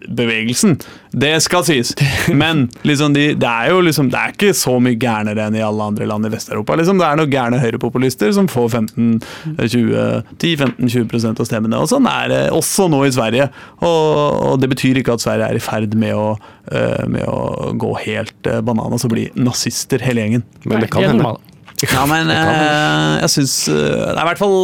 nazistbevegelsen. 0.00 0.78
Det 1.10 1.42
skal 1.42 1.64
sies. 1.64 1.94
Men 2.28 2.68
liksom 2.82 3.14
de, 3.14 3.34
det 3.34 3.46
er 3.46 3.70
jo 3.70 3.80
liksom, 3.80 4.10
det 4.10 4.18
er 4.18 4.28
ikke 4.32 4.54
så 4.54 4.80
mye 4.80 4.94
gærnere 5.00 5.46
enn 5.46 5.56
i 5.56 5.62
alle 5.64 5.82
andre 5.82 6.06
land 6.06 6.26
i 6.26 6.30
Vest-Europa. 6.30 6.74
Liksom. 6.76 6.98
Det 6.98 7.06
er 7.06 7.16
noen 7.18 7.30
gærne 7.32 7.58
høyrepopulister 7.60 8.32
som 8.32 8.48
får 8.50 8.68
10-15-20% 8.70 11.40
av 11.40 11.44
stemmene. 11.48 11.76
Og 11.80 11.88
sånn 11.90 12.06
er 12.10 12.28
det 12.30 12.50
også 12.54 12.88
nå 12.90 13.04
i 13.06 13.12
Sverige. 13.14 13.48
Og, 13.80 14.08
og 14.52 14.60
det 14.62 14.68
betyr 14.74 14.96
ikke 15.00 15.12
at 15.16 15.22
Sverige 15.24 15.46
er 15.50 15.56
i 15.56 15.64
ferd 15.64 15.94
med 15.98 16.12
å, 16.16 16.38
eh, 16.72 17.06
med 17.10 17.24
å 17.28 17.72
gå 17.80 17.94
helt 18.06 18.46
eh, 18.46 18.60
bananas 18.64 19.04
og 19.06 19.10
bli 19.14 19.24
nazister, 19.38 19.98
hele 20.04 20.20
gjengen. 20.24 20.42
Men 20.64 20.80
det 20.84 20.90
kan 20.92 21.02
hende. 21.06 21.22
normalt. 21.22 21.42
Ja, 21.80 22.02
men 22.04 22.28
eh, 22.28 23.22
jeg 23.22 23.30
syns 23.32 23.54
Det 23.72 24.12
er 24.12 24.20
i 24.20 24.28
hvert 24.28 24.42
fall 24.42 24.58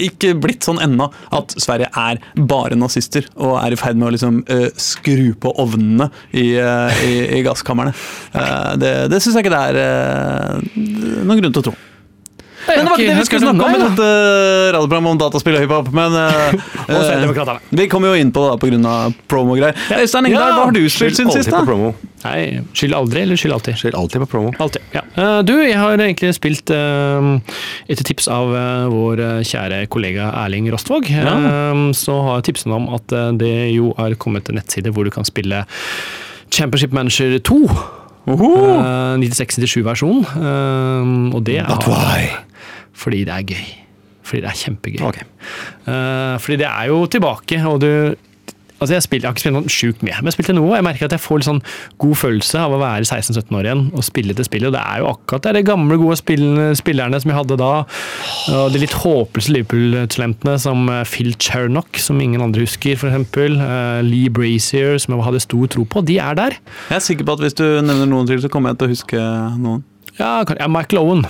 ikke 0.00 0.34
blitt 0.40 0.66
sånn 0.66 0.80
ennå 0.82 1.08
at 1.34 1.54
Sverige 1.60 1.90
er 1.98 2.20
bare 2.36 2.78
nazister 2.78 3.28
og 3.36 3.58
er 3.60 3.74
i 3.74 3.80
ferd 3.80 4.00
med 4.00 4.08
å 4.10 4.14
liksom 4.16 4.42
uh, 4.48 4.68
skru 4.80 5.32
på 5.38 5.54
ovnene 5.62 6.08
i, 6.30 6.52
uh, 6.56 7.04
i, 7.04 7.14
i 7.38 7.44
gasskamrene. 7.46 7.94
Uh, 8.34 8.74
det 8.80 8.92
det 9.12 9.20
syns 9.22 9.36
jeg 9.36 9.46
ikke 9.46 9.54
det 9.54 9.64
er 9.72 10.60
noen 11.24 11.40
grunn 11.40 11.52
til 11.52 11.64
å 11.64 11.66
tro. 11.70 11.78
Men 12.68 12.86
det 12.86 12.90
var 12.92 13.00
ikke 13.00 13.08
det 13.10 13.18
vi 13.18 13.24
skulle 13.26 13.42
snakke 13.42 13.66
om 13.66 13.74
i 13.74 13.80
dette 13.82 14.06
radioprogrammet 14.76 15.10
om 15.16 15.18
dataspill 15.20 15.56
og 15.58 15.62
hiphop. 15.64 15.88
Men 15.96 16.14
uh, 16.20 17.58
vi 17.74 17.86
kom 17.90 18.04
jo 18.06 18.12
inn 18.18 18.30
på 18.34 18.44
det 18.50 18.56
pga. 18.62 18.94
promo-greier. 19.30 19.74
Øystein 19.98 20.28
Engdahl, 20.30 20.48
Ja. 20.52 20.56
hva 20.56 20.64
har 20.68 20.74
du 20.76 20.82
spilt 20.88 21.16
siden 21.18 21.30
Alltid 21.32 21.42
sist? 21.44 21.50
på 21.52 21.58
da? 21.58 21.66
promo. 21.66 21.92
Nei, 22.22 22.60
skyld 22.78 22.94
aldri, 22.94 23.22
eller 23.26 23.36
skyld 23.40 23.54
alltid? 23.56 23.74
Skyld 23.80 23.96
alltid 23.98 24.22
på 24.22 24.28
promo. 24.30 24.52
Altid, 24.62 24.82
ja. 24.94 25.02
Eh, 25.18 25.40
Du, 25.42 25.54
jeg 25.58 25.74
har 25.78 25.96
egentlig 25.98 26.30
spilt 26.36 26.70
eh, 26.70 27.30
etter 27.90 28.06
tips 28.06 28.28
av 28.30 28.52
eh, 28.54 28.84
vår 28.92 29.22
eh, 29.26 29.40
kjære 29.48 29.80
kollega 29.90 30.28
Erling 30.44 30.70
Rostvåg. 30.70 31.10
eh, 31.10 31.82
Så 31.98 32.14
har 32.28 32.38
jeg 32.38 32.52
tipset 32.52 32.70
om 32.70 32.86
at 32.94 33.10
eh, 33.12 33.32
det 33.42 33.54
jo 33.74 33.90
er 33.98 34.14
kommet 34.14 34.48
en 34.52 34.60
nettside 34.60 34.92
hvor 34.94 35.04
du 35.04 35.10
kan 35.10 35.26
spille 35.26 35.64
Championship 36.52 36.92
Manager 36.94 37.38
2. 37.42 37.58
Uh, 38.22 39.18
96-97-versjon. 39.18 40.20
Uh, 40.38 41.34
og 41.34 41.40
det 41.42 41.56
er 41.58 41.66
But 41.66 41.88
why? 41.90 42.28
Fordi 42.94 43.24
det 43.28 43.36
er 43.36 43.46
gøy. 43.54 43.70
Fordi 44.22 44.42
det 44.44 44.50
er 44.50 44.60
kjempegøy. 44.64 45.06
Okay. 45.08 45.24
Uh, 45.86 46.36
fordi 46.42 46.60
det 46.62 46.68
er 46.68 46.92
jo 46.92 47.06
tilbake, 47.10 47.62
og 47.68 47.80
du 47.82 47.92
Altså 48.82 48.96
jeg, 48.96 49.02
spiller, 49.04 49.22
jeg 49.22 49.30
har 49.30 49.36
ikke 49.36 49.42
spilt 49.44 49.54
noe 49.54 49.70
sjukt 49.70 50.00
mye, 50.02 50.14
men 50.18 50.28
jeg 50.28 50.34
spilte 50.34 50.54
noe. 50.56 50.72
Jeg 50.74 50.82
merker 50.82 51.06
at 51.06 51.12
jeg 51.14 51.22
får 51.22 51.38
litt 51.38 51.46
sånn 51.46 51.60
god 52.02 52.16
følelse 52.18 52.62
av 52.64 52.72
å 52.74 52.80
være 52.82 53.04
16-17 53.06 53.58
år 53.58 53.68
igjen 53.68 53.82
og 53.94 54.02
spille 54.02 54.34
til 54.34 54.48
spillet. 54.48 54.72
Og 54.72 54.74
det 54.74 54.80
er 54.82 55.02
jo 55.04 55.10
akkurat 55.12 55.44
det, 55.44 55.52
er 55.52 55.58
de 55.60 55.68
gamle, 55.68 55.98
gode 56.00 56.16
spillerne 56.18 57.20
som 57.22 57.30
jeg 57.30 57.38
hadde 57.38 57.58
da. 57.60 57.68
Og 58.56 58.74
de 58.74 58.80
litt 58.82 58.96
håpløse 59.04 59.54
Liverpool-talentene 59.54 60.56
som 60.64 60.90
eh, 60.90 61.04
Phil 61.06 61.30
Chernock, 61.38 62.00
som 62.02 62.18
ingen 62.24 62.42
andre 62.42 62.66
husker, 62.66 62.98
f.eks. 62.98 63.38
Uh, 63.38 64.02
Lee 64.02 64.32
Brazier, 64.34 64.98
som 64.98 65.14
jeg 65.14 65.28
hadde 65.28 65.44
stor 65.46 65.70
tro 65.76 65.86
på. 65.86 66.02
De 66.08 66.18
er 66.18 66.42
der. 66.42 66.58
Jeg 66.90 66.98
er 66.98 67.06
sikker 67.06 67.28
på 67.28 67.38
at 67.38 67.46
hvis 67.46 67.58
du 67.62 67.66
nevner 67.86 68.10
noen 68.10 68.26
til, 68.26 68.42
så 68.42 68.50
kommer 68.50 68.74
jeg 68.74 68.82
til 68.82 68.90
å 68.90 68.96
huske 68.96 69.30
noen. 69.62 69.86
Ja 70.18 70.42
Michael 70.66 71.04
Owen. 71.04 71.22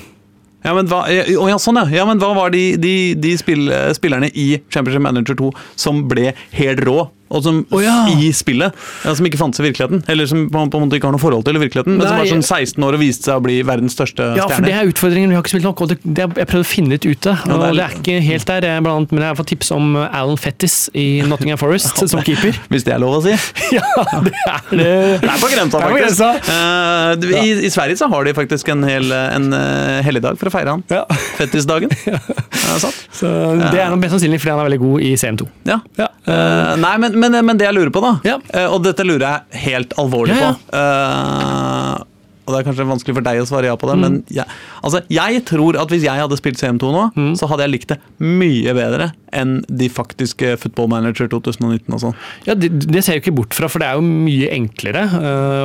Ja, 0.62 0.74
men 0.76 0.86
hva, 0.90 1.04
ja, 1.10 1.24
ja, 1.26 1.58
sånn, 1.58 1.80
ja. 1.82 1.88
ja. 1.90 2.06
Men 2.08 2.20
hva 2.22 2.32
var 2.38 2.52
de, 2.54 2.76
de, 2.80 2.94
de 3.18 3.34
spill, 3.40 3.66
spillerne 3.96 4.30
i 4.30 4.60
Championship 4.70 5.02
Manager 5.04 5.38
2 5.38 5.50
som 5.86 6.04
ble 6.10 6.30
helt 6.54 6.84
rå? 6.86 7.00
Og 7.32 7.44
som 7.46 7.62
oh, 7.72 7.80
ja. 7.82 7.94
i 8.12 8.30
spillet, 8.36 8.76
ja, 9.06 9.14
som 9.16 9.26
ikke 9.28 9.40
fantes 9.40 9.62
i 9.62 9.66
virkeligheten. 9.66 10.02
Eller 10.12 10.28
som 10.28 10.44
på, 10.52 10.64
på 10.72 10.80
en 10.80 10.84
måte 10.86 10.98
ikke 10.98 11.08
har 11.08 11.16
noe 11.16 11.22
forhold 11.22 11.46
til 11.46 11.58
i 11.58 11.62
virkeligheten. 11.62 11.96
Men 11.98 12.06
som 12.06 12.20
var 12.20 12.28
sånn 12.28 12.44
16 12.44 12.86
år 12.86 12.98
og 12.98 13.02
viste 13.02 13.28
seg 13.30 13.40
å 13.40 13.44
bli 13.44 13.58
verdens 13.66 13.96
største 13.96 14.32
Ja, 14.38 14.48
for 14.50 14.66
det 14.66 14.74
er 14.76 14.90
utfordringen. 14.90 15.32
Vi 15.32 15.38
har 15.38 15.44
ikke 15.44 15.54
spilt 15.54 15.68
nok. 15.68 15.84
og 15.84 15.92
det, 15.92 15.98
det, 16.04 16.28
Jeg 16.42 16.50
prøvde 16.50 16.66
å 16.66 16.68
finne 16.68 16.94
litt 16.94 17.08
ute, 17.08 17.36
og 17.46 17.54
det 17.54 17.70
er 17.70 17.78
det 17.78 17.86
er 17.86 17.96
ikke 17.98 18.18
helt 18.26 18.48
der. 18.52 18.68
Jeg, 18.68 18.84
blant 18.86 19.00
annet, 19.02 19.14
men 19.16 19.24
jeg 19.24 19.32
har 19.32 19.38
fått 19.40 19.50
tips 19.54 19.72
om 19.74 19.96
Alan 20.02 20.40
Fettis 20.40 20.76
i 20.98 21.06
Nottingham 21.28 21.60
Forest 21.60 22.02
som 22.12 22.22
keeper. 22.26 22.58
Hvis 22.72 22.86
det 22.88 22.96
er 22.96 23.02
lov 23.02 23.20
å 23.20 23.24
si. 23.26 23.36
Ja, 23.72 23.86
det 24.20 24.34
er 24.36 24.66
det. 24.68 24.90
Det 25.22 25.30
er 25.30 25.40
på 25.40 25.48
grensa, 25.48 25.78
Det 25.78 25.86
er 25.86 25.92
på 25.92 25.96
faktisk. 25.96 26.20
grensa. 26.20 27.32
Eh, 27.32 27.44
i, 27.46 27.52
I 27.66 27.70
Sverige 27.72 27.96
så 27.96 28.08
har 28.12 28.26
de 28.26 28.34
faktisk 28.36 28.68
en 28.74 28.82
hel 28.84 29.12
en, 29.12 29.48
uh, 29.54 30.02
helligdag 30.04 30.36
for 30.40 30.50
å 30.50 30.52
feire 30.52 30.74
han. 30.74 30.82
Ja. 30.92 31.04
Fettisdagen. 31.38 31.92
Ja, 32.04 32.76
sant? 32.82 32.98
Så 33.14 33.30
det 33.72 33.80
er 33.80 33.92
noe 33.92 34.00
mest 34.00 34.16
sannsynlig 34.16 34.42
fordi 34.42 34.54
han 34.54 34.62
er 34.62 34.68
veldig 34.68 34.80
god 34.82 35.06
i 35.06 35.12
CM2. 35.20 35.48
Ja. 35.68 35.78
Ja. 36.00 36.08
Eh, 36.22 36.72
nei, 36.82 36.92
men, 37.02 37.16
men, 37.22 37.38
men 37.46 37.58
det 37.60 37.68
jeg 37.68 37.76
lurer 37.78 37.92
på, 37.94 38.02
da, 38.04 38.14
Ja. 38.26 38.38
eh, 38.52 38.66
og 38.68 38.82
dette 38.84 39.04
lurer 39.06 39.26
jeg 39.28 39.62
helt 39.68 39.94
alvorlig 40.02 40.34
Ja, 40.38 40.54
på 40.58 40.80
uh, 40.80 42.08
Og 42.42 42.50
det 42.50 42.58
er 42.58 42.66
kanskje 42.66 42.84
vanskelig 42.88 43.14
for 43.14 43.22
deg 43.22 43.38
å 43.38 43.44
svare 43.46 43.68
ja 43.70 43.76
på 43.78 43.86
det, 43.86 43.94
Mm. 43.96 44.02
men 44.02 44.14
jeg, 44.34 44.44
altså, 44.82 45.00
jeg 45.14 45.44
tror 45.46 45.76
at 45.78 45.92
hvis 45.94 46.02
jeg 46.02 46.18
hadde 46.18 46.36
spilt 46.40 46.58
CM2 46.58 46.88
nå, 46.90 47.02
Mm. 47.14 47.36
så 47.38 47.46
hadde 47.48 47.62
jeg 47.62 47.70
likt 47.70 47.92
det 47.92 47.98
mye 48.18 48.74
bedre 48.74 49.12
enn 49.32 49.60
de 49.70 49.88
faktiske 49.88 50.56
Football 50.58 50.88
Manager 50.90 51.28
2019 51.30 51.94
og 51.94 52.00
sånn. 52.02 52.16
Ja, 52.48 52.54
det, 52.58 52.72
det 52.82 53.04
ser 53.04 53.14
jeg 53.14 53.22
jo 53.22 53.30
ikke 53.30 53.36
bort 53.38 53.54
fra, 53.54 53.68
for 53.70 53.78
det 53.78 53.86
er 53.88 53.94
jo 53.94 54.02
mye 54.02 54.50
enklere. 54.58 55.04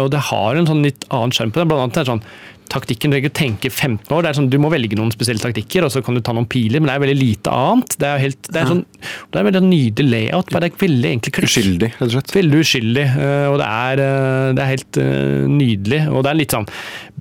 Og 0.05 0.11
det 0.13 0.21
har 0.29 0.55
en 0.55 0.69
sånn 0.69 0.85
litt 0.85 1.03
annen 1.09 1.33
skjerm 1.35 1.51
på 1.51 1.59
det. 1.63 1.67
Blant 1.67 1.81
annet 1.89 1.97
det 1.97 2.05
sånn 2.13 2.21
Taktikken, 2.71 3.11
du 3.11 3.17
trenger 3.17 3.29
ikke 3.29 3.37
tenke 3.37 3.71
15 3.71 4.13
år. 4.13 4.23
det 4.23 4.29
er 4.29 4.37
sånn, 4.39 4.49
Du 4.51 4.57
må 4.61 4.71
velge 4.71 4.97
noen 4.99 5.11
spesielle 5.13 5.41
taktikker, 5.41 5.85
og 5.87 5.93
så 5.93 6.03
kan 6.05 6.17
du 6.17 6.21
ta 6.21 6.35
noen 6.35 6.47
piler, 6.49 6.81
men 6.81 6.89
det 6.89 6.95
er 6.95 7.03
veldig 7.05 7.17
lite 7.17 7.53
annet. 7.53 7.97
Det 7.97 8.07
er, 8.07 8.21
helt, 8.23 8.39
det 8.51 8.61
er, 8.61 8.71
sånn, 8.71 8.83
det 9.31 9.41
er 9.41 9.47
veldig 9.49 9.63
nydelig 9.67 10.07
layout, 10.11 10.51
bare 10.53 10.67
det 10.67 10.73
er 10.73 10.83
veldig 10.85 11.11
enkle 11.15 11.35
klikk. 11.37 11.51
Uskyldig, 11.51 11.91
rett 11.95 12.07
og 12.07 12.15
slett. 12.15 12.35
Veldig 12.37 12.63
uskyldig, 12.65 13.07
øh, 13.15 13.47
og 13.51 13.59
det 13.61 13.67
er, 13.67 14.03
øh, 14.07 14.47
det 14.57 14.63
er 14.63 14.71
helt 14.73 15.01
øh, 15.03 15.43
nydelig. 15.57 16.01
Og 16.11 16.23
det 16.25 16.31
er 16.31 16.41
litt 16.41 16.57
sånn 16.57 16.69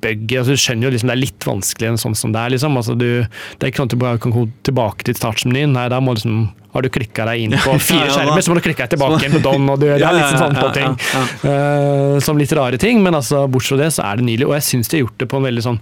buggy. 0.02 0.38
Altså, 0.40 0.56
du 0.56 0.60
skjønner 0.60 0.88
jo 0.88 0.92
liksom 0.94 1.10
det 1.10 1.16
er 1.16 1.22
litt 1.22 1.46
vanskelig 1.48 1.90
enn 1.90 2.00
sånn 2.00 2.16
som 2.18 2.34
det 2.34 2.42
er. 2.42 2.54
liksom. 2.56 2.76
Altså, 2.80 2.96
du, 2.98 3.08
det 3.24 3.64
er 3.64 3.72
ikke 3.72 3.82
sånn 3.82 3.90
at 3.90 3.96
du 3.96 4.02
bare 4.02 4.22
kan 4.22 4.34
gå 4.34 4.46
tilbake 4.68 5.08
til 5.08 5.18
startmenyen. 5.18 5.74
Nei, 5.76 5.88
da 5.92 6.00
må 6.04 6.16
liksom 6.16 6.46
har 6.76 6.84
du 6.84 6.90
klikka 6.92 7.24
deg 7.30 7.46
inn 7.46 7.54
på 7.56 7.76
fire 7.88 8.10
skjermer, 8.12 8.42
så 8.44 8.52
må 8.52 8.58
du 8.58 8.64
klikke 8.66 8.84
deg 8.84 8.92
tilbake 8.96 9.22
igjen 9.22 9.36
på 9.38 9.42
Don. 9.46 9.70
og 9.72 9.80
du, 9.80 9.86
Det 9.88 10.04
er 10.04 10.16
litt 10.20 10.42
sånn 10.42 10.58
på 10.58 10.68
ting. 10.76 10.98
Eh, 11.48 12.18
som 12.24 12.40
litt 12.40 12.52
rare 12.58 12.80
ting, 12.82 13.00
men 13.04 13.16
altså, 13.16 13.46
bortsett 13.48 13.76
fra 13.76 13.84
det 13.86 13.94
så 13.96 14.04
er 14.10 14.20
det 14.20 14.28
nydelig. 14.28 14.50
Og 14.50 14.58
jeg 14.58 14.68
syns 14.68 14.92
de 14.92 14.98
har 15.00 15.06
gjort 15.06 15.18
det 15.22 15.30
på 15.32 15.40
en 15.40 15.48
veldig 15.48 15.64
sånn 15.70 15.80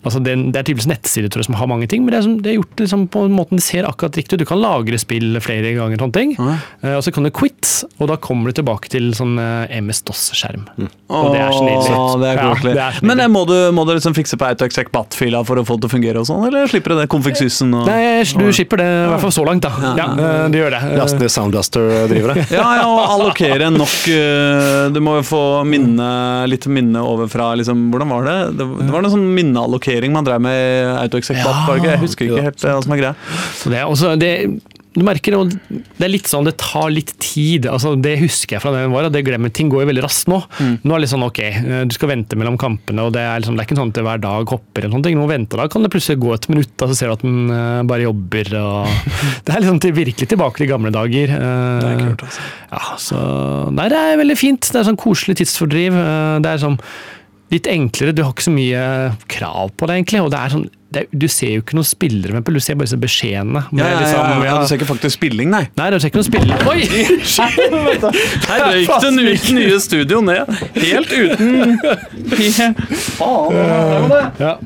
Altså 0.00 0.22
det, 0.24 0.32
det 0.48 0.56
er 0.56 0.64
tydeligvis 0.64 0.88
nettsider 0.88 1.28
tror 1.28 1.42
jeg, 1.42 1.50
som 1.50 1.58
har 1.60 1.68
mange 1.68 1.88
ting, 1.90 2.04
men 2.06 2.14
det 2.14 2.20
er, 2.20 2.24
som, 2.24 2.36
det 2.40 2.52
er 2.52 2.56
gjort 2.56 2.80
liksom 2.80 3.06
på 3.12 3.26
en 3.28 3.34
måte 3.36 3.58
det 3.58 3.64
ser 3.66 3.84
akkurat 3.88 4.16
riktig 4.16 4.38
ut. 4.38 4.42
Du 4.44 4.48
kan 4.48 4.60
lagre 4.62 4.96
spill 5.00 5.36
flere 5.44 5.74
ganger, 5.76 6.00
sånne 6.00 6.16
ting. 6.16 6.32
Mm. 6.38 6.54
Uh, 6.84 6.94
og 6.96 7.02
så 7.04 7.12
kan 7.12 7.26
du 7.26 7.32
quit, 7.34 7.68
og 7.98 8.08
da 8.08 8.16
kommer 8.22 8.48
du 8.48 8.60
tilbake 8.60 8.88
til 8.92 9.10
sånn 9.16 9.34
uh, 9.36 9.68
MS-DOS-skjerm. 9.80 10.64
Og 11.10 11.34
det 11.34 11.42
er 11.42 11.52
så 11.52 11.64
nydelig. 11.66 11.96
Åh, 11.98 12.14
det 12.22 12.30
er 12.30 12.40
Ja, 12.40 12.46
koselig. 12.54 13.04
Men 13.10 13.20
eh, 13.20 13.28
må 13.32 13.42
du, 13.48 13.56
må 13.76 13.84
du 13.84 13.92
liksom 13.92 14.16
fikse 14.16 14.38
på 14.40 14.46
AutoExec 14.48 14.88
BAT-fila 14.94 15.42
for 15.44 15.60
å 15.60 15.66
få 15.68 15.76
det 15.76 15.84
til 15.84 15.90
å 15.90 15.94
fungere 15.96 16.22
og 16.22 16.28
sånn, 16.30 16.46
eller 16.48 16.70
slipper 16.70 16.94
du 16.94 17.00
det? 17.02 17.08
Config-sysen 17.12 17.74
og 17.76 17.90
Nei, 17.90 18.22
du 18.24 18.46
slipper 18.56 18.80
det, 18.80 18.88
i 18.88 19.10
hvert 19.12 19.24
fall 19.26 19.34
så 19.36 19.44
langt, 19.48 19.66
da. 19.66 19.92
Ja, 19.98 20.08
eh, 20.14 20.46
du 20.52 20.56
gjør 20.60 20.76
det. 20.76 20.82
Eh, 20.92 20.96
Last 21.00 21.20
ned 21.20 21.32
Soundblaster-drivere. 21.34 22.38
Ja, 22.50 22.64
ja, 22.80 22.86
og 22.88 23.12
allokere 23.14 23.68
nok 23.72 24.08
eh, 24.10 24.88
Du 24.92 24.98
må 25.04 25.16
jo 25.20 25.26
få 25.26 25.42
minne, 25.68 26.08
litt 26.50 26.66
minne 26.72 27.02
over 27.04 27.28
fra 27.30 27.52
liksom, 27.58 27.86
Hvordan 27.92 28.10
var 28.10 28.26
det? 28.26 28.36
Det, 28.58 28.66
det 28.80 28.88
var 28.90 29.04
noe 29.04 29.12
sånn 29.12 29.28
minneallokering 29.36 29.89
man 30.12 30.26
drev 30.26 30.42
med 30.44 30.90
AutoExec 31.04 31.40
ikke? 31.40 31.88
Jeg 31.90 32.02
husker 32.04 32.28
ikke 32.28 32.44
helt 32.50 32.64
eh, 32.64 32.76
hva 32.76 32.84
som 32.84 32.94
er 32.94 33.02
greia. 33.02 33.14
Det, 33.70 33.82
også, 33.86 34.14
det, 34.20 34.32
du 34.90 35.04
merker 35.06 35.36
jo, 35.36 35.44
det 35.46 36.02
er 36.02 36.10
litt 36.10 36.26
sånn, 36.26 36.48
det 36.48 36.56
tar 36.58 36.88
litt 36.90 37.12
tid. 37.22 37.68
altså 37.70 37.92
Det 37.94 38.16
husker 38.24 38.56
jeg 38.56 38.62
fra 38.64 38.72
den 38.74 38.90
var, 38.90 39.06
og 39.06 39.14
det 39.14 39.22
glemmer 39.26 39.52
ting 39.54 39.70
går 39.70 39.84
jo 39.84 39.90
veldig 39.92 40.02
raskt 40.02 40.30
nå. 40.30 40.40
Nå 40.58 40.80
er 40.80 40.96
det 40.96 41.02
litt 41.04 41.12
sånn 41.12 41.26
ok, 41.26 41.38
eh, 41.46 41.82
du 41.86 41.94
skal 41.94 42.10
vente 42.10 42.38
mellom 42.38 42.58
kampene, 42.60 43.04
og 43.06 43.14
det 43.14 43.22
er, 43.22 43.38
liksom, 43.38 43.54
det 43.54 43.62
er 43.62 43.68
ikke 43.68 43.78
sånn 43.78 43.92
at 43.94 44.00
det 44.00 44.06
hver 44.08 44.24
dag 44.24 44.54
hopper 44.56 44.82
eller 44.82 44.94
noen 44.96 45.06
ting. 45.06 45.20
Nå 45.20 45.28
venter 45.30 45.62
da 45.62 45.68
kan 45.70 45.86
det 45.86 45.92
plutselig 45.94 46.22
gå 46.24 46.34
et 46.34 46.50
minutt, 46.50 46.74
og 46.74 46.90
så 46.90 46.98
ser 46.98 47.12
du 47.12 47.14
at 47.14 47.26
den 47.26 47.54
eh, 47.54 47.84
bare 47.92 48.06
jobber. 48.08 48.52
og 48.58 49.14
Det 49.46 49.54
er 49.54 49.62
liksom 49.62 49.80
til, 49.84 49.94
virkelig 50.00 50.30
tilbake 50.34 50.62
til 50.62 50.72
gamle 50.72 50.94
dager. 50.94 51.36
Det 51.38 51.92
er 51.92 52.02
kult, 52.02 52.26
altså. 52.26 52.50
Ja, 52.74 52.82
så, 53.06 53.22
nei, 53.78 53.86
det 53.94 54.02
er 54.02 54.20
veldig 54.24 54.38
fint. 54.42 54.72
Det 54.74 54.82
er 54.82 54.90
sånn 54.90 54.98
koselig 55.00 55.38
tidsfordriv. 55.38 56.02
Det 56.42 56.50
er 56.50 56.62
sånn 56.66 56.80
litt 57.50 57.66
enklere, 57.70 58.14
du 58.14 58.22
har 58.24 58.34
ikke 58.34 58.46
så 58.46 58.54
mye 58.54 58.82
krav 59.30 59.72
på 59.76 59.88
det 59.88 59.98
egentlig, 59.98 60.22
og 60.24 60.30
det 60.34 60.42
er 60.42 60.54
sånn 60.54 60.68
det 60.90 61.04
du 61.14 61.28
ser 61.30 61.52
jo 61.54 61.62
ikke 61.62 61.76
noen 61.78 61.86
spillere, 61.86 62.34
med, 62.34 62.48
du 62.50 62.58
ser 62.62 62.74
bare 62.74 62.88
disse 62.88 62.98
beskjedene. 62.98 63.60
Ja, 63.78 63.78
ja, 63.78 63.90
ja, 63.92 63.98
liksom, 64.00 64.30
ja, 64.42 64.46
ja. 64.48 64.54
Du 64.58 64.66
ser 64.66 64.80
ikke 64.80 64.88
faktisk 64.88 65.14
spilling, 65.20 65.50
nei. 65.52 65.62
Nei, 65.78 65.86
du 65.94 65.98
ser 66.02 66.10
ikke 66.10 66.18
noen 66.18 66.26
spilling. 66.26 66.56
Oi! 66.70 66.80
Her 68.50 68.64
røyk 68.66 68.90
det 69.04 69.26
uten 69.28 69.60
nye 69.60 69.78
studio 69.84 70.18
ned. 70.26 70.50
Helt 70.74 71.14
uten 71.14 71.78
Faen? 73.20 74.16
Ja. 74.42 74.56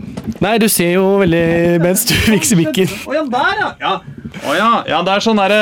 Nei, 0.40 0.55
du 0.62 0.68
ser 0.73 0.94
jo 0.94 1.05
veldig 1.20 1.44
mens 1.85 2.07
du 2.09 2.14
vikser 2.33 2.57
mikken. 2.62 2.88
Å 3.05 3.18
ja, 3.18 3.27
der, 3.37 3.61
ja. 3.61 3.68
ja. 3.85 3.94
Å 4.40 4.57
ja. 4.57 4.70
ja, 4.94 5.03
det 5.05 5.18
er 5.18 5.29
sånn 5.29 5.38
derre 5.38 5.61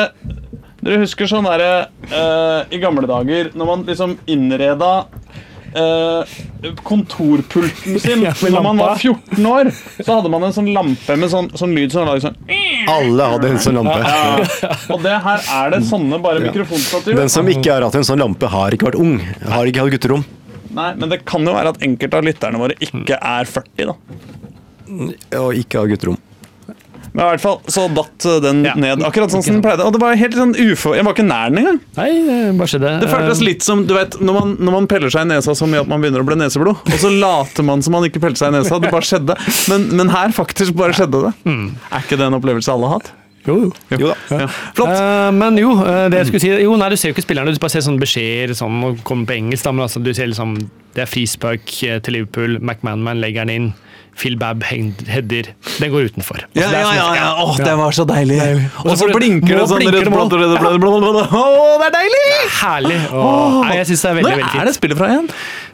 Dere 0.82 0.98
husker 1.02 1.28
sånn 1.30 1.46
derre 1.46 1.72
uh, 2.10 2.62
I 2.72 2.78
gamle 2.82 3.06
dager, 3.06 3.50
når 3.58 3.68
man 3.68 3.82
liksom 3.86 4.16
innreda 4.30 4.92
eh, 5.74 6.72
kontorpulten 6.86 7.98
sin 8.00 8.22
Ja, 8.26 8.32
Når 8.42 8.62
man 8.66 8.80
var 8.82 8.96
14 9.00 9.46
år, 9.46 9.70
så 10.04 10.16
hadde 10.18 10.30
man 10.32 10.46
en 10.48 10.54
sånn 10.56 10.70
lampe 10.74 11.16
med 11.18 11.32
sånn, 11.32 11.50
sånn 11.58 11.74
lyd 11.76 11.94
som 11.94 12.06
laget 12.08 12.26
sånn 12.28 12.36
Alle 12.92 13.28
hadde 13.34 13.50
en 13.54 13.60
sånn 13.62 13.78
lampe. 13.80 13.98
ja. 14.02 14.72
Og 14.92 15.02
det 15.04 15.16
her 15.26 15.46
er 15.62 15.74
det 15.76 15.82
sånne 15.88 16.18
bare 16.22 16.42
mikrofonstativ. 16.44 17.16
Den 17.18 17.32
som 17.32 17.48
ikke 17.50 17.72
har 17.76 17.86
hatt 17.86 17.98
en 18.00 18.06
sånn 18.06 18.22
lampe, 18.22 18.50
har 18.52 18.74
ikke 18.74 18.90
vært 18.90 19.00
ung. 19.02 19.16
Har 19.52 19.68
ikke 19.70 19.84
hatt 19.86 19.94
gutterom. 19.96 20.24
Nei, 20.72 20.90
Men 20.96 21.08
det 21.12 21.22
kan 21.28 21.44
jo 21.46 21.52
være 21.54 21.74
at 21.74 21.82
enkelte 21.84 22.18
av 22.20 22.24
lytterne 22.26 22.60
våre 22.60 22.76
ikke 22.80 23.18
er 23.20 23.48
40, 23.48 23.92
da. 23.92 23.96
Og 25.42 25.56
ikke 25.60 25.82
har 25.82 25.90
gutterom. 25.92 26.18
Men 27.12 27.26
i 27.26 27.28
hvert 27.34 27.42
fall 27.44 27.58
så 27.68 27.86
datt 27.92 28.24
den 28.42 28.62
Ja. 28.64 28.72
ned 28.74 29.02
akkurat 29.04 29.30
sånn 29.34 29.42
som 29.44 29.58
den 29.58 29.62
pleide. 29.64 29.84
Og 29.84 29.92
det 29.92 30.00
var 30.00 30.14
helt 30.16 30.36
sånn 30.38 30.54
ufo... 30.56 30.94
Jeg 30.96 31.04
var 31.04 31.12
ikke 31.12 31.26
nær 31.28 31.50
den 31.52 31.58
engang. 31.60 31.80
Nei, 31.98 32.08
det 32.24 32.38
bare 32.56 32.72
skjedde. 32.72 32.92
Det 33.02 33.10
føltes 33.12 33.42
litt 33.44 33.62
som 33.66 33.84
du 33.86 33.92
vet, 33.94 34.16
når 34.20 34.38
man, 34.40 34.54
når 34.58 34.76
man 34.78 34.86
peller 34.88 35.12
seg 35.12 35.26
i 35.26 35.30
nesa 35.34 35.52
så 35.58 35.68
mye 35.68 35.82
at 35.84 35.90
man 35.92 36.00
begynner 36.00 36.24
å 36.24 36.28
bli 36.28 36.38
neseblod, 36.40 36.80
og 36.88 36.98
så 37.02 37.10
later 37.12 37.66
man 37.68 37.82
som 37.84 37.92
man 37.98 38.06
ikke 38.08 38.22
peller 38.22 38.40
seg 38.40 38.52
i 38.54 38.58
nesa. 38.58 38.80
Det 38.80 38.90
bare 38.94 39.04
skjedde. 39.04 39.36
Men, 39.68 39.88
men 40.00 40.08
her 40.14 40.32
faktisk 40.32 40.72
bare 40.78 40.96
skjedde 40.96 41.26
det. 41.28 41.32
Er 41.52 42.00
ikke 42.06 42.16
det 42.16 42.30
en 42.30 42.38
opplevelse 42.40 42.72
alle 42.72 42.88
har 42.88 43.02
hatt? 43.02 43.12
Jo, 43.46 43.56
jo. 43.64 43.70
Jo 43.98 44.12
da. 44.12 44.16
Ja. 44.30 44.46
Flott. 44.76 44.92
Uh, 44.94 45.30
men 45.34 45.58
jo, 45.58 45.72
eh, 45.82 46.04
det 46.12 46.20
jeg 46.20 46.28
skulle 46.30 46.42
si 46.44 46.50
Jo, 46.62 46.76
nei, 46.78 46.90
du 46.92 46.96
ser 47.00 47.10
jo 47.10 47.16
ikke 47.16 47.24
spillerne, 47.26 47.54
du 47.54 47.62
bare 47.62 47.74
ser 47.74 47.82
sånne 47.88 48.02
beskjeder 48.02 48.54
sånn, 48.58 48.76
og 48.86 49.00
kommer 49.06 49.26
på 49.32 49.34
engelsk, 49.40 49.66
da, 49.66 49.72
men 49.74 49.86
altså, 49.88 50.02
du 50.02 50.12
ser 50.14 50.30
liksom 50.30 50.54
Det 50.94 51.02
er 51.06 51.10
frispark 51.10 51.72
eh, 51.88 51.98
til 52.04 52.18
Liverpool, 52.20 52.60
McManaman 52.60 53.22
legger 53.22 53.48
den 53.48 53.54
inn. 53.56 53.72
Phil 54.12 54.34
Babb 54.36 54.60
header. 54.68 55.46
Den 55.80 55.90
går 55.90 56.10
utenfor. 56.12 56.42
Altså, 56.44 56.60
Ja, 56.60 56.68
ja, 56.68 56.82
sånn- 56.84 56.96
ja, 56.98 57.14
ja. 57.16 57.28
Åh, 57.40 57.56
det 57.56 57.76
var 57.80 57.94
så 57.96 58.04
deilig. 58.04 58.38
Og 58.84 58.90
Og 58.92 58.98
så 59.00 59.08
blinker 59.08 59.56
det 59.56 59.68
sånn 59.70 59.80
blinker 59.80 60.10
blått, 60.12 60.34
blått, 60.36 60.80
blått, 60.82 61.00
blått. 61.00 61.32
Åh, 61.32 61.78
det 61.80 61.86
er 61.88 61.94
deilig! 61.96 62.26
Herlig! 62.60 62.98
Åh, 63.08 63.56
nei, 63.64 63.76
jeg 63.78 63.86
synes 63.88 64.02
det 64.04 64.10
er 64.10 64.18
veldig, 64.20 64.30
Når 64.36 64.42
veldig 64.42 64.60
er 64.60 64.68
det 64.68 64.74
spillet 64.76 64.98
fra 65.00 65.08
igjen? 65.14 65.30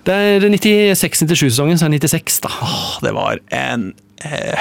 Det 0.06 0.14
er 0.14 0.46
96-97-sesongen, 0.54 1.80
så 1.82 1.88
er 1.88 1.96
det 1.98 2.00
96, 2.06 2.38
da. 2.46 2.52
Åh, 2.62 2.98
det 3.02 3.12
var 3.18 3.42
en 3.50 3.90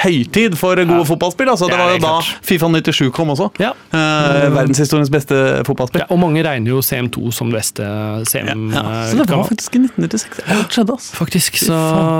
høytid 0.04 0.54
for 0.58 0.78
gode 0.78 1.04
fotballspill. 1.08 1.48
Altså, 1.52 1.66
det, 1.68 1.76
Det 1.76 1.80
var 1.82 1.92
jo 1.94 2.00
da. 2.02 2.12
Fifa 2.46 2.68
97 2.70 3.10
kom 3.14 3.32
også. 3.34 3.48
Ja. 3.62 3.72
Eh, 3.92 4.48
verdenshistoriens 4.54 5.10
beste 5.12 5.38
fotballspill. 5.66 6.04
Ja, 6.04 6.08
og 6.14 6.20
mange 6.22 6.42
regner 6.46 6.72
jo 6.74 6.80
CM2 6.84 7.32
som 7.34 7.50
beste 7.54 7.82
Ja, 7.82 8.22
CM. 8.28 8.68
ja. 8.74 8.82
eh, 8.82 9.10
Så 9.12 9.18
det 9.22 9.28
var 9.30 9.44
faktisk 9.48 9.74
i 9.78 9.82
1996. 9.84 10.42
Det 10.48 10.58
skjedde, 10.74 10.96
altså. 10.98 11.16
Faktisk, 11.18 11.58
så 11.64 11.78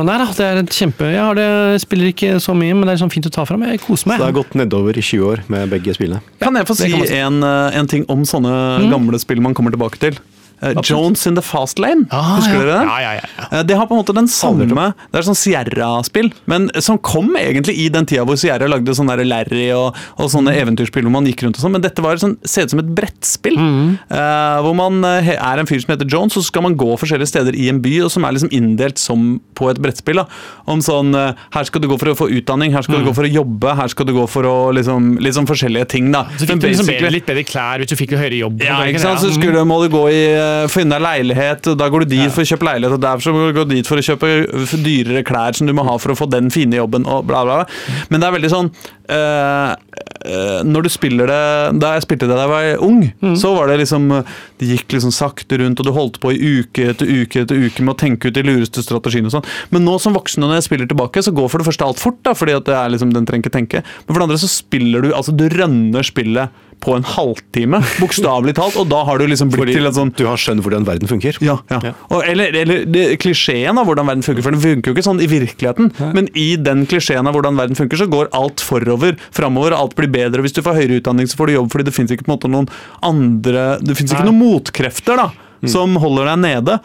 Nei 0.08 0.16
da, 0.20 0.26
det 0.38 0.46
er 0.48 0.62
et 0.62 0.74
kjempe 0.74 1.08
Jeg 1.12 1.20
har 1.22 1.34
det, 1.38 1.48
spiller 1.82 2.10
ikke 2.12 2.34
så 2.42 2.54
mye, 2.58 2.74
men 2.74 2.88
det 2.88 2.96
er 2.96 3.02
sånn 3.04 3.12
fint 3.12 3.26
å 3.28 3.34
ta 3.34 3.44
fram. 3.48 3.62
Jeg 3.68 3.80
koser 3.84 4.08
Så 4.10 4.16
det 4.18 4.28
har 4.28 4.36
gått 4.40 4.54
nedover 4.58 4.96
i 4.98 5.04
20 5.04 5.28
år 5.32 5.44
med 5.52 5.68
begge 5.70 5.94
spillene. 5.96 6.20
Kan 6.42 6.54
jeg 6.58 6.66
få 6.68 6.76
si 6.78 6.90
kan 6.90 7.06
si. 7.06 7.14
en, 7.22 7.42
eh, 7.42 7.78
en 7.78 7.86
ting 7.86 8.04
om 8.08 8.24
sånne 8.28 8.90
gamle 8.90 9.18
spill 9.22 9.40
man 9.44 9.54
kommer 9.54 9.70
tilbake 9.74 9.98
til? 10.02 10.18
Eh, 10.60 10.74
Jones 10.82 11.26
in 11.26 11.34
the 11.36 11.42
Fast 11.42 11.78
Lane. 11.78 12.06
Ah, 12.10 12.36
Husker 12.36 12.54
ja. 12.54 12.60
dere 12.60 12.72
det? 12.78 12.86
Ja, 12.88 12.98
ja, 13.00 13.12
ja. 13.20 13.46
Eh, 13.58 13.62
Det 13.68 13.76
har 13.78 13.86
på 13.86 13.94
en 13.94 14.00
måte 14.02 14.14
den 14.14 14.26
samme 14.26 14.66
Det 14.68 15.18
er 15.20 15.22
sånn 15.22 15.36
Sierra-spill, 15.38 16.32
men 16.46 16.68
som 16.82 16.98
kom 16.98 17.30
egentlig 17.38 17.76
i 17.78 17.88
den 17.88 18.06
tida 18.06 18.24
hvor 18.26 18.36
Sierra 18.40 18.66
lagde 18.68 18.94
sånn 18.96 19.06
Larry 19.28 19.70
og, 19.72 19.94
og 20.18 20.30
sånne 20.30 20.48
Mm. 20.48 20.62
eventyrspill 20.62 21.02
hvor 21.04 21.12
man 21.12 21.26
gikk 21.26 21.42
rundt 21.44 21.58
og 21.58 21.62
sånn, 21.62 21.72
men 21.72 21.82
dette 21.84 22.00
var 22.02 22.16
sånn, 22.16 22.36
ser 22.44 22.64
ut 22.64 22.70
som 22.70 22.80
et 22.80 22.88
brettspill. 22.94 23.56
Mm. 23.58 23.98
Uh, 24.10 24.58
hvor 24.64 24.74
man 24.74 25.04
eh, 25.04 25.28
er 25.36 25.58
en 25.60 25.66
fyr 25.68 25.80
som 25.82 25.92
heter 25.94 26.08
Jones, 26.08 26.36
og 26.36 26.42
så 26.42 26.46
skal 26.50 26.62
man 26.62 26.74
gå 26.78 26.88
forskjellige 26.98 27.28
steder 27.30 27.54
i 27.54 27.68
en 27.68 27.80
by, 27.84 27.92
og 28.06 28.10
som 28.10 28.24
er 28.24 28.32
liksom 28.32 28.50
inndelt 28.56 28.98
som 28.98 29.40
på 29.54 29.68
et 29.70 29.78
brettspill. 29.82 30.16
da 30.22 30.26
Om 30.66 30.80
sånn 30.84 31.14
uh, 31.14 31.34
Her 31.54 31.64
skal 31.68 31.80
du 31.84 31.88
gå 31.88 31.98
for 32.00 32.10
å 32.12 32.16
få 32.18 32.28
utdanning, 32.32 32.72
her 32.72 32.82
skal 32.82 32.96
Mm. 32.98 33.04
du 33.04 33.10
gå 33.10 33.14
for 33.14 33.24
å 33.28 33.32
jobbe, 33.32 33.76
her 33.76 33.88
skal 33.92 34.06
du 34.08 34.12
gå 34.16 34.26
for 34.28 34.42
å 34.48 34.56
liksom 34.74 35.18
sånn 35.20 35.46
forskjellige 35.46 35.88
ting, 35.88 36.10
da. 36.10 36.24
Så 36.38 36.48
Men 36.48 36.58
fikk 36.58 36.60
du 36.60 36.66
liksom 36.68 36.86
bedre, 36.88 37.10
litt 37.12 37.26
bedre 37.28 37.44
klær 37.44 37.78
hvis 37.78 37.88
du 37.92 37.96
fikk 37.96 38.16
høyere 38.18 38.38
jobb. 38.40 38.62
ja, 38.64 38.80
ikke 38.88 38.98
sant? 39.00 39.20
Så 39.20 39.30
skulle, 39.36 39.62
må 39.68 39.76
du 39.84 39.88
gå 39.92 40.08
i 40.10 40.22
eh, 40.48 40.66
finne 40.72 40.96
deg 40.96 41.04
leilighet, 41.04 41.70
og 41.72 41.78
da 41.80 41.88
går 41.92 42.04
du 42.04 42.14
dit 42.14 42.32
for 42.34 42.44
å 42.44 42.48
kjøpe 42.48 42.68
leilighet, 42.68 42.96
og 42.96 43.02
derfor 43.04 43.26
så 43.28 43.34
må 43.34 43.48
du 43.52 43.62
dit 43.74 43.88
for 43.88 44.00
å 44.00 44.04
kjøpe 44.04 44.30
dyrere 44.84 45.24
klær 45.26 45.58
som 45.58 45.68
du 45.68 45.74
må 45.76 45.84
ha 45.86 45.96
for 46.00 46.14
å 46.14 46.18
få 46.18 46.28
den 46.32 46.50
fine 46.54 46.78
jobben, 46.78 47.06
og 47.08 47.26
bla, 47.28 47.44
bla. 47.46 47.60
bla. 47.60 47.98
Men 48.08 48.22
det 48.22 48.28
er 48.28 48.36
veldig 48.36 48.50
sånn 48.52 48.70
uh, 49.12 49.74
Når 50.66 50.84
du 50.84 50.88
spiller 50.92 51.30
det 51.30 51.42
Da 51.80 51.94
jeg 51.94 52.04
spilte 52.04 52.26
det 52.28 52.36
da 52.36 52.44
jeg 52.44 52.50
var 52.52 52.84
ung, 52.84 53.00
så 53.38 53.52
var 53.56 53.70
det 53.70 53.78
liksom 53.82 54.08
Det 54.58 54.68
gikk 54.68 54.96
liksom 54.96 55.12
sakte 55.14 55.60
rundt, 55.62 55.80
og 55.80 55.88
du 55.88 55.92
holdt 55.96 56.18
på 56.22 56.32
i 56.34 56.52
uke 56.58 56.90
etter 56.92 57.08
uke 57.08 57.44
etter 57.44 57.58
uke 57.58 57.84
med 57.84 57.94
å 57.94 57.98
tenke 58.00 58.28
ut 58.28 58.36
de 58.36 58.44
lureste 58.44 58.82
strategiene 58.84 59.30
og 59.30 59.36
sånn. 59.38 59.48
Men 59.74 59.86
nå 59.86 59.96
som 60.02 60.16
voksen, 60.16 60.42
og 60.44 60.52
når 60.52 60.60
jeg 60.60 60.68
spiller 60.68 60.90
tilbake, 60.90 61.22
så 61.24 61.34
går 61.34 61.50
for 61.52 61.62
det 61.62 61.68
første 61.68 61.86
alt 61.86 62.02
fort, 62.02 62.20
da, 62.26 62.34
fordi 62.36 62.56
at 62.58 62.66
det 62.68 62.76
er 62.76 62.92
liksom, 62.94 63.12
den 63.14 63.28
trenger 63.28 63.46
ikke 63.46 63.56
tenke. 63.56 63.82
Men 64.04 64.10
for 64.12 64.20
det 64.20 64.28
andre 64.28 64.40
så 64.42 64.50
spiller 64.50 65.04
du 65.04 65.12
Altså, 65.18 65.34
du 65.34 65.46
rønner 65.50 66.06
spillet 66.06 66.66
på 66.84 66.94
en 66.94 67.06
halvtime, 67.06 67.80
bokstavelig 67.98 68.54
talt, 68.58 68.76
og 68.78 68.88
da 68.90 69.00
har 69.08 69.18
du 69.18 69.26
liksom 69.30 69.50
blitt 69.50 69.64
Fordi 69.64 69.76
til 69.78 69.88
en 69.88 69.96
sånn 69.96 70.12
du 70.18 70.24
har 70.28 70.38
skjønt 70.40 70.62
hvordan 70.64 70.86
verden 70.86 71.10
funker. 71.10 71.38
ja, 71.44 71.58
ja. 71.72 71.80
Ja. 71.88 71.92
Og, 72.10 72.22
eller 72.26 72.54
eller 72.54 72.84
det, 72.86 73.04
klisjeen 73.22 73.78
av 73.78 73.88
hvordan 73.88 74.06
verden 74.08 74.22
funker, 74.26 74.44
for 74.46 74.54
den 74.54 74.62
funker 74.62 74.92
jo 74.92 74.96
ikke 74.96 75.06
sånn 75.06 75.22
i 75.24 75.28
virkeligheten. 75.30 75.90
Men 76.14 76.30
i 76.38 76.48
den 76.60 76.86
klisjeen 76.90 77.26
av 77.26 77.36
hvordan 77.36 77.58
verden 77.58 77.78
funker, 77.78 78.00
så 78.00 78.06
går 78.10 78.30
alt 78.36 78.62
forover, 78.64 79.18
framover, 79.34 79.74
alt 79.76 79.96
blir 79.98 80.10
bedre. 80.12 80.42
Hvis 80.44 80.56
du 80.56 80.62
får 80.62 80.78
høyere 80.78 81.00
utdanning, 81.02 81.28
så 81.30 81.38
får 81.40 81.50
du 81.50 81.56
jobb, 81.58 81.72
fordi 81.74 81.88
det 81.90 81.96
fins 81.96 82.14
ikke 82.14 82.26
på 82.28 82.32
en 82.32 82.36
måte 82.36 82.52
noen 82.52 82.70
andre 83.04 83.66
Det 83.82 83.96
fins 83.98 84.14
ikke 84.14 84.26
noen 84.28 84.40
motkrefter 84.42 85.18
da, 85.20 85.28
som 85.68 85.96
holder 85.98 86.32
deg 86.32 86.42
nede. 86.46 86.78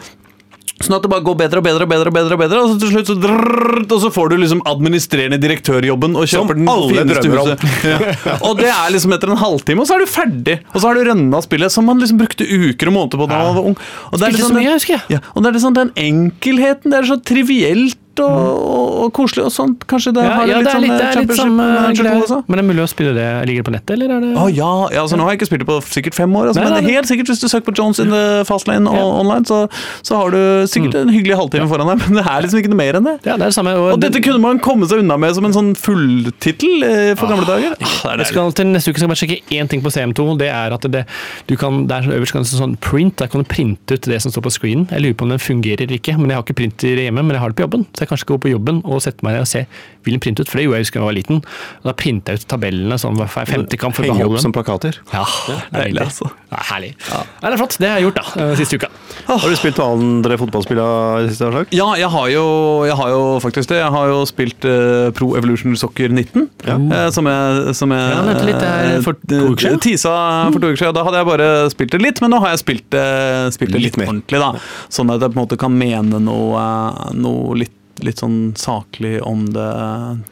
Sånn 0.83 0.97
at 0.97 1.05
det 1.05 1.11
bare 1.13 1.23
går 1.23 1.37
bedre 1.39 1.61
og 1.61 1.65
bedre 1.65 1.85
og 1.87 1.91
bedre, 1.93 2.11
og 2.11 2.15
bedre, 2.17 2.35
og 2.35 2.41
bedre, 2.43 2.61
og 2.63 2.73
så 2.73 2.79
til 2.81 2.91
slutt 2.91 3.11
så 3.11 3.15
drrrr, 3.23 3.83
og 3.87 4.01
så 4.03 4.11
får 4.11 4.33
du 4.33 4.35
liksom 4.41 4.63
administrerende 4.67 5.39
direktørjobben 5.39 6.17
og 6.19 6.27
kjøper 6.27 6.59
den 6.59 6.67
fineste 6.67 7.31
huset. 7.31 7.65
Ja. 7.87 8.37
Og 8.43 8.59
det 8.59 8.69
er 8.73 8.91
liksom 8.91 9.15
etter 9.15 9.31
en 9.31 9.39
halvtime, 9.39 9.83
og 9.83 9.89
så 9.89 9.95
er 9.95 10.03
du 10.03 10.11
ferdig. 10.11 10.57
Og 10.73 10.81
så 10.81 10.89
har 10.89 10.99
du 10.99 11.07
rønna 11.07 11.41
spillet 11.45 11.73
som 11.73 11.87
man 11.87 12.03
liksom 12.03 12.19
brukte 12.19 12.47
uker 12.47 12.91
og 12.91 12.97
måneder 12.99 13.23
på 13.23 13.29
da 13.31 13.41
man 13.45 13.57
var 13.57 13.71
ung. 13.71 13.77
Og 14.11 14.19
det 14.19 14.27
er 14.27 14.35
liksom 14.37 14.59
den- 14.59 15.21
og 15.33 15.43
det 15.43 15.55
er 15.55 15.73
den 15.79 15.91
enkelheten, 15.95 16.91
det 16.91 16.99
er 16.99 17.07
så 17.07 17.19
trivielt 17.23 17.97
og, 18.19 18.33
og, 18.73 18.89
og 19.05 19.13
koselig 19.17 19.45
og 19.47 19.51
sånt. 19.55 19.85
Kanskje 19.89 20.13
det 20.13 20.23
Ja, 20.25 20.33
har 20.37 20.47
ja, 20.47 20.57
litt 20.59 20.67
det 20.67 20.73
sånn 20.75 20.83
litt, 20.85 20.91
det 20.93 21.03
er 21.03 21.07
litt 21.07 21.33
championship 21.33 21.41
samme 21.41 22.17
også. 22.23 22.37
Men 22.47 22.59
det 22.59 22.63
er 22.63 22.67
mulig 22.69 22.83
å 22.83 22.89
spille 22.91 23.13
det 23.17 23.27
Ligger 23.49 23.63
det 23.63 23.67
på 23.69 23.73
nettet, 23.75 23.93
eller 23.95 24.13
er 24.17 24.21
det 24.23 24.31
Å 24.37 24.45
ja, 24.53 24.71
ja 24.93 25.01
altså, 25.03 25.17
nå 25.19 25.25
har 25.27 25.33
jeg 25.33 25.39
ikke 25.41 25.49
spilt 25.49 25.63
det 25.63 25.69
på 25.69 25.77
sikkert 25.87 26.17
fem 26.17 26.35
år, 26.39 26.51
altså, 26.51 26.61
Nei, 26.61 26.67
men 26.69 26.75
nei, 26.77 26.83
nei. 26.85 26.95
helt 26.97 27.09
sikkert 27.09 27.31
hvis 27.33 27.41
du 27.43 27.47
søker 27.49 27.67
på 27.71 27.75
Jones 27.79 27.99
in 28.03 28.13
the 28.13 28.23
Fastlane 28.49 28.89
og 28.89 28.95
Ja. 28.97 29.03
Mm. 29.03 29.19
online, 29.23 29.45
så, 29.49 29.57
så 30.05 30.19
har 30.21 30.33
du 30.35 30.41
sikkert 30.69 30.95
en 31.01 31.11
hyggelig 31.13 31.37
halvtime 31.39 31.67
foran 31.71 31.89
deg, 31.93 32.01
men 32.07 32.19
det 32.19 32.25
er 32.27 32.45
liksom 32.45 32.61
ikke 32.61 32.71
noe 32.73 32.79
mer 32.83 32.99
enn 32.99 33.07
det. 33.09 33.15
Ja, 33.25 33.35
det 33.37 33.47
er 33.47 33.51
det 33.51 33.57
samme. 33.57 33.73
Og 33.93 33.99
dette 34.01 34.21
kunne 34.23 34.41
man 34.43 34.59
komme 34.63 34.87
seg 34.89 35.01
unna 35.03 35.17
med 35.19 35.33
som 35.37 35.45
en 35.47 35.55
sånn 35.55 35.71
fulltittel 35.79 36.83
eh, 36.85 37.11
for 37.19 37.31
gamle 37.31 37.47
dager. 37.47 37.75
Ah, 37.79 38.13
det 38.13 38.13
er 38.13 38.23
Jeg 38.23 38.31
skal 38.33 38.53
til 38.57 38.69
neste 38.71 38.91
uke 38.93 38.99
skal 39.01 39.07
jeg 39.07 39.13
bare 39.13 39.21
sjekke 39.23 39.57
én 39.59 39.69
ting 39.71 39.83
på 39.83 39.91
CM2. 39.93 40.25
Det 40.41 40.49
er 40.53 40.75
at 40.75 40.87
det, 40.93 41.03
du 41.49 41.55
kan, 41.59 41.83
der 41.89 42.05
øverst 42.17 42.35
kan 42.35 42.45
du 42.45 42.49
sånn 42.51 42.75
print. 42.83 43.17
Der 43.21 43.31
kan 43.31 43.43
du 43.43 43.49
printe 43.49 43.97
ut 43.97 44.07
det 44.09 44.19
som 44.23 44.33
står 44.33 44.45
på 44.47 44.53
screenen. 44.53 44.87
Jeg 44.91 45.03
lurer 45.05 45.17
på 45.19 45.27
om 45.27 45.33
den 45.33 45.41
fungerer 45.41 45.91
ikke. 45.97 46.15
men 46.19 46.29
Jeg 46.33 46.39
har 46.39 46.45
ikke 46.45 46.57
printer 46.61 47.03
hjemme, 47.05 47.23
men 47.23 47.35
jeg 47.37 47.43
har 47.43 47.53
det 47.53 47.59
på 47.59 47.65
jobben. 47.67 47.85
Så 47.97 48.02
jeg 48.03 48.11
kanskje 48.11 48.29
gå 48.33 48.37
på 48.43 48.51
jobben 48.53 48.81
og 48.85 49.01
sette 49.03 49.23
meg 49.25 49.37
ned 49.37 49.45
og 49.45 49.49
se 49.49 49.65
vil 50.03 50.17
den 50.17 50.19
printe 50.23 50.43
ut. 50.43 50.49
For 50.51 50.59
det 50.59 50.65
gjorde 50.67 50.79
jeg 50.81 50.85
husker 50.87 50.99
jeg 50.99 51.07
var 51.07 51.15
liten. 51.15 51.37
Og 51.83 51.85
da 51.87 51.93
printa 51.95 52.33
jeg 52.33 52.43
ut 52.43 52.47
tabellene 52.51 52.97
sånn 52.99 53.15
hver 53.19 53.47
femte 53.47 53.77
kamp. 53.79 53.95
for 53.95 54.03
å 54.03 54.09
Henge 54.11 54.19
beholde 54.19 54.35
opp 54.35 54.39
dem. 54.39 54.43
som 54.43 54.55
plakater. 54.55 54.97
Ja, 55.13 55.23
er 55.71 55.85
deilig. 55.87 56.01
altså. 56.03 56.27
Ja, 56.51 56.59
herlig. 56.73 56.89
Ja, 57.09 57.21
det 57.47 57.53
er 57.53 57.61
flott. 57.63 57.77
Det 57.79 57.87
har 57.89 57.99
jeg 58.01 58.07
gjort 58.09 58.19
da, 58.19 58.25
eh, 58.43 58.55
siste 58.59 58.75
uka. 58.81 58.89
Har 59.27 59.47
du 59.49 59.55
spilt 59.55 59.77
noe 59.79 59.93
andre 59.95 60.37
fotballspill 60.41 60.81
i 60.83 61.29
siste 61.31 61.47
årslag? 61.47 61.67
Ja, 61.71 61.87
jeg 61.95 62.09
har, 62.11 62.27
jo, 62.33 62.43
jeg 62.89 62.95
har 62.99 63.09
jo 63.13 63.21
faktisk 63.43 63.69
det. 63.71 63.79
Jeg 63.79 63.91
har 63.95 64.07
jo 64.11 64.19
spilt 64.27 64.65
uh, 64.67 65.11
Pro 65.15 65.35
Evolution 65.39 65.75
Soccer 65.79 66.09
19. 66.11 66.49
uh, 66.67 67.09
som 67.15 67.25
jeg, 67.31 67.75
som 67.79 67.89
jeg 67.95 68.09
Ja, 68.13 68.21
litt, 68.43 68.59
det 68.59 68.71
er 68.73 69.01
for 69.05 69.13
to 69.23 69.39
uker 69.53 69.63
siden. 69.69 69.79
eh, 69.79 69.83
Tisa 69.87 70.15
for 70.51 70.59
to 70.59 70.67
uker 70.73 70.81
siden. 70.83 70.93
Da 70.99 71.03
hadde 71.07 71.21
jeg 71.23 71.29
bare 71.31 71.49
spilt 71.71 71.91
det 71.95 72.01
litt, 72.03 72.19
men 72.21 72.31
nå 72.35 72.39
har 72.43 72.49
jeg 72.57 72.59
spilt 72.65 72.89
det, 72.91 73.07
spilt 73.55 73.71
det 73.71 73.79
litt, 73.81 73.95
Litt 73.95 73.97
mer. 74.03 74.11
ordentlig. 74.11 74.39
da 74.43 74.51
Sånn 74.89 75.09
at 75.13 75.21
jeg 75.23 75.31
på 75.31 75.39
en 75.39 75.45
måte 75.47 75.57
kan 75.59 75.71
mene 75.77 76.19
noe, 76.19 76.59
eh, 76.59 77.13
noe 77.15 77.55
litt 77.63 77.71
litt 78.01 78.23
sånn 78.23 78.53
saklig 78.57 79.19
om 79.21 79.45
det, 79.53 79.69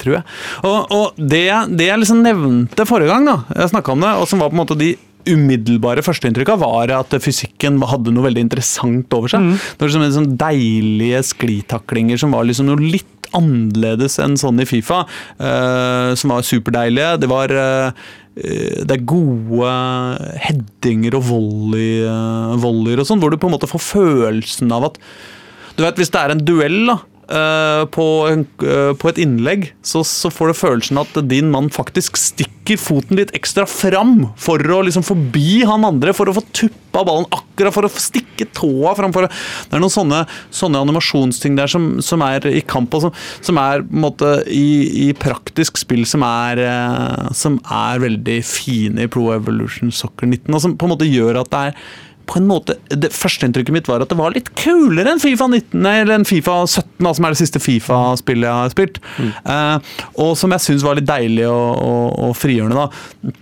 tror 0.02 0.18
jeg. 0.20 0.26
Og, 0.66 0.96
og 0.96 1.22
det, 1.22 1.46
det 1.78 1.92
jeg 1.92 2.02
liksom 2.02 2.26
nevnte 2.26 2.88
forrige 2.90 3.14
gang, 3.14 3.30
da, 3.30 3.38
jeg 3.54 3.74
snakka 3.76 3.96
om 3.96 4.06
det, 4.06 4.12
og 4.18 4.30
som 4.30 4.42
var 4.42 4.52
på 4.52 4.58
en 4.58 4.64
måte 4.64 4.80
de 4.80 4.96
umiddelbare 5.30 6.04
førsteinntrykka 6.06 6.56
var 6.62 6.92
at 6.96 7.14
fysikken 7.22 7.80
hadde 7.86 8.14
noe 8.14 8.26
veldig 8.26 8.46
interessant 8.48 9.14
over 9.14 9.32
seg. 9.32 9.52
Det 9.54 9.84
var 9.84 9.92
liksom 9.92 10.06
en 10.08 10.16
sånn 10.16 10.32
deilige 10.40 11.24
sklitaklinger 11.30 12.22
som 12.22 12.34
var 12.36 12.48
liksom 12.48 12.72
noe 12.72 12.82
litt 12.82 13.30
annerledes 13.38 14.18
enn 14.24 14.38
sånn 14.40 14.62
i 14.64 14.68
Fifa. 14.68 15.04
uh, 15.40 16.12
som 16.18 16.34
var 16.34 16.48
superdeilige. 16.48 17.20
Det 17.22 17.30
var 17.32 17.54
eh, 17.56 18.02
eh, 18.36 18.82
det 18.84 18.98
er 18.98 19.06
gode 19.08 19.76
headinger 20.48 21.16
og 21.20 21.28
volley, 21.30 22.02
uh, 22.04 22.58
volleyer 22.60 23.02
og 23.02 23.08
sånn, 23.08 23.22
hvor 23.24 23.32
du 23.32 23.40
på 23.40 23.48
en 23.48 23.56
måte 23.56 23.70
får 23.72 23.86
følelsen 23.92 24.72
av 24.76 24.92
at 24.92 25.00
Du 25.78 25.86
vet, 25.86 25.96
hvis 25.96 26.12
det 26.12 26.20
er 26.20 26.34
en 26.34 26.42
duell, 26.44 26.82
da. 26.90 26.98
Eh, 27.32 27.84
På, 27.96 28.08
en, 28.30 28.46
eh, 28.66 28.92
på 28.98 29.10
et 29.12 29.22
innlegg, 29.22 29.72
så, 29.86 30.04
så 30.08 30.32
får 30.34 30.52
du 30.52 30.60
følelsen 30.60 31.02
at 31.02 31.18
din 31.30 31.52
mann 31.54 31.72
faktisk 31.74 32.20
stikker 32.20 32.78
foten 32.80 33.18
litt 33.18 33.34
ekstra 33.36 33.66
fram 33.68 34.30
for 34.40 34.62
å 34.62 34.82
liksom 34.86 35.04
forbi 35.04 35.64
han 35.68 35.88
andre, 35.88 36.14
for 36.16 36.30
å 36.30 36.36
få 36.38 36.44
tuppa 36.54 37.04
ballen 37.08 37.28
akkurat, 37.34 37.74
for 37.76 37.88
å 37.88 37.92
stikke 37.92 38.48
tåa 38.56 38.94
framfor 38.98 39.28
det 39.28 39.76
er 39.76 39.82
noen 39.82 39.94
sånne, 39.94 40.22
sånne 40.54 40.84
animasjonsting 40.86 41.58
der 41.58 41.72
som, 41.72 41.90
som 42.06 42.24
er 42.26 42.46
i 42.52 42.62
kamp, 42.62 42.94
og 42.96 43.08
som, 43.08 43.18
som 43.44 43.60
er 43.62 43.84
måte 43.90 44.38
i, 44.52 45.08
i 45.08 45.10
praktisk 45.18 45.82
spill 45.82 46.06
som 46.10 46.24
er, 46.28 46.62
eh, 46.68 47.34
som 47.38 47.60
er 47.66 48.06
veldig 48.06 48.40
fine 48.48 49.08
i 49.08 49.12
Pro 49.12 49.32
Evolution 49.36 49.92
Soccer 49.92 50.30
19, 50.30 50.48
og 50.54 50.64
som 50.64 50.78
på 50.78 50.88
en 50.88 50.96
måte 50.96 51.10
gjør 51.10 51.42
at 51.42 51.52
det 51.52 51.66
er 51.72 51.84
på 52.32 52.40
en 52.40 52.48
måte, 52.48 52.78
det 52.88 53.12
Førsteinntrykket 53.12 53.76
mitt 53.76 53.90
var 53.92 54.04
at 54.04 54.12
det 54.12 54.18
var 54.20 54.32
litt 54.36 54.48
kulere 54.60 55.12
enn 55.12 55.22
Fifa 55.22 55.50
19, 55.52 55.84
eller 55.84 56.16
enn 56.16 56.28
Fifa 56.28 56.62
17, 56.64 56.86
da, 57.04 57.12
som 57.18 57.28
er 57.28 57.36
det 57.36 57.42
siste 57.42 57.62
Fifa-spillet 57.64 58.48
jeg 58.48 58.60
har 58.62 58.72
spilt. 58.72 59.02
Eh, 59.20 59.94
og 60.24 60.34
som 60.40 60.56
jeg 60.56 60.64
syns 60.64 60.86
var 60.88 61.00
litt 61.00 61.10
deilig 61.10 61.50
og, 61.50 61.70
og, 61.84 62.06
og 62.30 62.36
frigjørende. 62.40 62.86
da. 62.86 63.36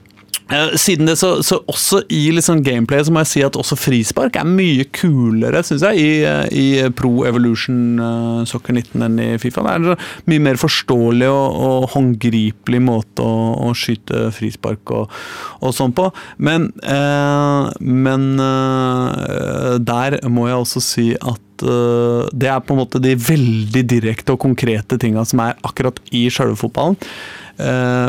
Eh, 0.49 0.75
Siden 0.81 1.05
det 1.05 1.15
så, 1.19 1.43
så 1.45 1.59
også 1.69 2.01
i 2.09 2.23
liksom 2.33 2.63
gameplay 2.65 3.03
så 3.05 3.13
må 3.13 3.21
jeg 3.21 3.29
si 3.31 3.41
at 3.45 3.57
også 3.59 3.77
frispark 3.77 4.39
er 4.39 4.47
mye 4.49 4.85
kulere, 4.95 5.61
syns 5.65 5.85
jeg, 5.85 6.01
i, 6.01 6.13
eh, 6.25 6.47
i 6.49 6.93
Pro 6.97 7.23
Evolution 7.29 7.99
eh, 8.01 8.39
Soccer 8.49 8.73
19 8.73 9.05
enn 9.05 9.19
i 9.21 9.27
Fifa. 9.41 9.61
Det 9.65 9.75
er 9.75 9.91
en 9.93 10.31
mye 10.31 10.45
mer 10.49 10.61
forståelig 10.61 11.29
og, 11.29 11.59
og 11.67 11.89
håndgripelig 11.93 12.81
måte 12.81 13.25
å, 13.25 13.35
å 13.69 13.75
skyte 13.77 14.29
frispark 14.35 14.95
og, 14.95 15.13
og 15.61 15.75
sånn 15.77 15.93
på. 15.97 16.09
Men, 16.41 16.71
eh, 16.81 17.69
men 17.85 18.27
eh, 18.41 19.77
der 19.85 20.17
må 20.33 20.49
jeg 20.49 20.63
også 20.63 20.83
si 20.83 21.11
at 21.19 21.45
det 21.59 22.47
er 22.47 22.61
på 22.63 22.71
en 22.71 22.79
måte 22.79 23.01
de 23.03 23.17
veldig 23.19 23.81
direkte 23.83 24.31
og 24.31 24.39
konkrete 24.39 24.95
tinga 24.95 25.25
som 25.27 25.41
er 25.43 25.57
akkurat 25.67 25.97
i 26.15 26.21
sjølve 26.31 26.55
fotballen. 26.55 26.95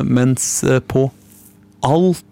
Mens 0.06 0.44
på 0.86 1.08
alt 1.82 2.22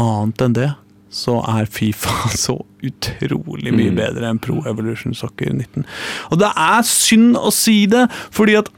annet 0.00 0.44
enn 0.44 0.56
det, 0.56 0.70
så 1.16 1.38
er 1.48 1.68
Fifa 1.70 2.30
så 2.46 2.58
utrolig 2.86 3.72
mye 3.74 3.94
bedre 3.96 4.30
enn 4.30 4.40
Pro 4.42 4.60
Evolution 4.68 5.14
Soccer 5.16 5.52
19. 5.52 5.86
Og 6.30 6.40
det 6.42 6.50
er 6.52 6.82
synd 6.88 7.38
å 7.38 7.52
si 7.54 7.84
det, 7.90 8.06
fordi 8.34 8.58
at 8.60 8.70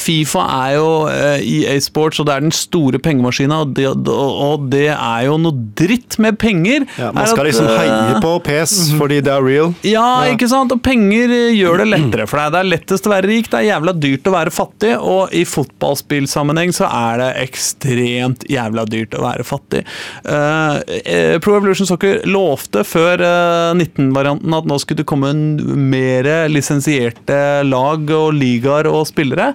Fifa 0.00 0.42
er 0.66 0.74
jo 0.76 0.88
eh, 1.10 1.44
EA 1.44 1.74
Sports, 1.82 2.18
og 2.20 2.26
det 2.28 2.34
er 2.34 2.44
den 2.44 2.54
store 2.54 2.98
pengemaskina, 3.02 3.60
og 3.64 3.74
det, 3.76 3.86
og 4.10 4.66
det 4.72 4.88
er 4.92 5.26
jo 5.28 5.36
noe 5.40 5.54
dritt 5.78 6.18
med 6.22 6.38
penger. 6.40 6.86
Ja, 6.98 7.12
man 7.14 7.28
skal 7.30 7.44
at, 7.44 7.50
liksom 7.50 7.68
eh, 7.70 7.78
heie 7.78 8.22
på 8.24 8.32
PS 8.46 8.74
fordi 8.98 9.20
det 9.24 9.32
er 9.32 9.44
real. 9.44 9.74
ja, 9.86 10.06
ikke 10.32 10.48
sant? 10.50 10.74
Og 10.74 10.82
penger 10.84 11.32
eh, 11.34 11.54
gjør 11.56 11.82
det 11.82 11.88
lettere 11.92 12.26
for 12.30 12.40
deg. 12.40 12.54
Det 12.54 12.60
er 12.60 12.70
lettest 12.72 13.08
å 13.08 13.14
være 13.14 13.30
rik, 13.30 13.50
det 13.52 13.60
er 13.60 13.68
jævla 13.70 13.94
dyrt 13.98 14.30
å 14.30 14.34
være 14.34 14.54
fattig, 14.54 14.94
og 14.98 15.34
i 15.34 15.44
fotballspillsammenheng 15.48 16.74
så 16.74 16.88
er 16.90 17.22
det 17.22 17.30
ekstremt 17.44 18.48
jævla 18.50 18.86
dyrt 18.90 19.14
å 19.18 19.22
være 19.24 19.46
fattig. 19.46 19.84
Eh, 20.24 21.38
Pro 21.44 21.56
Evolution 21.58 21.88
Soccer 21.88 22.22
lovte 22.28 22.82
før 22.86 23.22
uh, 23.22 23.76
19-varianten 23.76 24.54
at 24.56 24.66
nå 24.68 24.78
skulle 24.80 25.02
det 25.02 25.08
komme 25.08 25.30
en 25.32 25.44
mer 25.90 26.26
lisensierte 26.50 27.38
lag 27.66 28.10
og 28.14 28.34
ligaer 28.36 28.88
og 28.90 29.04
spillere. 29.10 29.52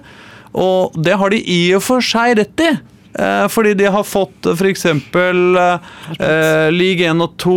Og 0.52 0.96
det 0.98 1.18
har 1.20 1.30
de 1.30 1.42
i 1.42 1.60
og 1.76 1.84
for 1.86 2.04
seg 2.04 2.38
rett 2.40 2.66
i. 2.66 2.72
Eh, 3.18 3.46
fordi 3.50 3.72
de 3.74 3.88
har 3.90 4.04
fått 4.06 4.46
uh, 4.46 4.54
f.eks. 4.54 4.84
Eh, 4.86 6.68
league 6.70 7.06
1 7.10 7.22
og 7.24 7.34
2, 7.42 7.54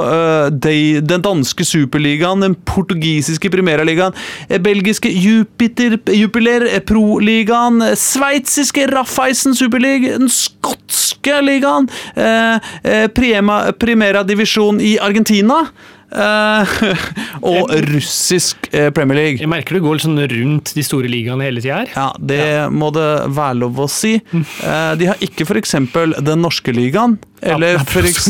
eh, 0.00 0.46
de, 0.64 0.76
den 1.04 1.24
danske 1.24 1.66
superligaen, 1.68 2.40
den 2.44 2.56
portugisiske 2.64 3.50
primeraligaen, 3.52 4.16
eh, 4.48 4.60
belgiske 4.64 5.12
Jupiter, 5.12 5.98
Jupiler 6.08 6.66
pro-ligaen, 6.88 7.84
sveitsiske 8.00 8.88
Raffaisen 8.94 9.56
superliga, 9.58 10.16
den 10.16 10.32
skotske 10.32 11.36
ligaen, 11.44 11.90
eh, 12.16 13.04
Primera 13.78 14.24
divisjon 14.24 14.80
i 14.80 14.96
Argentina. 14.98 15.66
Eh, 16.14 16.74
og 17.52 17.72
russisk 17.90 18.68
eh, 18.72 18.90
Premier 18.94 19.18
League. 19.20 19.42
Jeg 19.42 19.50
merker 19.50 19.78
du 19.78 19.84
går 19.84 19.98
litt 19.98 20.06
sånn 20.06 20.22
rundt 20.30 20.74
de 20.76 20.84
store 20.86 21.10
ligaene 21.10 21.46
hele 21.46 21.64
tida 21.64 21.82
her. 21.82 21.92
Ja, 21.94 22.08
det 22.18 22.44
må 22.74 22.90
det 22.94 23.08
være 23.34 23.60
lov 23.64 23.84
å 23.86 23.90
si. 23.90 24.16
Eh, 24.64 24.92
de 24.96 25.06
har 25.08 25.20
ikke 25.24 25.44
f.eks. 25.44 25.74
den 26.24 26.40
norske 26.40 26.72
ligaen, 26.72 27.16
eller 27.44 27.76
er 27.76 27.84
f.eks. 27.84 28.28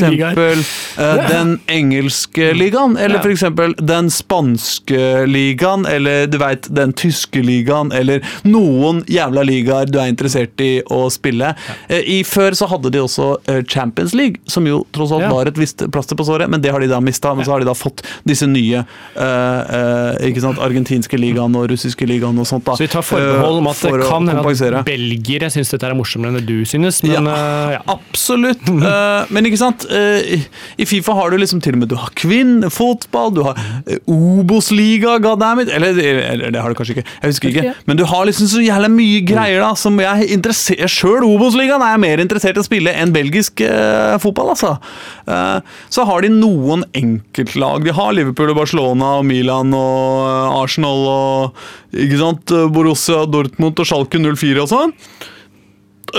Uh, 0.98 1.28
den 1.28 1.54
engelske 1.70 2.50
ligaen, 2.56 2.96
eller 2.98 3.20
Ja. 3.20 3.22
f.eks. 3.22 3.44
den 3.86 4.10
spanske 4.10 5.26
ligaen, 5.30 5.86
eller 5.86 6.26
du 6.26 6.38
veit, 6.38 6.68
den 6.74 6.92
tyske 6.92 7.42
ligaen, 7.44 7.92
eller 7.94 8.20
noen 8.44 9.02
jævla 9.10 9.44
ligaer 9.46 9.86
du 9.90 9.98
er 10.02 10.10
interessert 10.12 10.60
i 10.64 10.82
å 10.90 11.04
spille. 11.12 11.54
Eh, 11.88 12.02
I 12.18 12.22
Før 12.24 12.56
så 12.58 12.66
hadde 12.70 12.90
de 12.94 12.98
også 13.04 13.28
eh, 13.50 13.62
Champions 13.68 14.14
League, 14.14 14.40
som 14.50 14.66
jo 14.66 14.82
tross 14.92 15.12
alt 15.12 15.22
Ja. 15.26 15.30
var 15.32 15.46
et 15.46 15.58
visst 15.60 15.82
plaster 15.92 16.16
på 16.18 16.24
såret, 16.26 16.48
men 16.50 16.60
det 16.60 16.72
har 16.74 16.80
de 16.80 16.88
da 16.90 17.00
mista. 17.00 17.34
Men 17.34 17.44
så 17.46 17.52
har 17.54 17.60
de 17.60 17.66
da 17.68 17.74
fått 17.74 18.02
disse 18.26 18.46
nye 18.50 18.82
eh, 19.16 19.60
eh, 19.78 20.28
ikke 20.30 20.42
sant, 20.44 20.58
argentinske 20.58 21.18
ligaen 21.20 21.54
og 21.56 21.68
russiske 21.70 22.06
ligaen 22.08 22.38
og 22.38 22.46
sånt. 22.48 22.64
da. 22.66 22.74
Så 22.76 22.84
vi 22.86 22.90
tar 22.92 23.02
forbehold 23.06 23.58
om 23.62 23.68
at 23.70 23.74
Eh, 23.84 23.90
for 23.90 23.98
det 24.00 24.06
kan 24.08 24.28
hende 24.28 24.78
at 24.78 24.86
belgiere 24.86 25.48
syns 25.52 25.70
dette 25.74 25.84
er 25.88 25.94
morsommere 25.98 26.30
enn 26.32 26.38
det 26.40 26.46
du 26.48 26.64
synes, 26.68 27.02
men 27.04 27.26
eh, 27.28 27.74
ja. 27.76 27.80
Absolutt. 27.94 28.62
Eh, 29.04 29.32
men 29.34 29.46
ikke 29.48 29.58
sant, 29.60 29.84
eh, 29.90 30.40
i- 30.78 30.86
Fifa 30.88 31.14
har 31.16 31.30
du 31.32 31.36
liksom 31.40 31.60
til 31.64 31.74
og 31.76 31.80
med 31.84 31.88
Du 31.90 31.96
har 32.00 32.10
kvinnefotball, 32.18 33.32
du 33.34 33.42
har 33.46 33.56
uh, 33.58 33.98
Obos-liga, 34.10 35.16
goddammit 35.22 35.68
Eller, 35.72 35.96
eller 35.98 36.50
det 36.54 36.60
har 36.62 36.72
du 36.72 36.76
kanskje 36.78 36.96
ikke, 36.98 37.04
jeg 37.22 37.30
husker 37.32 37.48
ikke. 37.50 37.74
Men 37.88 37.98
du 38.00 38.04
har 38.10 38.24
liksom 38.28 38.48
så 38.50 38.62
jævla 38.64 38.90
mye 38.92 39.20
greier 39.26 39.60
da 39.64 39.72
som 39.78 39.98
jeg 40.02 40.28
interesserer 40.36 40.90
Sjøl 40.90 41.24
Obos-ligaen 41.26 41.82
er 41.84 41.94
jeg 41.94 42.02
mer 42.04 42.22
interessert 42.24 42.58
i 42.58 42.62
å 42.62 42.66
spille 42.66 42.92
enn 42.94 43.12
belgisk 43.14 43.60
eh, 43.64 44.16
fotball, 44.22 44.52
altså. 44.54 44.74
Eh, 45.26 45.60
så 45.94 46.04
har 46.08 46.24
de 46.24 46.30
noen 46.34 46.84
enkeltlag. 46.94 47.84
De 47.86 47.94
har 47.96 48.12
Liverpool 48.16 48.52
og 48.54 48.58
Barcelona 48.62 49.14
og 49.20 49.26
Milan 49.28 49.74
og 49.74 50.24
eh, 50.28 50.58
Arsenal 50.62 51.06
og 51.10 51.64
ikke 51.94 52.18
sant, 52.20 52.54
Borussia 52.74 53.24
Dortmund 53.30 53.78
og 53.80 53.86
Schalke 53.88 54.18
04 54.22 54.64
og 54.64 54.70
sånn 54.70 54.96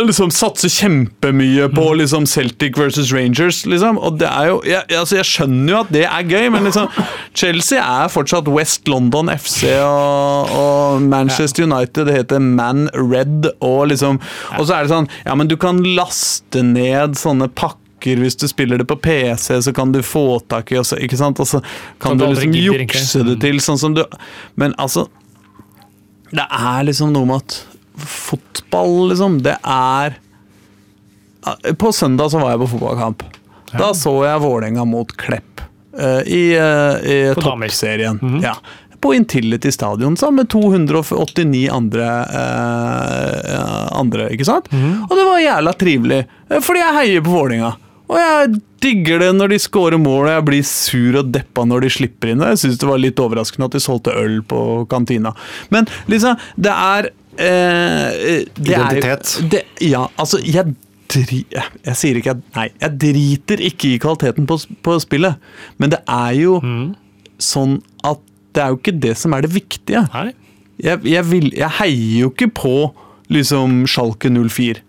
liksom 0.04 0.32
satser 0.34 0.70
kjempemye 0.70 1.70
på 1.72 1.86
liksom 2.00 2.26
Celtic 2.28 2.78
versus 2.78 3.14
Rangers, 3.14 3.64
liksom. 3.66 3.98
Og 3.98 4.18
det 4.20 4.28
er 4.28 4.50
jo 4.50 4.58
jeg, 4.68 4.84
altså 4.98 5.20
jeg 5.20 5.30
skjønner 5.30 5.72
jo 5.72 5.80
at 5.84 5.94
det 5.96 6.04
er 6.10 6.28
gøy, 6.28 6.50
men 6.54 6.68
liksom 6.68 6.90
Chelsea 7.38 7.80
er 7.82 8.12
fortsatt 8.12 8.50
West 8.52 8.90
London 8.92 9.32
FC 9.32 9.72
og, 9.80 10.52
og 10.52 11.06
Manchester 11.06 11.68
United. 11.68 12.10
Det 12.10 12.18
heter 12.20 12.44
Man 12.44 12.90
Red 12.94 13.50
og 13.64 13.88
liksom 13.92 14.20
Og 14.58 14.68
så 14.68 14.76
er 14.76 14.86
det 14.86 14.92
sånn 14.92 15.10
Ja, 15.26 15.36
men 15.38 15.50
du 15.52 15.56
kan 15.60 15.82
laste 15.96 16.64
ned 16.66 17.18
sånne 17.20 17.50
pakker 17.56 17.82
hvis 18.22 18.36
du 18.38 18.44
spiller 18.46 18.78
det 18.78 18.86
på 18.86 19.00
PC, 19.02 19.56
så 19.66 19.72
kan 19.74 19.90
du 19.90 19.98
få 20.06 20.38
tak 20.52 20.70
i 20.70 20.78
også, 20.78 21.00
ikke 21.02 21.18
sant? 21.18 21.40
Og 21.42 21.48
så 21.50 21.62
kan 21.98 22.12
kan 22.12 22.20
du 22.20 22.26
du 22.26 22.36
liksom 22.36 22.58
jukse 22.60 23.24
det 23.26 23.40
til 23.42 23.58
sånn 23.64 23.80
som 23.82 23.96
du 23.98 24.04
Men 24.62 24.76
altså 24.78 25.08
Det 26.30 26.46
er 26.46 26.86
liksom 26.86 27.16
noe 27.16 27.26
med 27.26 27.42
at 27.42 27.58
fotball, 27.98 29.10
liksom, 29.10 29.42
det 29.46 29.58
er 29.64 30.20
På 31.78 31.92
søndag 31.94 32.32
så 32.34 32.40
var 32.42 32.56
jeg 32.56 32.64
på 32.64 32.72
fotballkamp. 32.74 33.24
Da 33.78 33.92
så 33.94 34.14
jeg 34.26 34.42
Vålerenga 34.42 34.86
mot 34.88 35.12
Klepp 35.18 35.62
uh, 36.00 36.22
i, 36.26 36.58
uh, 36.58 36.98
i 37.06 37.34
På 37.36 37.56
Mm 37.56 38.20
-hmm. 38.20 38.44
ja. 38.44 38.56
På 39.00 39.14
Intility 39.14 39.72
Stadion 39.72 40.18
sammen 40.18 40.36
med 40.36 40.50
289 40.50 41.70
andre, 41.72 42.26
uh, 42.26 44.00
andre 44.00 44.30
ikke 44.30 44.46
sant? 44.46 44.66
Og 45.10 45.18
det 45.18 45.26
var 45.26 45.40
jævla 45.40 45.74
trivelig, 45.74 46.26
eh, 46.50 46.60
fordi 46.60 46.80
jeg 46.80 46.94
heier 46.94 47.22
på 47.22 47.30
Vålerenga. 47.30 47.76
Og 48.08 48.18
jeg 48.18 48.62
digger 48.86 49.20
det 49.20 49.32
når 49.36 49.48
de 49.48 49.60
scorer 49.62 49.98
mål, 50.02 50.28
og 50.28 50.34
jeg 50.36 50.46
blir 50.46 50.64
sur 50.64 51.20
og 51.22 51.32
deppa 51.34 51.66
når 51.66 51.86
de 51.86 51.90
slipper 51.90 52.32
inn. 52.32 52.42
Og 52.44 52.54
jeg 52.54 52.62
syns 52.62 52.82
det 52.82 52.90
var 52.90 53.02
litt 53.02 53.22
overraskende 53.22 53.70
at 53.70 53.78
de 53.78 53.80
solgte 53.80 54.14
øl 54.14 54.42
på 54.46 54.86
kantina. 54.92 55.34
Men 55.74 55.90
liksom, 56.12 56.38
det 56.56 56.74
er 56.74 57.10
eh, 57.40 58.44
er 58.44 58.46
Identitet. 58.56 59.52
det, 59.52 59.64
ja, 59.82 60.06
altså, 60.18 60.40
jeg 60.44 60.76
Jeg 61.16 61.96
sier 61.96 62.18
ikke 62.18 62.34
at 62.34 62.40
Nei, 62.56 62.70
jeg 62.82 62.96
driter 63.00 63.62
ikke 63.62 63.92
i 63.94 64.00
kvaliteten 64.02 64.48
på, 64.50 64.58
på 64.84 64.96
spillet, 65.00 65.36
men 65.78 65.94
det 65.94 66.00
er 66.10 66.32
jo 66.40 66.56
sånn 67.40 67.78
at 68.04 68.20
det 68.56 68.64
er 68.64 68.74
jo 68.74 68.80
ikke 68.80 68.96
det 69.04 69.14
som 69.20 69.36
er 69.36 69.46
det 69.46 69.52
viktige. 69.54 70.02
Jeg, 70.82 71.00
jeg, 71.06 71.26
vil, 71.30 71.52
jeg 71.56 71.70
heier 71.78 72.26
jo 72.26 72.32
ikke 72.34 72.50
på 72.58 72.74
liksom 73.32 73.86
Schalke 73.88 74.32
04. 74.34 74.82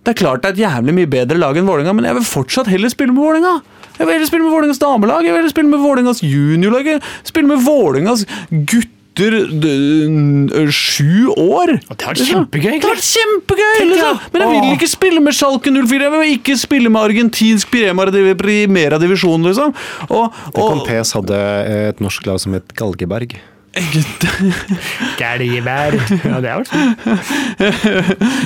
Det 0.00 0.14
er 0.14 0.16
klart 0.16 0.42
det 0.42 0.48
er 0.48 0.56
et 0.56 0.62
jævlig 0.64 0.94
mye 0.96 1.10
bedre 1.12 1.38
lag 1.38 1.58
enn 1.60 1.68
Vålerenga, 1.68 1.92
men 1.96 2.08
jeg 2.08 2.16
vil 2.18 2.24
fortsatt 2.30 2.70
heller 2.72 2.92
spille 2.92 3.12
med 3.12 3.20
Vålerenga. 3.20 3.60
Jeg 3.98 4.06
vil 4.06 4.14
heller 4.16 4.30
spille 4.30 4.46
med 4.46 4.54
Vålerengas 4.54 4.80
damelag, 4.80 5.26
jeg 5.26 5.34
vil 5.34 5.42
heller 5.42 5.52
spille 5.52 5.70
med 5.70 5.82
Vålerengas 5.84 6.22
juniorlag, 6.24 6.88
spille 7.28 7.50
med 7.50 7.60
Vålerengas 7.66 8.24
gutter 9.20 10.70
sju 10.72 11.28
år. 11.34 11.76
Det 11.88 12.06
har 12.06 12.14
vært 12.14 12.30
kjempegøy, 12.30 12.72
Det 12.72 12.86
har 12.86 12.94
vært 12.94 13.06
kjempegøy! 13.06 13.78
Liksom. 13.90 14.18
Men 14.32 14.44
jeg 14.44 14.50
vil 14.54 14.74
ikke 14.76 14.90
spille 14.90 15.22
med 15.24 15.36
Schalke 15.36 15.72
04, 15.74 16.00
jeg 16.06 16.12
vil 16.14 16.34
ikke 16.38 16.56
spille 16.60 16.92
med 16.92 17.00
argentinsk 17.02 17.70
Primera 17.70 18.34
Primera 18.40 18.98
divisjon, 19.02 19.46
liksom. 19.46 19.74
Og, 20.08 20.40
og, 20.54 20.60
Contes 20.60 21.14
hadde 21.16 21.40
et 21.90 22.02
norsk 22.02 22.26
lag 22.28 22.40
som 22.42 22.56
het 22.56 22.74
Galgeberg. 22.76 23.36
Galgeberg. 25.20 26.00
Ja, 26.24 26.40
det 26.42 26.50
har 26.50 26.64
vært 26.64 26.72
fint. 26.74 26.98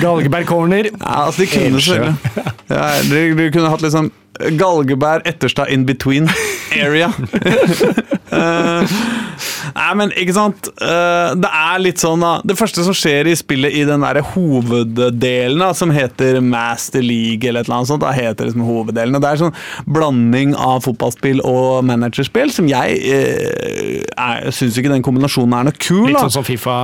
Galgeberg 0.03 0.45
corner. 0.49 0.91
Ja, 0.91 1.25
altså 1.25 1.41
de 1.41 1.49
kunne 1.49 1.79
Elsjø. 1.79 2.13
ja, 2.69 2.85
de, 3.09 3.25
de 3.39 3.49
kunne 3.55 3.71
hatt 3.73 3.85
liksom 3.85 4.11
Galgebær, 4.59 5.23
Etterstad 5.25 5.71
in 5.73 5.85
between 5.85 6.29
area. 6.71 7.11
Eh, 8.35 8.83
nei, 9.75 9.89
men 9.99 10.11
ikke 10.15 10.33
sant 10.35 10.69
Eh, 10.81 11.35
Det 11.39 11.49
er 11.51 11.79
litt 11.81 11.99
sånn 12.01 12.23
Det 12.47 12.55
første 12.57 12.83
som 12.85 12.95
skjer 12.95 13.27
i 13.31 13.35
spillet 13.37 13.73
i 13.75 13.83
den 13.87 14.01
der 14.03 14.21
hoveddelen 14.33 15.59
da, 15.61 15.69
som 15.77 15.91
heter 15.93 16.39
Master 16.43 17.03
League 17.03 17.47
eller 17.47 17.61
et 17.63 17.69
eller 17.69 17.77
annet 17.81 17.91
sånt, 17.91 18.03
da 18.03 18.11
heter 18.15 18.47
liksom 18.49 18.65
hoveddelen. 18.67 19.15
Og 19.17 19.23
det 19.23 19.29
er 19.31 19.41
sånn 19.43 19.55
blanding 19.95 20.55
av 20.55 20.83
fotballspill 20.85 21.41
og 21.45 21.83
managerspill 21.87 22.51
som 22.55 22.67
jeg 22.71 22.99
eh, 23.03 24.51
syns 24.55 24.77
ikke 24.79 24.91
den 24.93 25.05
kombinasjonen 25.05 25.57
er 25.59 25.69
noe 25.69 25.77
kul. 25.79 26.07
Litt 26.09 26.21
sånn 26.23 26.35
som 26.39 26.45
Fifa. 26.47 26.75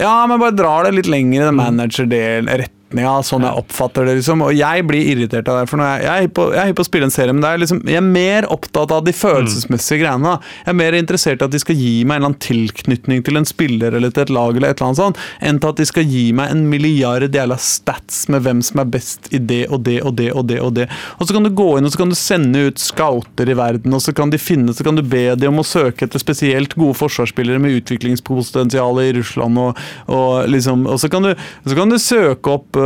Ja, 0.00 0.14
men 0.30 0.40
bare 0.42 0.56
drar 0.56 0.86
det 0.88 0.94
litt 0.98 1.10
lenger 1.10 1.40
i 1.40 1.44
den 1.50 1.58
managerdelen, 1.58 2.50
retninga, 2.92 3.22
sånn 3.24 3.46
jeg 3.46 3.58
oppfatter 3.62 4.06
det, 4.06 4.16
liksom. 4.20 4.44
Og 4.46 4.54
jeg 4.56 4.84
blir 4.86 5.08
irritert 5.12 5.48
av 5.48 5.60
det, 5.60 5.68
for 5.70 5.80
når 5.80 5.88
jeg, 5.88 6.02
jeg, 6.04 6.12
er 6.12 6.26
hypp 6.26 6.34
på, 6.36 6.46
på 6.52 6.84
å 6.84 6.88
spille 6.88 7.08
en 7.08 7.14
serie, 7.14 7.34
men 7.34 7.46
er 7.48 7.60
liksom, 7.62 7.82
jeg 7.88 8.00
er 8.00 8.06
mer 8.06 8.48
opptatt 8.52 8.92
av 8.94 9.04
de 9.06 9.14
følelsesmessige 9.16 10.02
greiene. 10.02 10.34
da. 10.34 10.52
Jeg 10.64 10.72
er 10.74 10.78
mer 10.78 10.98
interessert 10.98 11.42
i 11.42 11.48
at 11.48 11.54
de 11.54 11.62
skal 11.62 11.78
gi 11.78 11.94
meg 12.04 12.18
en 12.18 12.22
eller 12.22 12.32
annen 12.32 12.42
tilknytning 12.42 13.24
til 13.26 13.40
en 13.40 13.48
spiller 13.48 13.96
eller 13.96 14.12
til 14.12 14.26
et 14.26 14.34
lag, 14.34 14.56
eller 14.56 14.72
et 14.72 14.78
eller 14.78 14.90
annet 14.90 15.02
sånt, 15.02 15.22
enn 15.40 15.60
til 15.62 15.72
at 15.72 15.82
de 15.82 15.88
skal 15.88 16.08
gi 16.08 16.24
meg 16.36 16.52
en 16.52 16.64
milliard 16.70 17.26
jævla 17.32 17.58
stats 17.62 18.26
med 18.32 18.44
hvem 18.46 18.62
som 18.64 18.82
er 18.82 18.90
best 18.92 19.30
i 19.32 19.40
det 19.40 19.64
og 19.72 19.84
det 19.86 20.00
og 20.02 20.16
det 20.18 20.30
og 20.32 20.46
det. 20.50 20.60
Og 20.62 20.74
det. 20.76 20.88
Og 21.18 21.26
så 21.26 21.36
kan 21.36 21.46
du 21.46 21.52
gå 21.54 21.68
inn 21.78 21.88
og 21.88 21.94
så 21.94 22.02
kan 22.02 22.12
du 22.12 22.18
sende 22.18 22.66
ut 22.68 22.82
scouter 22.82 23.48
i 23.48 23.56
verden, 23.58 23.94
og 23.96 24.02
så 24.04 24.14
kan 24.16 24.32
de 24.32 24.40
finne, 24.40 24.74
så 24.76 24.84
kan 24.86 24.98
du 24.98 25.04
be 25.04 25.24
dem 25.38 25.56
om 25.56 25.62
å 25.62 25.66
søke 25.66 26.06
etter 26.06 26.22
spesielt 26.22 26.76
gode 26.78 26.98
forsvarsspillere 26.98 27.60
med 27.62 27.80
utviklingspotensial 27.80 29.00
i 29.02 29.10
Russland, 29.18 29.58
og, 29.58 29.80
og 30.12 30.48
liksom 30.50 30.86
Og 30.92 30.98
så 31.00 31.08
kan 31.12 31.24
du, 31.24 31.32
så 31.68 31.76
kan 31.76 31.90
du 31.92 31.98
søke 32.00 32.52
opp 32.56 32.76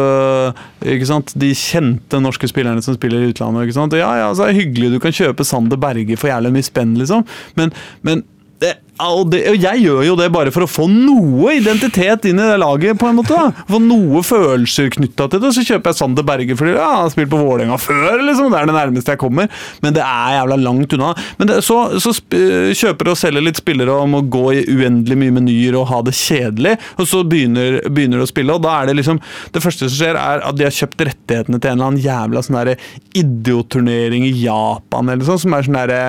ikke 0.86 1.08
sant, 1.08 1.34
de 1.38 1.50
kjente 1.56 2.20
norske 2.22 2.48
spillerne 2.50 2.84
som 2.84 2.96
spiller 2.96 3.24
i 3.24 3.30
utlandet. 3.32 3.66
Ikke 3.66 3.78
sant? 3.78 3.96
Ja, 3.98 4.12
ja, 4.20 4.30
så 4.36 4.46
er 4.46 4.52
det 4.52 4.62
hyggelig 4.62 4.94
du 4.96 5.02
kan 5.02 5.14
kjøpe 5.16 5.46
Sander 5.46 5.80
Berge 5.80 6.18
for 6.20 6.32
jævlig 6.32 6.54
mye 6.56 6.66
spenn, 6.66 6.96
liksom, 7.00 7.26
men, 7.58 7.74
men 8.06 8.24
det, 8.62 8.76
og, 9.02 9.30
det, 9.32 9.42
og 9.50 9.56
jeg 9.60 9.82
gjør 9.84 10.02
jo 10.06 10.14
det 10.18 10.28
bare 10.32 10.52
for 10.54 10.64
å 10.64 10.70
få 10.70 10.86
noe 10.88 11.56
identitet 11.58 12.28
inn 12.30 12.40
i 12.40 12.48
det 12.48 12.58
laget. 12.62 12.98
på 12.98 13.08
en 13.10 13.18
måte 13.18 13.36
da. 13.36 13.64
Få 13.68 13.80
noe 13.82 14.22
følelser 14.24 14.88
knytta 14.94 15.28
til 15.32 15.42
det. 15.42 15.52
Så 15.56 15.64
kjøper 15.66 15.92
jeg 15.92 16.00
Sander 16.00 16.26
Berge 16.26 16.56
fordi 16.56 16.74
ja, 16.76 16.86
han 16.94 17.04
har 17.04 17.12
spilt 17.12 17.32
på 17.32 17.40
Vålerenga 17.40 17.78
før. 17.80 18.22
liksom, 18.24 18.50
Det 18.52 18.60
er 18.60 18.70
det 18.70 18.76
nærmeste 18.78 19.14
jeg 19.14 19.20
kommer. 19.20 19.50
Men 19.84 19.96
det 19.96 20.04
er 20.04 20.36
jævla 20.38 20.58
langt 20.62 20.96
unna. 20.96 21.12
Men 21.40 21.50
det, 21.52 21.58
så, 21.66 21.78
så 22.02 22.14
sp 22.16 22.38
kjøper 22.76 23.12
og 23.12 23.18
selger 23.20 23.44
litt 23.44 23.60
spillere 23.60 23.98
om 24.02 24.16
å 24.18 24.22
gå 24.22 24.44
i 24.56 24.64
uendelig 24.72 25.18
mye 25.20 25.36
menyer 25.38 25.76
og 25.78 25.88
ha 25.92 26.00
det 26.06 26.16
kjedelig. 26.16 26.76
Og 26.96 27.10
så 27.10 27.22
begynner, 27.26 27.82
begynner 27.90 28.24
å 28.24 28.30
spille, 28.30 28.56
og 28.56 28.64
da 28.64 28.78
er 28.80 28.90
det 28.90 28.98
liksom 28.98 29.20
Det 29.52 29.62
første 29.62 29.88
som 29.88 29.96
skjer, 29.96 30.16
er 30.18 30.42
at 30.46 30.56
de 30.56 30.64
har 30.66 30.74
kjøpt 30.74 31.04
rettighetene 31.08 31.60
til 31.60 31.72
en 31.72 31.78
eller 31.78 31.90
annen 31.90 32.02
jævla 32.02 32.42
sånn 32.44 32.58
derre 32.58 32.76
idioturnering 33.16 34.26
i 34.28 34.34
Japan 34.44 35.12
eller 35.12 35.26
sånn, 35.28 35.40
som 35.44 35.54
er 35.56 35.66
sånn 35.66 35.78
derre 35.78 36.00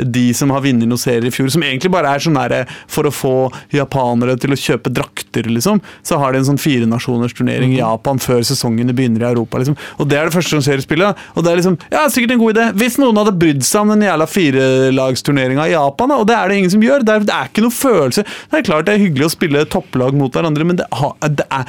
de 0.00 0.30
som 0.36 0.52
har 0.54 0.62
vunnet 0.64 0.88
noen 0.88 1.00
serier 1.00 1.28
i 1.28 1.34
fjor, 1.34 1.50
som 1.52 1.64
egentlig 1.64 1.92
bare 1.92 2.14
er 2.14 2.22
sånn 2.24 2.29
sånn 2.30 2.38
derre 2.40 2.62
For 2.90 3.08
å 3.10 3.12
få 3.14 3.34
japanere 3.74 4.38
til 4.40 4.54
å 4.54 4.58
kjøpe 4.58 4.92
drakter, 4.94 5.50
liksom, 5.50 5.82
så 6.06 6.18
har 6.22 6.32
de 6.32 6.40
en 6.40 6.48
sånn 6.52 6.60
firenasjonersturnering 6.62 7.74
i 7.74 7.80
Japan 7.82 8.18
før 8.22 8.40
sesongene 8.46 8.94
begynner 8.96 9.26
i 9.26 9.30
Europa. 9.32 9.58
liksom. 9.60 9.76
Og 9.98 10.08
det 10.10 10.18
er 10.18 10.30
det 10.30 10.34
første 10.38 10.54
som 10.56 10.62
skjer 10.64 10.80
i 10.82 10.86
spillet. 10.86 11.16
Og 11.36 11.44
det 11.44 11.52
er 11.52 11.60
liksom, 11.60 11.76
ja, 11.92 12.06
sikkert 12.10 12.34
en 12.36 12.42
god 12.42 12.54
idé. 12.56 12.66
Hvis 12.80 12.98
noen 13.02 13.20
hadde 13.20 13.34
brydd 13.38 13.62
seg 13.66 13.82
om 13.84 13.92
den 13.94 14.06
jævla 14.08 14.26
firelagsturneringa 14.30 15.68
i 15.68 15.74
Japan, 15.74 16.12
da, 16.12 16.18
og 16.22 16.28
det 16.30 16.36
er 16.36 16.48
det 16.52 16.58
ingen 16.60 16.72
som 16.74 16.84
gjør, 16.84 17.04
det 17.06 17.14
er, 17.18 17.26
det 17.28 17.34
er 17.36 17.50
ikke 17.50 17.64
noe 17.66 17.74
følelse. 17.76 18.24
Det 18.50 18.60
er 18.60 18.66
klart 18.70 18.86
det 18.88 18.94
er 18.96 19.04
hyggelig 19.04 19.28
å 19.28 19.34
spille 19.34 19.64
topplag 19.70 20.16
mot 20.18 20.32
hverandre, 20.34 20.66
men 20.68 20.80
det, 20.80 20.86
har- 21.00 21.16
det 21.28 21.46
er 21.50 21.68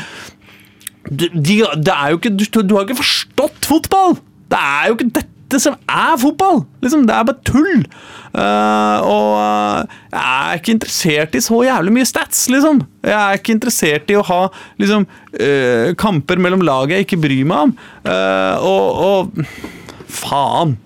de, 1.10 1.28
de, 1.34 1.56
det 1.82 1.94
er 1.96 2.12
jo 2.14 2.20
ikke, 2.22 2.34
du, 2.38 2.46
du 2.62 2.76
har 2.78 2.86
ikke 2.86 3.00
forstått 3.02 3.66
fotball! 3.70 4.20
Det 4.52 4.60
er 4.60 4.90
jo 4.92 4.98
ikke 4.98 5.08
dette 5.16 5.28
som 5.60 5.76
er 5.90 6.18
fotball! 6.22 6.64
Liksom, 6.84 7.04
det 7.10 7.16
er 7.16 7.28
bare 7.28 7.44
tull! 7.48 7.86
Uh, 8.32 8.98
og 9.04 9.32
eh, 9.36 9.96
jeg 10.14 10.22
er 10.24 10.60
ikke 10.62 10.76
interessert 10.78 11.34
i 11.36 11.42
så 11.44 11.58
jævlig 11.68 11.92
mye 11.98 12.08
stats, 12.08 12.46
liksom. 12.54 12.80
Jeg 13.04 13.18
er 13.18 13.40
ikke 13.40 13.56
interessert 13.58 14.14
i 14.14 14.16
å 14.16 14.24
ha 14.24 14.40
liksom, 14.80 15.04
uh, 15.36 15.92
kamper 16.00 16.40
mellom 16.40 16.64
lag 16.64 16.94
jeg 16.94 17.04
ikke 17.04 17.20
bryr 17.26 17.44
meg 17.50 17.66
om. 17.68 17.76
Uh, 18.08 18.56
og, 18.72 19.04
og 19.04 20.08
faen. 20.08 20.78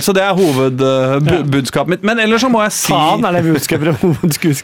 Så 0.00 0.14
det 0.16 0.22
er 0.24 0.32
hovedbudskapet 0.32 1.90
mitt. 1.90 2.04
Men 2.06 2.20
ellers 2.22 2.40
så 2.40 2.48
må 2.48 2.62
jeg 2.64 2.72
si 2.72 2.94
Faen, 2.94 3.26
er 3.28 3.34
det 3.36 3.42
budskapet, 3.44 3.98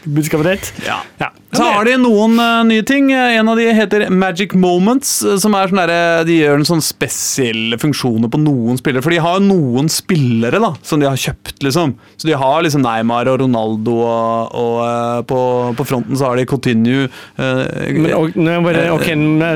budskapet 0.07 0.47
ditt? 0.47 0.71
ja. 0.87 0.95
Ja. 1.21 1.29
Så 1.57 1.67
har 1.67 1.87
de 1.87 1.95
noen 2.01 2.37
uh, 2.39 2.63
nye 2.67 2.83
ting. 2.87 3.09
En 3.13 3.49
av 3.51 3.59
de 3.59 3.67
heter 3.73 4.07
Magic 4.13 4.53
Moments. 4.57 5.11
eh, 5.25 5.37
som 5.41 5.55
er 5.57 5.71
sånn 5.71 5.81
der, 5.81 6.23
De 6.27 6.37
gjør 6.39 6.59
en 6.61 6.67
sånn 6.67 6.83
spesielle 6.85 7.79
funksjoner 7.81 8.31
på 8.33 8.39
noen 8.41 8.79
spillere. 8.79 9.03
For 9.05 9.13
de 9.13 9.21
har 9.23 9.39
jo 9.39 9.45
noen 9.47 9.89
spillere 9.91 10.61
da, 10.63 10.73
som 10.85 11.01
de 11.01 11.09
har 11.09 11.17
kjøpt, 11.19 11.61
liksom. 11.65 11.95
Så 12.17 12.29
de 12.29 12.37
har 12.37 12.63
liksom 12.65 12.83
Neymar 12.85 13.29
og 13.31 13.41
Ronaldo, 13.43 13.97
og, 14.03 14.55
og 14.57 14.75
uh, 14.83 15.21
på, 15.27 15.39
på 15.77 15.87
fronten 15.87 16.17
så 16.19 16.31
har 16.31 16.39
de 16.39 16.47
Coutinho. 16.49 17.07
Uh, 17.39 17.63
Men, 17.97 18.11
og, 18.17 18.35
nå 18.37 18.57
må 18.61 18.71
jeg 18.71 18.79
bare, 18.79 18.87
okay, 18.95 19.15
nå 19.17 19.51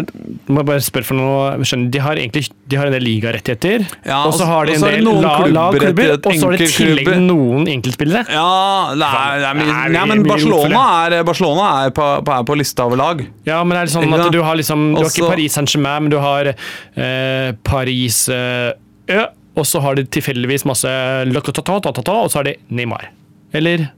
må 0.52 0.62
jeg 0.64 0.70
bare 0.74 0.86
spørre 0.86 1.10
for 1.12 1.20
noe. 1.20 1.68
Skjønner, 1.68 1.91
de 1.93 2.02
har 2.04 2.20
egentlig 2.20 2.47
de 2.72 2.78
har 2.80 2.88
en 2.88 2.93
del 2.95 3.04
ligarettigheter, 3.04 3.84
Ja, 4.08 4.22
og 4.28 4.34
så 4.38 4.45
har 4.47 4.70
de 4.70 4.78
en 4.78 4.84
del 4.86 5.04
noen 5.04 5.26
klubber. 5.26 5.52
lagklubber, 5.52 6.12
og 6.16 6.36
så 6.39 6.47
har 6.47 6.56
de 6.56 6.64
i 6.64 6.72
tillegg 6.72 7.10
noen 7.26 7.68
enkeltspillere. 7.68 8.24
ja, 8.32 8.93
det 8.95 9.08
er, 9.08 9.41
det 9.41 9.49
er 9.49 9.60
Det 9.60 9.76
er 9.76 9.95
ja, 9.97 10.06
men 10.08 10.24
Barcelona 10.24 10.84
er, 11.06 11.16
Barcelona 11.28 11.66
er, 11.84 11.91
på, 11.96 12.08
på, 12.26 12.34
er 12.36 12.48
på 12.48 12.58
lista 12.60 12.86
over 12.89 13.00
lag. 13.00 13.24
Ja, 13.48 13.62
men 13.64 13.78
er 13.78 13.88
det 13.88 13.94
sånn 13.94 14.08
Ikke 14.08 14.28
at 14.28 14.36
du 14.36 14.42
har 14.46 14.58
liksom 14.60 14.88
Du 14.96 15.02
har 15.04 15.12
ikke 15.12 15.32
Paris 15.34 15.58
Saint-Germain, 15.58 16.08
men 16.08 16.14
du 16.14 16.20
har 16.22 16.52
eh, 16.54 17.52
Paris 17.68 18.24
eh, 18.32 18.72
Ø, 19.12 19.24
og 19.60 19.68
så 19.68 19.82
har 19.84 19.98
de 20.00 20.06
tilfeldigvis 20.08 20.64
masse 20.70 20.88
og 22.24 22.30
så 22.32 22.39
har 22.39 22.48
de 22.48 22.56
Neymar. 22.72 23.10
Eller 23.58 23.89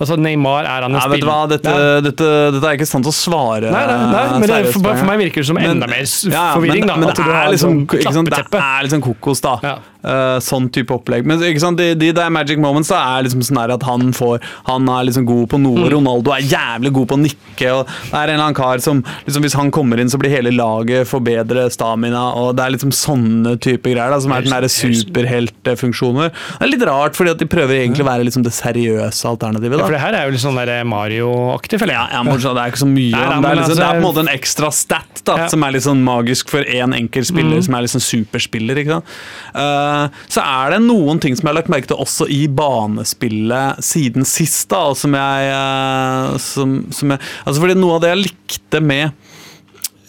Altså, 0.00 0.16
Neymar 0.16 0.64
er 0.64 0.86
han 0.86 0.94
jo 0.96 1.00
spiller. 1.02 1.12
vet 1.12 1.20
du 1.20 1.28
hva, 1.28 1.40
dette, 1.50 1.74
dette, 2.06 2.28
dette 2.56 2.70
er 2.70 2.78
ikke 2.78 2.88
sant 2.88 3.04
å 3.04 3.12
svare 3.12 3.68
Nei, 3.68 3.84
nei, 3.84 3.98
nei, 4.14 4.24
men 4.40 4.48
det, 4.48 4.60
for, 4.72 4.80
for 4.88 5.08
meg 5.10 5.20
virker 5.26 5.44
det 5.44 5.48
som 5.50 5.60
Men- 5.60 5.74
enda 5.76 5.90
mer 5.90 6.00
Ja, 6.00 6.30
ja, 6.32 6.44
forvirring. 6.56 6.86
men, 6.86 6.88
da, 6.88 6.96
Men 6.96 7.12
at 7.12 7.20
det 7.20 7.26
er 7.28 7.52
liksom, 7.52 7.78
sånn 7.86 8.14
sant, 8.16 8.30
det 8.32 8.62
er 8.64 8.86
liksom 8.88 9.02
kokos, 9.04 9.44
da. 9.44 9.56
Ja. 9.62 9.78
Uh, 10.00 10.38
sånn 10.40 10.70
type 10.72 10.94
opplegg. 10.96 11.26
Men 11.28 11.36
de, 11.76 11.90
de 12.00 12.08
der 12.16 12.30
Magic 12.32 12.56
Moments 12.56 12.88
da, 12.88 13.02
er 13.18 13.26
liksom 13.26 13.42
sånn 13.44 13.58
at 13.60 13.82
han 13.84 14.14
får 14.16 14.40
Han 14.64 14.88
er 14.88 15.04
liksom 15.04 15.26
god 15.28 15.50
på 15.52 15.58
noe. 15.60 15.76
Mm. 15.76 15.90
Ronaldo 15.92 16.32
er 16.32 16.46
jævlig 16.48 16.92
god 16.96 17.08
på 17.10 17.18
å 17.18 17.20
nikke. 17.20 17.72
Og 17.74 17.82
det 17.84 18.14
er 18.16 18.22
en 18.22 18.38
eller 18.38 18.44
annen 18.46 18.56
kar 18.56 18.80
som 18.80 19.02
liksom, 19.26 19.44
Hvis 19.44 19.58
han 19.60 19.68
kommer 19.70 20.00
inn, 20.00 20.08
så 20.08 20.16
blir 20.16 20.32
hele 20.32 20.54
laget 20.56 21.04
får 21.10 21.20
bedre 21.26 21.66
stamina. 21.68 22.22
Og 22.40 22.56
Det 22.56 22.64
er 22.64 22.74
liksom 22.78 22.94
sånne 22.96 23.58
type 23.60 23.92
greier 23.92 24.08
da, 24.14 24.22
som 24.24 24.32
er 24.32 24.46
den 24.46 24.56
derre 24.56 24.72
superheltfunksjoner. 24.72 26.32
Det 26.32 26.64
er 26.64 26.72
litt 26.72 26.86
rart, 26.88 27.18
fordi 27.18 27.34
at 27.34 27.44
de 27.44 27.50
prøver 27.50 27.82
egentlig 27.82 28.06
å 28.06 28.08
være 28.08 28.24
liksom 28.24 28.46
det 28.46 28.54
seriøse 28.56 29.28
alternativet. 29.28 29.84
da 29.84 29.89
For 29.90 29.96
det 29.96 30.04
her 30.04 30.14
er 30.14 30.28
jo 30.28 30.34
litt 30.36 30.42
sånn 30.44 30.58
Mario-aktig, 30.86 31.80
føler 31.82 31.96
ja, 31.96 32.04
jeg. 32.06 32.14
ja, 32.14 32.22
bortsett, 32.30 32.54
det 32.54 32.62
er 32.62 32.70
ikke 32.70 32.78
så 32.78 32.86
mye. 32.86 33.10
Nei, 33.10 33.22
da, 33.26 33.38
det, 33.42 33.48
er 33.50 33.56
liksom, 33.58 33.64
altså, 33.64 33.74
det 33.74 33.82
er 33.82 33.88
på 33.88 33.90
en 33.90 33.96
altså- 33.96 34.06
måte 34.06 34.22
en 34.22 34.28
ekstra 34.30 34.68
stat 34.70 35.22
da, 35.26 35.34
Ja. 35.40 35.46
som 35.50 35.64
er 35.66 35.72
litt 35.74 35.82
sånn 35.82 36.04
magisk 36.06 36.52
for 36.52 36.62
én 36.62 36.94
enkelt 36.94 37.26
spiller, 37.26 37.56
Mm. 37.58 37.64
som 37.66 37.74
er 37.74 37.82
liksom 37.82 38.02
superspiller. 38.06 38.78
ikke 38.78 38.92
sant? 38.94 39.04
Uh, 39.50 40.06
så 40.30 40.44
er 40.46 40.70
det 40.70 40.80
noen 40.86 41.18
ting 41.18 41.34
som 41.34 41.42
jeg 41.42 41.54
har 41.56 41.58
lagt 41.58 41.72
merke 41.74 41.88
til 41.90 41.96
også 41.96 42.28
i 42.30 42.46
banespillet 42.46 43.82
siden 43.82 44.24
sist, 44.24 44.68
da, 44.68 44.76
og 44.76 44.96
som 44.96 45.10
jeg, 45.12 45.50
uh, 45.50 46.38
som, 46.38 46.86
som 46.92 47.10
jeg 47.10 47.18
Altså 47.44 47.58
fordi 47.58 47.74
noe 47.74 47.96
av 47.96 48.00
det 48.02 48.14
jeg 48.14 48.30
likte 48.30 48.80
med 48.80 49.12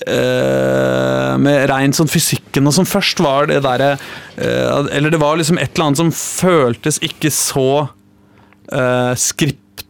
Uh, 0.01 1.37
med 1.37 1.69
rein 1.69 1.93
sånn 1.93 2.09
fysikken 2.09 2.65
og 2.65 2.73
som 2.73 2.87
først 2.89 3.19
var 3.21 3.45
det 3.45 3.59
derre 3.61 3.99
uh, 4.01 4.87
Eller 4.89 5.11
det 5.13 5.19
var 5.21 5.37
liksom 5.37 5.59
et 5.61 5.75
eller 5.75 5.91
annet 5.91 5.99
som 6.01 6.09
føltes 6.09 6.97
ikke 7.05 7.29
så 7.29 7.87
uh, 8.73 9.13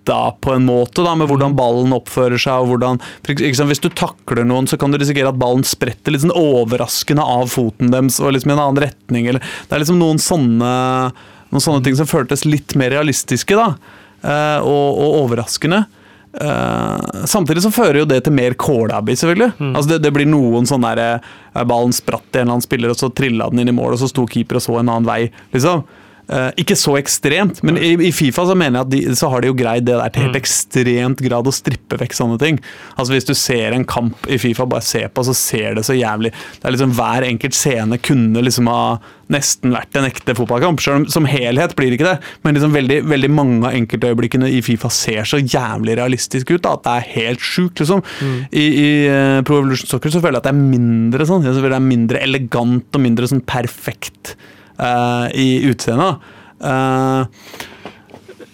skripta 0.01 0.35
på 0.41 0.53
en 0.53 0.65
måte, 0.65 1.03
da, 1.03 1.15
med 1.15 1.27
hvordan 1.27 1.55
ballen 1.55 1.93
oppfører 1.93 2.37
seg. 2.37 2.53
og 2.61 2.67
hvordan, 2.67 2.99
for 3.23 3.65
Hvis 3.65 3.79
du 3.79 3.89
takler 3.89 4.43
noen, 4.43 4.67
så 4.67 4.77
kan 4.77 4.91
du 4.91 4.97
risikere 4.97 5.29
at 5.29 5.39
ballen 5.39 5.63
spretter 5.63 6.11
litt 6.11 6.21
sånn 6.21 6.31
overraskende 6.31 7.21
av 7.21 7.47
foten 7.49 7.91
deres 7.91 8.19
og 8.19 8.33
liksom 8.33 8.51
i 8.51 8.53
en 8.53 8.59
annen 8.59 8.83
retning. 8.83 9.27
Eller, 9.27 9.41
det 9.41 9.75
er 9.75 9.79
liksom 9.79 9.99
noen 9.99 10.19
sånne, 10.19 11.11
noen 11.51 11.61
sånne 11.61 11.83
ting 11.83 11.95
som 11.95 12.07
føltes 12.07 12.45
litt 12.45 12.75
mer 12.75 12.91
realistiske 12.91 13.55
da, 13.55 13.75
eh, 14.23 14.59
og, 14.61 14.97
og 14.97 15.25
overraskende. 15.25 15.85
Uh, 16.31 17.25
samtidig 17.27 17.59
så 17.59 17.73
fører 17.75 17.97
jo 17.99 18.05
det 18.07 18.21
til 18.23 18.31
mer 18.31 18.53
kålabby, 18.55 19.17
selvfølgelig. 19.19 19.51
Altså 19.75 19.89
det, 19.89 19.97
det 20.05 20.13
blir 20.15 20.29
noen 20.31 20.63
sånn 20.63 20.85
der 20.85 21.01
eh, 21.03 21.65
Ballen 21.67 21.91
spratt 21.91 22.23
i 22.31 22.39
en 22.39 22.45
eller 22.45 22.55
annen 22.55 22.63
spiller, 22.63 22.93
og 22.93 22.95
så 23.01 23.11
trilla 23.11 23.49
den 23.51 23.59
inn 23.59 23.73
i 23.73 23.75
mål, 23.75 23.97
og 23.97 23.99
så 23.99 24.07
sto 24.07 24.23
keeper 24.31 24.61
og 24.61 24.63
så 24.63 24.77
en 24.79 24.87
annen 24.87 25.09
vei. 25.09 25.25
liksom. 25.51 25.83
Eh, 26.31 26.51
ikke 26.63 26.77
så 26.79 26.93
ekstremt, 26.95 27.59
men 27.67 27.75
i, 27.75 27.91
i 28.07 28.11
Fifa 28.15 28.45
så 28.47 28.55
mener 28.55 28.79
jeg 28.79 28.85
at 28.85 28.91
de, 28.93 29.15
så 29.19 29.27
har 29.33 29.43
de 29.43 29.49
jo 29.49 29.55
greid 29.57 29.83
det 29.83 29.97
der 29.99 30.11
til 30.15 30.23
helt 30.23 30.37
ekstremt 30.39 31.23
grad 31.25 31.47
å 31.49 31.51
strippe 31.51 31.97
vekk 31.99 32.13
sånne 32.15 32.37
ting. 32.39 32.59
Altså 32.95 33.17
Hvis 33.17 33.27
du 33.27 33.33
ser 33.35 33.75
en 33.75 33.83
kamp 33.87 34.29
i 34.31 34.37
Fifa, 34.39 34.63
bare 34.69 34.85
se 34.85 35.01
på, 35.11 35.25
så 35.27 35.35
ser 35.35 35.75
det 35.75 35.83
så 35.83 35.97
jævlig 35.97 36.31
Det 36.31 36.67
er 36.67 36.75
liksom 36.75 36.93
Hver 36.95 37.25
enkelt 37.27 37.57
scene 37.57 37.99
kunne 37.99 38.43
liksom 38.45 38.69
ha 38.71 38.83
nesten 39.31 39.75
vært 39.75 39.95
en 39.95 40.07
ekte 40.07 40.35
fotballkamp. 40.35 40.79
Selv 40.83 41.01
om 41.01 41.05
som 41.11 41.27
helhet 41.27 41.75
blir 41.75 41.91
det 41.91 41.99
ikke 41.99 42.07
det, 42.09 42.31
men 42.43 42.55
liksom 42.55 42.73
veldig, 42.75 43.01
veldig 43.11 43.31
mange 43.31 43.59
av 43.67 43.75
enkeltøyeblikkene 43.79 44.49
i 44.55 44.63
Fifa 44.63 44.91
ser 44.91 45.27
så 45.27 45.39
jævlig 45.39 45.97
realistisk 45.99 46.51
ut 46.55 46.63
da, 46.63 46.77
at 46.77 46.87
det 46.87 46.95
er 46.95 47.11
helt 47.17 47.43
sjukt. 47.43 47.83
liksom. 47.83 48.03
I, 48.51 48.65
i 48.65 48.89
uh, 49.11 49.43
Pro 49.47 49.59
Evolution 49.59 49.91
Soccer 49.91 50.15
så 50.15 50.23
føler 50.23 50.39
jeg 50.39 50.45
at 50.45 50.49
det 50.49 50.55
er 50.55 50.63
mindre 50.77 51.27
sånn. 51.27 51.47
Jeg 51.47 51.59
føler 51.59 51.75
det 51.75 51.79
er 51.79 51.91
mindre 51.91 52.23
elegant 52.23 52.99
og 52.99 53.07
mindre 53.07 53.31
sånn 53.31 53.43
perfekt 53.47 54.35
eh, 54.81 55.27
i 55.37 55.49
utseendet. 55.69 56.31
Eh, 56.61 57.21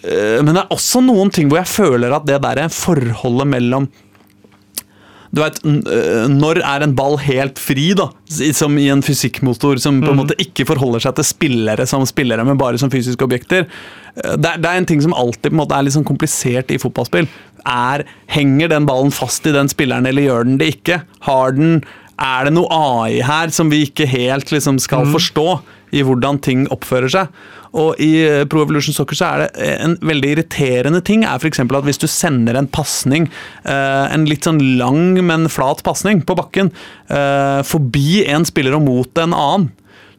eh, 0.02 0.36
men 0.42 0.52
det 0.54 0.62
er 0.64 0.76
også 0.76 1.02
noen 1.04 1.32
ting 1.34 1.50
hvor 1.50 1.62
jeg 1.62 1.72
føler 1.72 2.14
at 2.16 2.28
det 2.28 2.42
der 2.44 2.68
forholdet 2.72 3.50
mellom 3.56 3.88
du 5.28 5.42
vet, 5.42 5.58
øh, 5.64 6.24
Når 6.32 6.62
er 6.64 6.84
en 6.84 6.94
ball 6.96 7.18
helt 7.20 7.58
fri, 7.60 7.90
da? 7.96 8.08
Som 8.56 8.78
i 8.80 8.88
en 8.88 9.02
fysikkmotor 9.04 9.80
som 9.82 10.00
på 10.00 10.12
en 10.14 10.20
måte 10.22 10.36
ikke 10.40 10.64
forholder 10.68 11.04
seg 11.04 11.18
til 11.18 11.28
spillere 11.28 11.86
som 11.88 12.06
spillere, 12.08 12.46
men 12.48 12.56
bare 12.60 12.80
som 12.80 12.90
fysiske 12.92 13.24
objekter. 13.26 13.66
Eh, 14.16 14.36
Det 14.36 14.54
er, 14.54 14.56
det 14.56 14.70
er 14.70 14.80
en 14.80 14.88
ting 14.88 15.02
som 15.04 15.12
alltid 15.14 15.50
på 15.50 15.56
en 15.56 15.60
måte 15.60 15.76
er 15.76 15.84
litt 15.84 15.96
sånn 15.96 16.08
komplisert 16.08 16.72
i 16.72 16.80
fotballspill. 16.80 17.28
Er, 17.68 18.06
henger 18.32 18.72
den 18.72 18.86
ballen 18.88 19.12
fast 19.12 19.46
i 19.46 19.52
den 19.52 19.68
spilleren, 19.68 20.06
eller 20.08 20.24
gjør 20.24 20.48
den 20.48 20.58
det 20.58 20.72
ikke? 20.78 21.02
Har 21.28 21.52
den, 21.52 21.82
er 22.16 22.48
det 22.48 22.54
noe 22.56 22.72
AI 22.72 23.20
her 23.20 23.52
som 23.52 23.68
vi 23.68 23.84
ikke 23.84 24.08
helt 24.08 24.48
liksom 24.54 24.80
skal 24.80 25.04
forstå 25.12 25.60
i 25.94 26.04
hvordan 26.04 26.40
ting 26.44 26.66
oppfører 26.74 27.12
seg? 27.12 27.32
Og 27.76 27.98
i 28.00 28.10
eh, 28.24 28.44
Pro 28.48 28.62
Evolution 28.64 28.96
Soccer 28.96 29.18
så 29.18 29.28
er 29.28 29.42
det 29.42 29.48
eh, 29.64 29.74
en 29.84 29.96
veldig 30.08 30.32
irriterende 30.34 31.02
ting 31.04 31.24
er 31.26 31.48
eksempel 31.48 31.78
at 31.78 31.88
hvis 31.88 32.00
du 32.00 32.06
sender 32.10 32.58
en 32.58 32.68
pasning, 32.68 33.28
eh, 33.64 34.04
en 34.12 34.26
litt 34.28 34.48
sånn 34.48 34.60
lang, 34.80 35.18
men 35.24 35.48
flat 35.52 35.84
pasning 35.86 36.24
på 36.26 36.36
bakken, 36.38 36.72
forbi 37.64 38.22
en 38.28 38.44
spiller 38.44 38.74
og 38.76 38.82
mot 38.84 39.20
en 39.20 39.32
annen, 39.32 39.68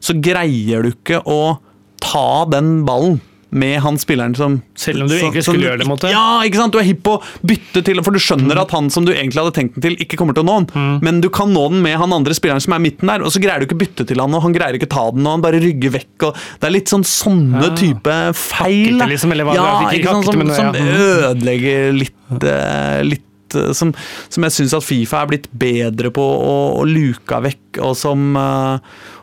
så 0.02 0.16
greier 0.18 0.82
du 0.82 0.90
ikke 0.90 1.20
å 1.28 1.58
ta 2.02 2.46
den 2.50 2.80
ballen 2.88 3.20
med 3.50 3.80
han 3.82 3.96
spilleren 3.98 4.34
som 4.38 4.60
Selv 4.78 5.02
om 5.02 5.08
du 5.10 5.14
egentlig 5.16 5.42
skulle 5.42 5.66
gjøre 5.66 5.80
det, 5.82 5.86
mot 5.90 6.00
det? 6.00 6.12
Ja, 6.14 6.40
ikke 6.46 6.60
sant? 6.60 6.72
Du 6.74 6.78
er 6.78 6.86
hipp 6.86 7.00
på 7.06 7.16
å 7.18 7.22
bytte 7.46 7.82
til, 7.86 7.98
for 8.06 8.14
du 8.14 8.20
skjønner 8.22 8.60
at 8.62 8.70
han 8.76 8.90
som 8.94 9.04
du 9.06 9.10
egentlig 9.12 9.42
hadde 9.42 9.54
tenkt 9.56 9.74
den 9.78 9.82
til, 9.88 9.96
ikke 10.04 10.18
kommer 10.20 10.36
til 10.36 10.44
å 10.44 10.48
nå 10.50 10.58
den. 10.70 10.98
Men 11.02 11.18
du 11.24 11.28
kan 11.34 11.50
nå 11.52 11.64
den 11.72 11.82
med 11.82 11.96
han 11.98 12.14
andre 12.14 12.36
spilleren 12.36 12.62
som 12.62 12.76
er 12.76 12.82
midten 12.84 13.10
der, 13.10 13.24
og 13.26 13.32
så 13.34 13.42
greier 13.42 13.58
du 13.62 13.66
ikke 13.66 13.80
bytte 13.82 14.06
til 14.06 14.22
han, 14.22 14.34
og 14.38 14.44
han 14.46 14.54
greier 14.54 14.78
ikke 14.78 14.90
ta 14.92 15.08
den, 15.10 15.26
og 15.26 15.34
han 15.38 15.42
bare 15.44 15.58
rygger 15.62 15.96
vekk. 15.96 16.28
Og 16.30 16.38
det 16.62 16.68
er 16.70 16.74
litt 16.76 16.92
sånn 16.92 17.06
sånne 17.06 17.64
Ja. 17.70 17.74
type 17.76 18.18
feil. 18.38 18.94
Hakkete 19.00 19.10
liksom, 19.14 19.32
eller 19.34 19.44
hva? 19.50 19.56
Ja, 19.58 19.66
Ikke 19.88 19.98
ikke 19.98 20.14
sant? 20.14 20.30
som, 20.30 20.40
Som, 20.40 20.48
ja. 20.48 20.54
som 20.54 20.76
ødelegger 21.10 21.92
litt, 21.96 22.16
uh, 22.30 23.00
litt 23.06 23.56
eh, 23.58 23.72
som, 23.74 23.90
som 24.30 24.46
jeg 24.46 24.54
syns 24.60 24.74
at 24.78 24.86
Fifa 24.86 25.24
er 25.24 25.30
blitt 25.32 25.48
bedre 25.50 26.12
på 26.14 26.22
å, 26.22 26.54
å 26.78 26.84
luke 26.86 27.40
vekk, 27.50 27.80
og 27.82 27.96
som 27.98 28.36
uh, 28.38 28.78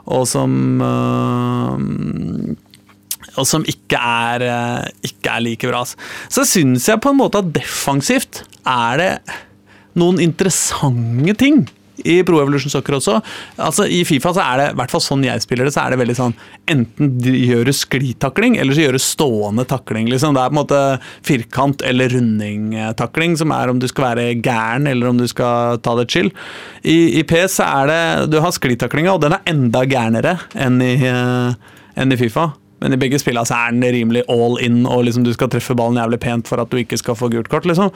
Og 0.08 0.24
som 0.30 0.52
eh, 0.80 2.56
og 3.38 3.48
som 3.50 3.66
ikke 3.68 4.00
er, 4.00 4.46
eh, 4.48 5.10
ikke 5.12 5.34
er 5.34 5.46
like 5.46 5.70
bra. 5.70 5.84
Så 5.86 6.46
syns 6.48 6.88
jeg 6.90 7.02
på 7.04 7.14
en 7.14 7.22
måte 7.22 7.42
at 7.42 7.54
defensivt 7.56 8.44
er 8.68 9.02
det 9.02 9.12
noen 9.98 10.22
interessante 10.22 11.34
ting 11.40 11.66
i 12.06 12.20
Pro 12.26 12.40
Evolution 12.42 12.72
Soccer 12.72 12.98
også. 12.98 13.18
Altså 13.64 13.88
I 13.90 14.04
Fifa 14.08 14.34
så 14.36 14.44
er 14.44 14.62
det, 14.62 14.68
i 14.74 14.78
hvert 14.80 14.94
fall 14.94 15.04
sånn 15.04 15.26
jeg 15.26 15.44
spiller 15.44 15.68
det, 15.68 15.74
så 15.76 15.86
er 15.86 15.94
det 15.94 16.02
veldig 16.04 16.18
sånn 16.18 16.36
Enten 16.70 17.16
gjør 17.24 17.70
du 17.70 17.74
sklitakling, 17.76 18.58
eller 18.62 18.76
så 18.76 18.86
gjør 18.86 18.98
du 18.98 19.04
stående 19.04 19.66
takling. 19.70 20.10
liksom. 20.12 20.36
Det 20.36 20.44
er 20.44 20.52
på 20.52 20.56
en 20.56 20.60
måte 20.60 20.82
firkant 21.26 21.84
eller 21.88 22.12
runding-takling, 22.14 23.38
som 23.40 23.54
er 23.56 23.72
om 23.72 23.82
du 23.82 23.88
skal 23.90 24.10
være 24.12 24.38
gæren 24.44 24.90
eller 24.92 25.12
om 25.12 25.22
du 25.22 25.28
skal 25.32 25.82
ta 25.84 25.96
det 26.00 26.10
chill. 26.12 26.32
I, 26.84 27.20
i 27.22 27.26
PS 27.28 27.60
så 27.62 27.72
er 27.82 27.92
det 27.92 28.32
Du 28.34 28.40
har 28.44 28.54
sklitaklinga, 28.54 29.16
og 29.16 29.24
den 29.24 29.38
er 29.38 29.50
enda 29.50 29.86
gærnere 29.88 30.38
enn 30.60 30.82
i, 30.84 30.94
eh, 31.08 31.76
enn 31.98 32.14
i 32.14 32.20
Fifa. 32.20 32.52
Men 32.84 32.94
i 32.94 33.00
begge 33.02 33.18
spillene 33.22 33.48
så 33.48 33.58
er 33.58 33.74
den 33.74 33.86
rimelig 33.96 34.24
all 34.30 34.60
in, 34.62 34.84
og 34.86 35.06
liksom 35.08 35.26
du 35.26 35.32
skal 35.34 35.50
treffe 35.54 35.76
ballen 35.78 35.98
jævlig 35.98 36.20
pent 36.22 36.50
for 36.50 36.62
at 36.62 36.70
du 36.70 36.78
ikke 36.82 37.00
skal 37.02 37.18
få 37.18 37.32
gult 37.34 37.50
kort. 37.50 37.66
liksom. 37.66 37.90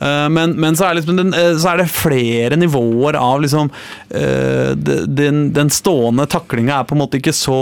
Eh, 0.00 0.26
men, 0.34 0.56
men 0.60 0.78
så, 0.78 0.88
er 0.88 0.98
liksom 0.98 1.20
den, 1.20 1.30
eh, 1.38 1.52
så, 1.54 1.74
er 1.74 1.84
det 1.84 1.92
flere 1.94 2.58
nivåer 2.58 3.18
av 3.20 3.44
liksom 3.44 3.70
eh, 4.10 4.72
Den, 4.74 5.46
den 5.54 5.70
stående 5.70 6.26
taklinga 6.30 6.80
er 6.80 6.88
på 6.88 6.96
en 6.96 7.04
måte 7.04 7.20
ikke 7.20 7.34
så 7.36 7.60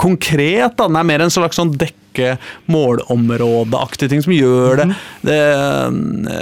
konkret. 0.00 0.76
da, 0.76 0.88
Den 0.88 1.00
er 1.00 1.08
mer 1.12 1.26
en 1.26 1.32
slags 1.32 1.60
sånn 1.60 1.74
dekk 1.76 1.96
dekke 2.16 2.36
målområdeaktige 2.72 4.10
ting 4.12 4.24
som 4.24 4.34
gjør 4.34 4.82
det, 4.82 4.88
det 5.26 5.38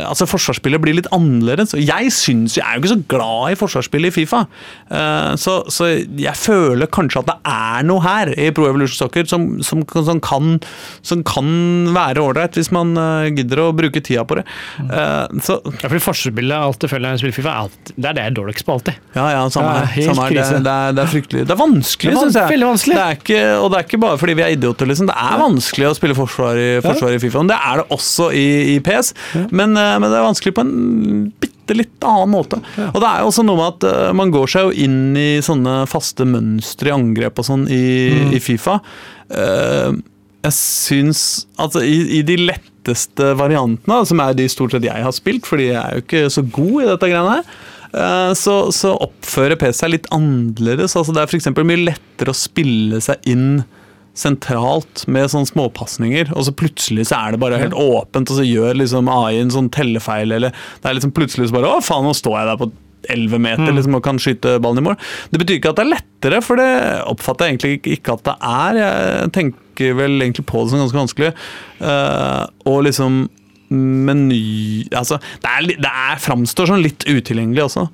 Altså, 0.04 0.26
forsvarsspillet 0.28 0.82
blir 0.82 0.96
litt 0.98 1.10
annerledes. 1.14 1.74
Jeg 1.78 2.12
syns 2.14 2.56
Jeg 2.58 2.64
er 2.64 2.76
jo 2.76 2.82
ikke 2.82 2.92
så 2.94 3.00
glad 3.10 3.54
i 3.54 3.58
forsvarsspillet 3.58 4.12
i 4.12 4.14
Fifa, 4.14 4.44
eh, 4.90 5.34
så, 5.40 5.56
så, 5.72 5.88
jeg 6.18 6.36
føler 6.38 6.90
kanskje 6.92 7.22
at 7.22 7.30
det 7.30 7.36
er 7.50 7.86
noe 7.88 8.02
her 8.04 8.30
i 8.38 8.50
Pro 8.54 8.68
Evolution 8.68 8.98
Soccer 8.98 9.26
som, 9.28 9.46
som, 9.64 9.82
som 9.94 10.20
kan, 10.24 10.58
som 11.06 11.24
kan 11.26 11.48
være 11.94 12.22
ålreit, 12.22 12.58
hvis 12.58 12.70
man 12.74 12.94
eh, 13.00 13.30
gidder 13.34 13.64
å 13.64 13.68
bruke 13.76 14.02
tida 14.04 14.24
på 14.28 14.38
det. 14.38 14.46
Eh, 14.84 15.40
så, 15.44 15.58
ja, 15.64 15.88
fordi 15.88 16.02
Forsvarsspillet 16.04 16.68
alltid 16.68 16.92
føler 16.92 17.14
jeg 17.14 17.24
spiller 17.24 17.38
FIFA, 17.38 17.56
det 17.94 18.10
er 18.10 18.18
det 18.18 18.26
jeg 18.26 18.32
er 18.32 18.38
dårligst 18.40 18.68
på 18.68 18.76
alltid. 18.78 19.00
Ja, 19.16 19.26
ja, 19.34 19.42
samme 19.54 19.74
her. 19.80 19.94
Det, 19.94 20.34
det, 20.34 20.76
det, 20.98 21.04
er, 21.04 21.10
fryktelig. 21.10 21.44
Det 21.48 21.54
er 21.56 21.60
vanskelig, 21.60 22.16
syns 22.20 22.38
jeg. 22.38 22.62
Vanskelig. 22.64 22.96
Det 22.96 23.04
er 23.04 23.18
ikke, 23.18 23.42
og 23.58 23.70
det 23.72 23.80
er 23.80 23.88
ikke 23.88 24.02
bare 24.04 24.20
fordi 24.20 24.36
vi 24.38 24.44
er 24.46 24.54
idioter, 24.56 24.88
liksom. 24.90 25.10
Det 25.10 25.16
er 25.18 25.40
vanskelig 25.40 25.63
vanskelig 25.64 25.90
å 25.90 25.96
spille 25.96 26.16
forsvar 26.16 26.58
i, 26.60 26.68
forsvar 26.84 27.14
i 27.14 27.20
Fifa. 27.22 27.42
Det 27.48 27.56
er 27.56 27.80
det 27.80 27.86
også 27.94 28.30
i, 28.36 28.46
i 28.74 28.78
PS, 28.84 29.14
men, 29.50 29.76
eh, 29.76 29.96
men, 29.98 30.10
det 30.10 30.18
er 30.18 30.26
vanskelig 30.26 30.54
på 30.54 30.64
en 30.64 31.32
bitte 31.40 31.76
litt 31.76 32.04
annen 32.04 32.32
måte. 32.32 32.60
Og 32.90 33.00
det 33.00 33.08
er 33.08 33.22
jo 33.22 33.30
også 33.30 33.44
noe 33.46 33.56
med 33.56 33.70
at 33.72 33.86
uh, 33.88 34.12
man 34.16 34.32
går 34.32 34.50
seg 34.52 34.66
jo 34.66 34.84
inn 34.84 35.16
i 35.16 35.40
sånne 35.44 35.84
faste 35.88 36.26
mønstre 36.28 36.90
i 36.90 36.94
angrep 36.94 37.40
og 37.40 37.46
sånn 37.48 37.68
i, 37.72 37.84
mm. 38.12 38.34
i 38.36 38.40
Fifa. 38.44 38.80
Uh, 39.32 39.96
jeg 40.44 40.56
syns 40.58 41.20
Altså, 41.56 41.80
i, 41.80 42.18
i 42.18 42.24
de 42.26 42.36
letteste 42.36 43.30
variantene, 43.38 44.02
som 44.04 44.20
er 44.20 44.36
de 44.36 44.44
stort 44.52 44.74
sett 44.74 44.84
jeg 44.84 45.06
har 45.06 45.14
spilt, 45.16 45.48
fordi 45.48 45.70
jeg 45.70 45.80
er 45.80 45.94
jo 45.96 46.04
ikke 46.04 46.26
så 46.34 46.44
god 46.44 46.74
i 46.82 46.90
dette 46.90 47.08
greiene 47.08 47.38
her, 47.38 47.54
så, 48.34 48.56
så, 48.74 48.90
oppfører 49.06 49.54
PC 49.54 49.78
seg 49.78 49.92
litt 49.92 50.08
annerledes. 50.12 50.96
Altså 50.98 51.14
det 51.14 51.22
er 51.22 51.30
f.eks. 51.30 51.46
mye 51.54 51.84
lettere 51.86 52.34
å 52.34 52.36
spille 52.36 52.98
seg 53.00 53.22
inn 53.30 53.62
sentralt 54.14 55.04
med 55.10 55.30
sånne 55.32 55.50
småpasninger, 55.50 56.30
og 56.34 56.46
så 56.46 56.54
plutselig 56.54 57.08
så 57.10 57.18
er 57.18 57.34
det 57.34 57.42
bare 57.42 57.58
helt 57.58 57.74
åpent, 57.74 58.30
og 58.30 58.38
så 58.38 58.46
gjør 58.46 58.78
liksom 58.78 59.10
AI 59.10 59.40
en 59.40 59.52
sånn 59.54 59.70
tellefeil, 59.74 60.34
eller 60.36 60.54
det 60.54 60.90
er 60.90 60.98
liksom 60.98 61.14
plutselig 61.16 61.50
så 61.50 61.56
bare 61.56 61.72
Å, 61.74 61.82
faen, 61.84 62.06
nå 62.06 62.14
står 62.16 62.38
jeg 62.38 62.50
der 62.52 62.60
på 62.62 62.70
11 63.10 63.42
meter 63.42 63.68
mm. 63.68 63.76
liksom, 63.76 63.96
og 63.98 64.04
kan 64.06 64.20
skyte 64.22 64.56
ballen 64.64 64.80
i 64.80 64.86
mål. 64.86 64.98
Det 65.32 65.40
betyr 65.42 65.58
ikke 65.58 65.74
at 65.74 65.80
det 65.80 65.84
er 65.84 65.92
lettere, 65.96 66.40
for 66.44 66.60
det 66.60 66.70
oppfatter 67.10 67.48
jeg 67.50 67.56
egentlig 67.56 67.96
ikke 67.98 68.16
at 68.16 68.26
det 68.28 68.36
er. 68.50 68.80
Jeg 68.80 69.32
tenker 69.36 69.98
vel 69.98 70.16
egentlig 70.20 70.46
på 70.48 70.62
det 70.62 70.72
som 70.72 70.84
ganske 70.84 71.02
vanskelig. 71.02 71.32
Uh, 71.82 72.44
og 72.70 72.84
liksom 72.88 73.24
meny 73.74 74.86
altså, 74.94 75.18
Det, 75.42 75.50
er, 75.50 75.68
det 75.82 75.90
er, 75.90 76.20
framstår 76.22 76.70
som 76.70 76.82
litt 76.82 77.06
utilgjengelig 77.08 77.66
også. 77.66 77.86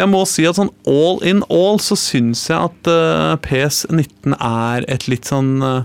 Jeg 0.00 0.10
må 0.10 0.22
si 0.28 0.46
at 0.48 0.58
sånn 0.58 0.72
all 0.90 1.20
in 1.26 1.42
all 1.52 1.80
så 1.82 1.98
syns 1.98 2.46
jeg 2.50 2.70
at 2.70 2.90
uh, 2.90 3.34
PS19 3.44 4.36
er 4.38 4.88
et 4.92 5.06
litt 5.10 5.28
sånn 5.28 5.56
uh, 5.64 5.84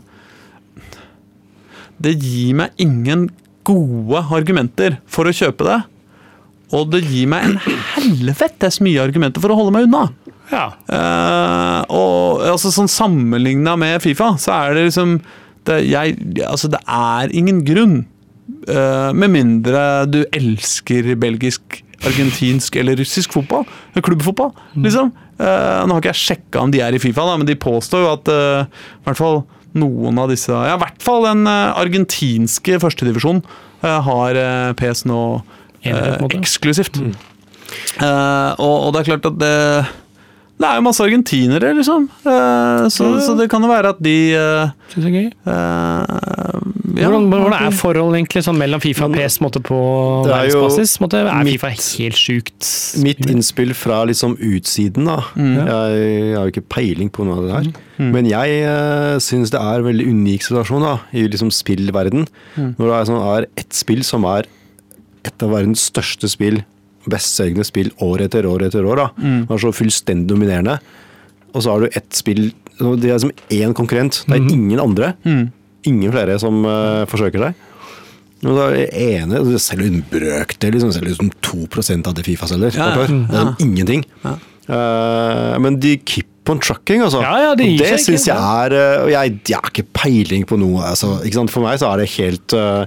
Det 1.99 2.15
gir 2.15 2.57
meg 2.61 2.75
ingen 2.81 3.29
gode 3.67 4.23
argumenter 4.33 4.97
for 5.09 5.29
å 5.29 5.35
kjøpe 5.35 5.67
det. 5.67 5.81
Og 6.75 6.89
det 6.93 7.03
gir 7.07 7.29
meg 7.29 7.45
en 7.45 7.57
helvetes 7.95 8.79
mye 8.85 9.01
argumenter 9.01 9.41
for 9.43 9.53
å 9.53 9.57
holde 9.59 9.73
meg 9.75 9.87
unna. 9.89 10.07
Ja. 10.49 10.65
Uh, 10.89 11.81
og 11.93 12.45
altså 12.55 12.71
sånn 12.73 12.89
Sammenligna 12.89 13.75
med 13.77 14.01
Fifa, 14.01 14.33
så 14.41 14.55
er 14.55 14.77
det 14.77 14.87
liksom 14.89 15.19
det, 15.67 15.81
jeg, 15.89 16.15
altså, 16.45 16.69
det 16.71 16.79
er 16.87 17.33
ingen 17.35 17.61
grunn 17.67 17.99
med 19.15 19.31
mindre 19.33 19.83
du 20.09 20.21
elsker 20.35 21.13
belgisk, 21.19 21.79
argentinsk 22.05 22.77
eller 22.79 22.99
russisk 22.99 23.33
fotball. 23.35 23.65
Klubbfotball, 23.95 24.53
mm. 24.73 24.83
liksom. 24.85 25.13
Uh, 25.39 25.85
nå 25.87 25.95
har 25.95 26.01
ikke 26.01 26.11
jeg 26.11 26.23
sjekka 26.23 26.63
om 26.63 26.73
de 26.73 26.81
er 26.83 26.95
i 26.95 26.99
Fifa, 27.01 27.23
da, 27.27 27.37
men 27.39 27.47
de 27.47 27.55
påstår 27.59 28.03
jo 28.03 28.11
at 28.11 28.31
i 28.33 29.07
hvert 29.07 29.19
fall 29.19 29.41
noen 29.79 30.17
av 30.19 30.31
disse 30.31 30.49
Ja, 30.51 30.75
i 30.75 30.81
hvert 30.81 31.03
fall 31.03 31.27
den 31.27 31.47
argentinske 31.47 32.79
førstedivisjonen 32.81 33.43
har 33.83 34.39
PS 34.79 35.05
nå 35.07 35.21
eksklusivt. 36.35 36.99
Mm. 36.99 37.13
Og, 38.59 38.89
det 38.91 39.01
er 39.01 39.09
klart 39.13 39.29
at 39.29 39.39
det 39.39 39.55
det 40.59 40.67
er 40.67 40.75
jo 40.75 40.83
masse 40.83 41.03
argentinere, 41.05 41.69
liksom. 41.77 42.09
Uh, 42.25 42.87
så, 42.91 43.05
ja. 43.07 43.19
så, 43.23 43.35
det 43.39 43.45
kan 43.51 43.63
jo 43.63 43.69
være 43.71 43.93
at 43.93 43.99
de 44.03 44.15
uh, 44.35 44.71
Syns 44.91 45.05
det 45.05 45.09
er 45.09 45.13
gøy. 45.15 45.27
Uh, 45.47 46.49
ja, 46.99 47.07
hvordan, 47.07 47.29
hvordan, 47.31 47.55
er 47.55 47.75
forholdet 47.79 48.19
egentlig 48.19 48.43
sånn 48.43 48.57
mellom 48.59 48.81
Fifa 48.83 49.07
og 49.07 49.15
PS 49.15 49.39
måte, 49.39 49.61
på 49.63 49.77
verdensbasis? 50.27 50.97
Er, 50.99 51.29
mitt, 51.47 51.53
Fifa 51.55 51.71
helt 51.71 52.19
sjukt? 52.19 52.71
Mitt 53.05 53.23
innspill 53.31 53.71
fra 53.77 54.01
liksom 54.09 54.35
utsiden, 54.35 55.07
da. 55.07 55.21
Mm. 55.39 55.53
Jeg, 55.61 55.69
jeg, 55.69 56.33
har 56.35 56.49
jo 56.49 56.53
ikke 56.55 56.67
peiling 56.75 57.13
på 57.15 57.27
noe 57.27 57.39
av 57.39 57.45
det 57.45 57.53
der. 57.53 57.85
Mm. 58.01 58.09
Men 58.17 58.29
jeg 58.33 58.57
uh, 58.67 59.15
syns 59.23 59.55
det 59.55 59.61
er 59.61 59.79
en 59.79 59.87
veldig 59.87 60.09
unik 60.11 60.49
situasjon 60.49 60.83
da, 60.83 60.97
i 61.15 61.23
liksom 61.31 61.53
spillverden. 61.55 62.27
Mm. 62.57 62.73
Når 62.75 62.83
det 62.83 62.97
er, 62.97 63.07
sånn, 63.13 63.23
er 63.37 63.47
ett 63.63 63.79
spill 63.79 64.03
som 64.07 64.27
er 64.27 64.51
et 65.23 65.45
av 65.45 65.55
verdens 65.55 65.87
største 65.87 66.27
spill 66.31 66.59
bestselgende 67.09 67.67
spill 67.67 67.91
år 68.03 68.25
etter 68.27 68.47
år 68.49 68.65
etter 68.67 68.85
år. 68.85 69.03
da. 69.03 69.07
Mm. 69.21 69.39
Det 69.47 69.55
er 69.55 69.63
så 69.63 69.75
fullstendig 69.75 70.29
dominerende. 70.31 70.79
Og 71.53 71.63
så 71.63 71.73
har 71.73 71.81
du 71.81 71.95
ett 71.97 72.11
spill 72.13 72.51
Det 72.79 73.09
er 73.09 73.17
som 73.19 73.31
én 73.51 73.73
konkurrent. 73.75 74.21
Det 74.27 74.37
er 74.37 74.43
mm. 74.43 74.51
ingen 74.53 74.79
andre. 74.79 75.13
Mm. 75.25 75.49
Ingen 75.89 76.13
flere 76.13 76.37
som 76.39 76.61
uh, 76.63 77.03
forsøker 77.11 77.43
seg. 77.43 77.65
Og 78.47 78.55
da 78.55 78.69
er 78.71 78.93
ene, 79.19 79.41
det 79.43 79.59
selger 79.59 79.89
en 79.89 80.03
brøkdel, 80.07 80.71
liksom, 80.77 80.93
selger 80.95 81.11
liksom 81.11 81.31
2 81.43 82.05
av 82.07 82.13
det 82.15 82.23
Fifa 82.23 82.47
selger. 82.47 82.77
Ja, 82.77 82.93
ja. 82.95 83.07
Det 83.09 83.41
er 83.41 83.65
ingenting. 83.65 84.05
Ja. 84.23 84.37
Uh, 84.69 85.55
men 85.59 85.79
de 85.81 85.97
keep 86.07 86.49
on 86.49 86.61
trucking, 86.63 87.03
altså. 87.03 87.23
Ja, 87.25 87.49
ja, 87.49 87.55
det 87.57 87.67
det 87.81 87.97
syns 88.03 88.27
jeg 88.29 88.37
er 88.37 88.73
uh, 88.73 89.03
Og 89.03 89.11
jeg, 89.11 89.39
jeg, 89.49 89.57
har 89.57 89.71
ikke 89.73 89.89
peiling 89.97 90.45
på 90.47 90.59
noe. 90.61 90.85
Altså, 90.87 91.17
For 91.51 91.65
meg 91.65 91.81
så 91.81 91.91
er 91.91 92.03
det 92.03 92.11
helt 92.15 92.55
uh, 92.55 92.85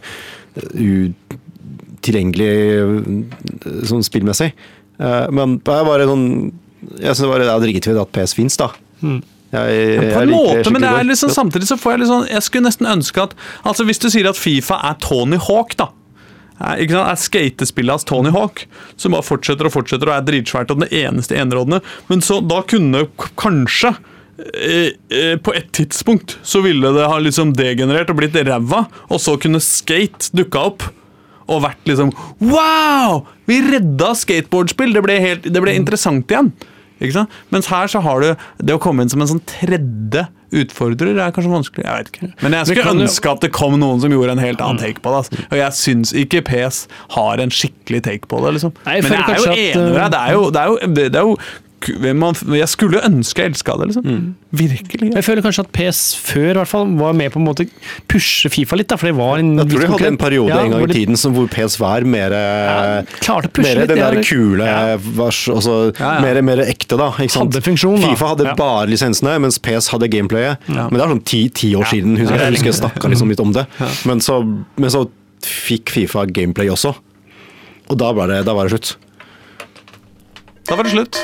tilgjengelig 2.07 2.51
eh, 2.79 3.85
sånn 3.89 4.05
spillmessig. 4.07 4.53
Eh, 4.99 5.27
men 5.35 5.59
det 5.65 5.77
er 5.77 5.89
bare 5.89 6.09
sånn 6.11 6.27
Jeg 6.99 7.15
syns 7.17 7.31
det 7.31 7.47
er 7.47 7.63
dritfett 7.63 8.01
at 8.03 8.13
PS 8.15 8.37
fins, 8.37 8.59
da. 8.61 8.73
Mm. 9.01 9.23
Jeg, 9.53 9.73
jeg, 9.77 10.13
på 10.15 10.21
en 10.23 10.31
måte, 10.33 10.71
men 10.73 10.81
det 10.81 10.91
er 10.97 11.05
liksom, 11.05 11.29
samtidig 11.33 11.67
så 11.69 11.77
får 11.77 11.93
jeg 11.93 12.01
litt 12.01 12.09
sånn 12.09 12.29
Jeg 12.31 12.45
skulle 12.47 12.69
nesten 12.71 12.89
ønske 12.89 13.27
at 13.27 13.35
altså 13.69 13.85
Hvis 13.85 14.01
du 14.01 14.07
sier 14.13 14.29
at 14.31 14.39
Fifa 14.39 14.79
er 14.89 14.97
Tony 15.05 15.37
Hawk, 15.37 15.77
da. 15.81 15.91
Ikke 16.79 16.95
sant? 16.95 17.11
Er 17.11 17.19
skatespillet 17.21 17.97
hans 17.97 18.07
Tony 18.09 18.31
Hawk, 18.33 18.65
som 19.01 19.17
bare 19.17 19.27
fortsetter 19.27 19.69
og 19.69 19.75
fortsetter 19.75 20.09
og 20.09 20.15
er 20.15 20.25
dritsvært 20.29 20.73
og 20.73 20.83
den 20.85 20.93
eneste 20.95 21.37
enerådende. 21.37 21.83
Men 22.09 22.23
så 22.25 22.39
da 22.45 22.61
kunne 22.69 23.05
kanskje 23.41 23.93
eh, 24.39 24.95
eh, 25.11 25.35
på 25.43 25.55
et 25.59 25.73
tidspunkt 25.75 26.37
så 26.47 26.63
ville 26.65 26.95
det 26.95 27.09
ha 27.11 27.19
liksom 27.21 27.55
degenerert 27.59 28.13
og 28.15 28.21
blitt 28.21 28.39
ræva, 28.39 28.85
og 29.11 29.23
så 29.23 29.35
kunne 29.43 29.63
skate 29.65 30.31
dukka 30.39 30.67
opp 30.71 30.87
og 31.53 31.65
vært 31.67 31.89
liksom 31.89 32.13
Wow! 32.43 33.23
Vi 33.51 33.61
redda 33.67 34.13
skateboardspill! 34.19 34.95
Det 34.97 35.03
ble, 35.05 35.19
helt, 35.23 35.49
det 35.53 35.65
ble 35.65 35.75
interessant 35.79 36.31
igjen. 36.33 36.53
Mens 37.51 37.67
her 37.67 37.91
så 37.91 37.99
har 38.05 38.23
du 38.23 38.29
det 38.63 38.77
å 38.77 38.81
komme 38.83 39.03
inn 39.03 39.11
som 39.11 39.23
en 39.25 39.31
sånn 39.33 39.43
tredje 39.51 40.23
utfordrer 40.53 41.17
er 41.17 41.33
kanskje 41.35 41.51
vanskelig. 41.51 41.85
Jeg 41.87 41.99
vet 41.99 42.11
ikke. 42.13 42.31
Men 42.45 42.57
jeg 42.59 42.69
skulle 42.71 42.95
ønske 42.95 43.33
at 43.33 43.45
det 43.45 43.51
kom 43.57 43.75
noen 43.81 44.03
som 44.05 44.13
gjorde 44.13 44.37
en 44.37 44.43
helt 44.43 44.63
annen 44.63 44.81
take 44.83 45.03
på 45.03 45.11
det. 45.11 45.23
Altså. 45.25 45.49
Og 45.49 45.59
jeg 45.59 45.79
syns 45.81 46.15
ikke 46.23 46.45
PS 46.47 46.85
har 47.17 47.43
en 47.43 47.53
skikkelig 47.53 48.03
take 48.07 48.31
på 48.31 48.43
det. 48.45 48.55
Liksom. 48.59 48.77
Men 48.87 49.17
jeg 49.17 49.23
er 49.25 49.41
jo 49.41 49.53
enig 49.57 49.85
med 49.97 50.15
deg. 50.15 50.15
Det 50.15 50.23
er 50.23 50.37
jo, 50.37 50.49
det 50.53 50.63
er 50.63 50.73
jo, 50.73 50.95
det 50.95 51.23
er 51.23 51.31
jo 51.31 51.37
man, 52.19 52.37
jeg 52.57 52.69
skulle 52.71 53.01
ønske 53.07 53.43
jeg 53.43 53.53
elska 53.53 53.75
det, 53.81 53.89
liksom. 53.91 54.07
Mm. 54.07 54.27
Virkelig. 54.63 55.09
Ja. 55.11 55.17
Jeg 55.19 55.27
føler 55.27 55.45
kanskje 55.45 55.65
at 55.65 55.73
PS 55.77 56.01
før 56.21 56.51
i 56.51 56.59
hvert 56.61 56.71
fall 56.71 56.93
var 56.99 57.17
med 57.17 57.33
på 57.35 57.41
en 57.41 57.47
måte 57.47 57.67
pushe 58.11 58.51
Fifa 58.53 58.79
litt, 58.79 58.91
da, 58.93 58.99
for 59.01 59.11
det 59.11 59.17
var 59.19 59.43
en 59.43 59.55
Jeg 59.61 59.71
tror 59.73 59.85
de 59.85 59.91
hadde 59.95 60.11
en 60.13 60.21
periode 60.21 60.53
ja, 60.53 60.61
en 60.67 60.75
gang 60.77 60.87
i 60.87 60.93
tiden 60.93 61.21
som 61.21 61.37
hvor 61.37 61.49
PS 61.53 61.79
var 61.81 62.07
mer, 62.09 62.35
ja, 62.37 63.39
mer 63.63 63.83
den 63.89 64.03
der 64.03 64.19
kule, 64.27 64.69
vars, 65.19 65.45
også, 65.53 65.79
mer, 65.99 66.43
mer, 66.45 66.65
ekte, 66.67 66.99
da. 67.01 67.11
Ikke 67.17 67.37
sant? 67.37 67.53
Hadde 67.53 67.65
funksjon, 67.67 67.99
da. 68.03 68.13
Fifa 68.13 68.33
hadde 68.35 68.57
bare 68.59 68.91
lisensene, 68.93 69.39
mens 69.43 69.61
PS 69.63 69.91
hadde 69.95 70.11
gameplayet. 70.13 70.69
Men 70.69 70.99
det 70.99 71.05
er 71.07 71.17
sånn 71.17 71.25
ti, 71.29 71.45
ti 71.63 71.73
år 71.79 71.89
siden, 71.91 72.19
husker 72.21 72.37
jeg, 72.37 72.47
jeg 72.47 72.59
husker 72.59 72.73
jeg 72.73 72.81
snakka 72.83 73.13
liksom 73.13 73.33
litt 73.33 73.43
om 73.43 73.57
det. 73.57 73.67
Men 74.09 74.23
så, 74.25 74.43
men 74.79 74.93
så 74.93 75.07
fikk 75.47 75.93
Fifa 75.95 76.27
gameplay 76.31 76.71
også. 76.73 76.95
Og 77.91 77.99
da, 78.01 78.13
det, 78.31 78.43
da 78.47 78.55
var 78.57 78.69
det 78.69 78.77
slutt. 78.77 78.95
Da 80.69 80.79
var 80.79 80.87
det 80.87 80.95
slutt. 80.95 81.19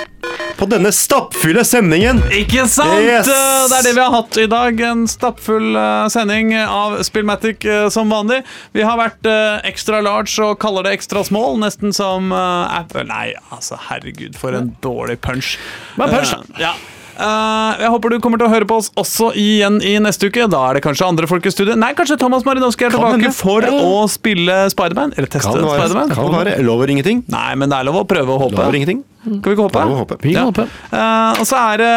På 0.58 0.66
denne 0.66 0.90
stappfulle 0.94 1.62
sendingen! 1.62 2.18
Ikke 2.34 2.64
sant? 2.66 2.98
Yes! 3.04 3.28
Eh, 3.30 3.68
Det 3.70 3.76
er 3.78 3.84
det 3.86 3.92
vi 3.94 4.02
har 4.02 4.10
hatt 4.10 4.38
i 4.42 4.46
dag. 4.50 4.80
En 4.88 5.04
stappfull 5.10 5.76
eh, 5.78 6.08
sending 6.10 6.50
av 6.58 6.96
Spillmatic 7.06 7.62
eh, 7.68 7.86
som 7.94 8.10
vanlig. 8.10 8.40
Vi 8.74 8.82
har 8.82 8.98
vært 8.98 9.28
ekstra 9.68 10.00
large 10.02 10.34
og 10.42 10.58
kaller 10.62 10.88
det 10.88 10.96
ekstra 10.98 11.22
small, 11.28 11.60
nesten 11.62 11.94
som 11.94 12.32
eh, 12.34 12.76
Apple. 12.80 13.06
Nei, 13.06 13.30
altså, 13.54 13.78
herregud, 13.88 14.34
for 14.40 14.58
en 14.58 14.72
dårlig 14.84 15.20
punch. 15.22 15.54
Er 15.98 16.10
punch, 16.10 16.34
Uh, 16.38 16.58
ja. 16.60 16.74
Uh, 17.18 17.74
jeg 17.82 17.88
håper 17.90 18.12
du 18.12 18.16
kommer 18.22 18.38
til 18.38 18.46
å 18.46 18.50
høre 18.52 18.66
på 18.68 18.76
oss 18.78 18.92
også 18.98 19.32
igjen 19.38 19.80
i 19.82 19.96
neste 20.02 20.28
uke. 20.30 20.44
Da 20.50 20.60
er 20.68 20.78
det 20.78 20.84
kanskje 20.84 21.06
andre 21.08 21.26
folk 21.30 21.46
i 21.46 21.52
studio. 21.54 21.74
Nei, 21.78 21.90
kanskje 21.98 22.18
Thomas 22.20 22.46
Marinowski 22.46 22.86
er 22.86 22.94
tilbake 22.94 23.16
hende. 23.18 23.32
for 23.34 23.66
å 23.66 24.04
spille 24.10 24.58
Spiderman. 24.70 25.14
Eller 25.18 25.30
teste. 25.30 25.54
Spiderman. 25.58 26.12
Kan 26.14 26.34
være. 26.36 26.58
Lover 26.66 26.90
ingenting. 26.94 27.24
Nei, 27.32 27.50
men 27.58 27.70
det 27.72 27.80
er 27.80 27.88
lov 27.90 28.02
å 28.02 28.06
prøve 28.08 28.36
å 28.36 28.42
håpe. 28.44 28.58
Lover 28.60 28.78
ingenting. 28.78 29.02
Kan 29.28 29.42
vi 29.44 29.54
ikke 29.56 29.66
håpe? 29.68 29.84
Vi 29.88 29.98
håpe. 30.00 30.16
Vi 30.22 30.32
Ja. 30.34 30.44
håpe. 30.48 30.64
Uh, 30.92 31.40
og 31.40 31.46
så 31.48 31.56
er 31.74 31.76
det 31.82 31.90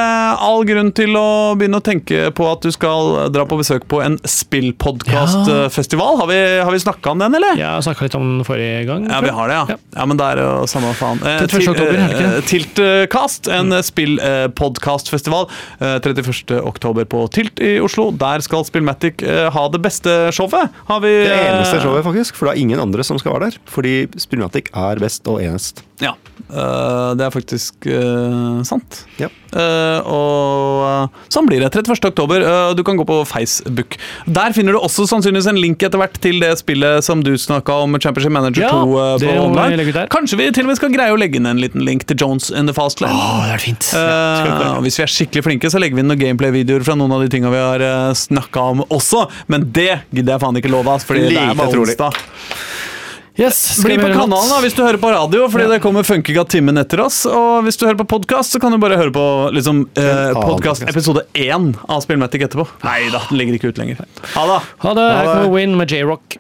all 0.48 0.64
grunn 0.68 0.92
til 0.98 1.16
å 1.16 1.56
begynne 1.60 1.80
å 1.82 1.86
tenke 1.86 2.32
på 2.36 2.48
at 2.52 2.62
du 2.66 2.72
skal 2.72 3.30
dra 3.34 3.46
på 3.50 3.58
besøk 3.60 3.88
på 3.92 4.02
en 4.06 4.18
spillpodkastfestival. 4.28 6.18
Har 6.22 6.28
vi, 6.28 6.40
har 6.62 6.72
vi 6.72 6.80
snakka 6.80 7.12
om 7.16 7.20
den, 7.24 7.36
eller? 7.36 7.56
Jeg 7.60 7.68
har 7.68 7.82
snakka 7.86 8.08
litt 8.08 8.16
om 8.20 8.28
den 8.38 8.46
forrige 8.48 8.86
gang. 8.90 9.08
Ja, 9.10 9.22
vi 9.22 9.30
har 9.36 9.48
det, 9.52 9.56
ja. 9.60 9.66
Ja. 9.70 9.78
Ja, 10.02 10.06
Men 10.10 10.18
det 10.18 10.26
er 10.34 10.42
jo 10.44 10.52
samme 10.72 10.94
faen. 10.98 11.20
Uh, 11.24 11.38
31. 11.42 11.50
til- 11.52 11.70
oktober, 11.72 11.92
det 11.92 12.10
ikke 12.10 12.22
det? 12.22 12.32
eh, 12.32 12.42
Tiltcast, 12.52 13.48
en 13.52 13.70
mm. 13.72 13.82
spillpodkastfestival. 13.90 15.48
Eh, 15.80 15.98
31. 16.02 16.62
oktober 16.68 17.06
på 17.06 17.26
Tilt 17.34 17.60
i 17.64 17.80
Oslo. 17.84 18.10
Der 18.12 18.40
skal 18.46 18.66
Spillmatic 18.68 19.22
eh, 19.24 19.50
ha 19.54 19.68
det 19.72 19.82
beste 19.84 20.10
showet. 20.36 20.70
Har 20.90 21.00
vi 21.04 21.12
Det 21.26 21.32
eh, 21.32 21.48
eneste 21.54 21.82
showet, 21.84 22.04
faktisk. 22.08 22.36
For 22.40 22.48
det 22.50 22.56
er 22.58 22.62
ingen 22.66 22.80
andre 22.84 23.04
som 23.08 23.20
skal 23.22 23.36
være 23.36 23.50
der. 23.52 23.60
Fordi 23.72 23.96
Spillmatic 24.22 24.72
er 24.74 25.02
best 25.02 25.28
og 25.32 25.42
enest. 25.44 25.84
Ja. 26.02 26.16
eh, 26.50 27.14
det 27.22 27.30
er 27.30 27.34
faktisk 27.34 27.88
uh, 27.88 28.62
sant. 28.68 29.04
Ja. 29.22 29.30
Uh, 29.52 30.00
og 30.08 30.84
eh, 30.88 31.24
sånn 31.32 31.48
blir 31.50 31.60
det. 31.60 31.72
31. 31.76 32.08
oktober. 32.12 32.44
eh, 32.46 32.70
du 32.78 32.84
kan 32.88 32.96
gå 33.00 33.04
på 33.08 33.18
Facebook. 33.28 33.98
Der 34.26 34.56
finner 34.56 34.76
du 34.76 34.80
også 34.80 35.04
sannsynligvis 35.10 35.50
en 35.52 35.60
link 35.60 35.84
etter 35.84 36.00
hvert 36.00 36.16
til 36.24 36.40
det 36.44 36.54
spillet 36.62 37.04
som 37.04 37.24
du 37.26 37.34
snakka 37.40 37.76
om, 37.84 37.98
Championship 38.00 38.32
Manager 38.32 38.64
Ja, 38.64 38.72
2 38.72 39.02
eh, 39.02 39.26
på 39.26 39.36
online. 39.44 40.08
Kanskje 40.14 40.40
vi 40.40 40.50
til 40.56 40.66
og 40.66 40.72
med 40.72 40.80
skal 40.80 40.94
greie 40.96 41.12
å 41.12 41.20
legge 41.20 41.42
inn 41.42 41.50
en 41.52 41.60
liten 41.62 41.84
link 41.88 42.08
til 42.08 42.20
Jones 42.24 42.48
in 42.50 42.72
the 42.72 42.76
Fast 42.78 43.04
Lane. 43.04 43.18
Oh, 43.18 43.44
det 43.44 43.58
er 43.58 43.64
fint. 43.66 43.92
Ja, 43.92 44.78
hvis 44.84 45.00
vi 45.02 45.06
er 45.06 45.12
skikkelig 45.12 45.46
flinke, 45.50 45.72
så 45.74 45.82
legger 45.84 46.00
vi 46.00 46.06
inn 46.06 46.12
noen 46.12 46.22
gameplay-videoer 46.22 46.88
fra 46.88 46.96
noen 47.00 47.18
av 47.18 47.26
de 47.26 47.32
tinga 47.34 47.52
vi 47.52 47.60
har 47.60 47.84
uh, 47.84 48.12
snakka 48.16 48.68
om 48.76 48.86
også. 48.88 49.26
Men 49.52 49.68
det 49.76 50.06
gidder 50.14 50.38
jeg 50.38 50.46
faen 50.46 50.62
ikke 50.62 50.72
love, 50.72 51.00
For 51.04 51.20
det 51.20 51.36
er 51.36 51.58
bare 51.60 51.84
onsdag. 51.84 52.24
Yes, 53.42 53.58
skal 53.74 53.88
Bli 53.88 53.96
vi 53.98 54.04
på 54.04 54.10
kanalen 54.14 54.50
da, 54.52 54.58
hvis 54.62 54.76
du 54.78 54.84
hører 54.84 55.00
på 55.02 55.10
radio, 55.10 55.48
fordi 55.50 55.66
det 55.72 55.80
kommer 55.82 56.06
funkinga 56.06 56.44
timen 56.52 56.78
etter 56.78 57.02
oss. 57.02 57.24
Og 57.26 57.64
hvis 57.66 57.80
du 57.80 57.88
hører 57.88 57.98
på 58.04 58.06
podkast, 58.12 58.54
så 58.54 58.62
kan 58.62 58.76
du 58.76 58.78
bare 58.82 59.00
høre 59.00 59.14
på 59.16 59.24
liksom, 59.56 59.88
eh, 59.98 60.36
podkast 60.38 60.84
podcast. 60.84 60.90
episode 60.92 61.24
én 61.34 61.72
av 61.90 62.04
Spillmatic 62.06 62.46
etterpå. 62.46 62.68
Nei 62.86 63.10
da, 63.10 63.24
den 63.32 63.42
ligger 63.42 63.58
ikke 63.58 63.72
ut 63.74 63.82
lenger. 63.82 64.04
Ha 64.36 64.46
det. 64.52 64.60
Ha 64.86 64.94
det. 64.94 65.08
Her 65.10 65.18
Ha 65.18 65.24
det. 65.26 65.34
kommer 65.34 65.56
Win 65.58 65.74
med 65.80 65.90
J-Rock. 65.90 66.38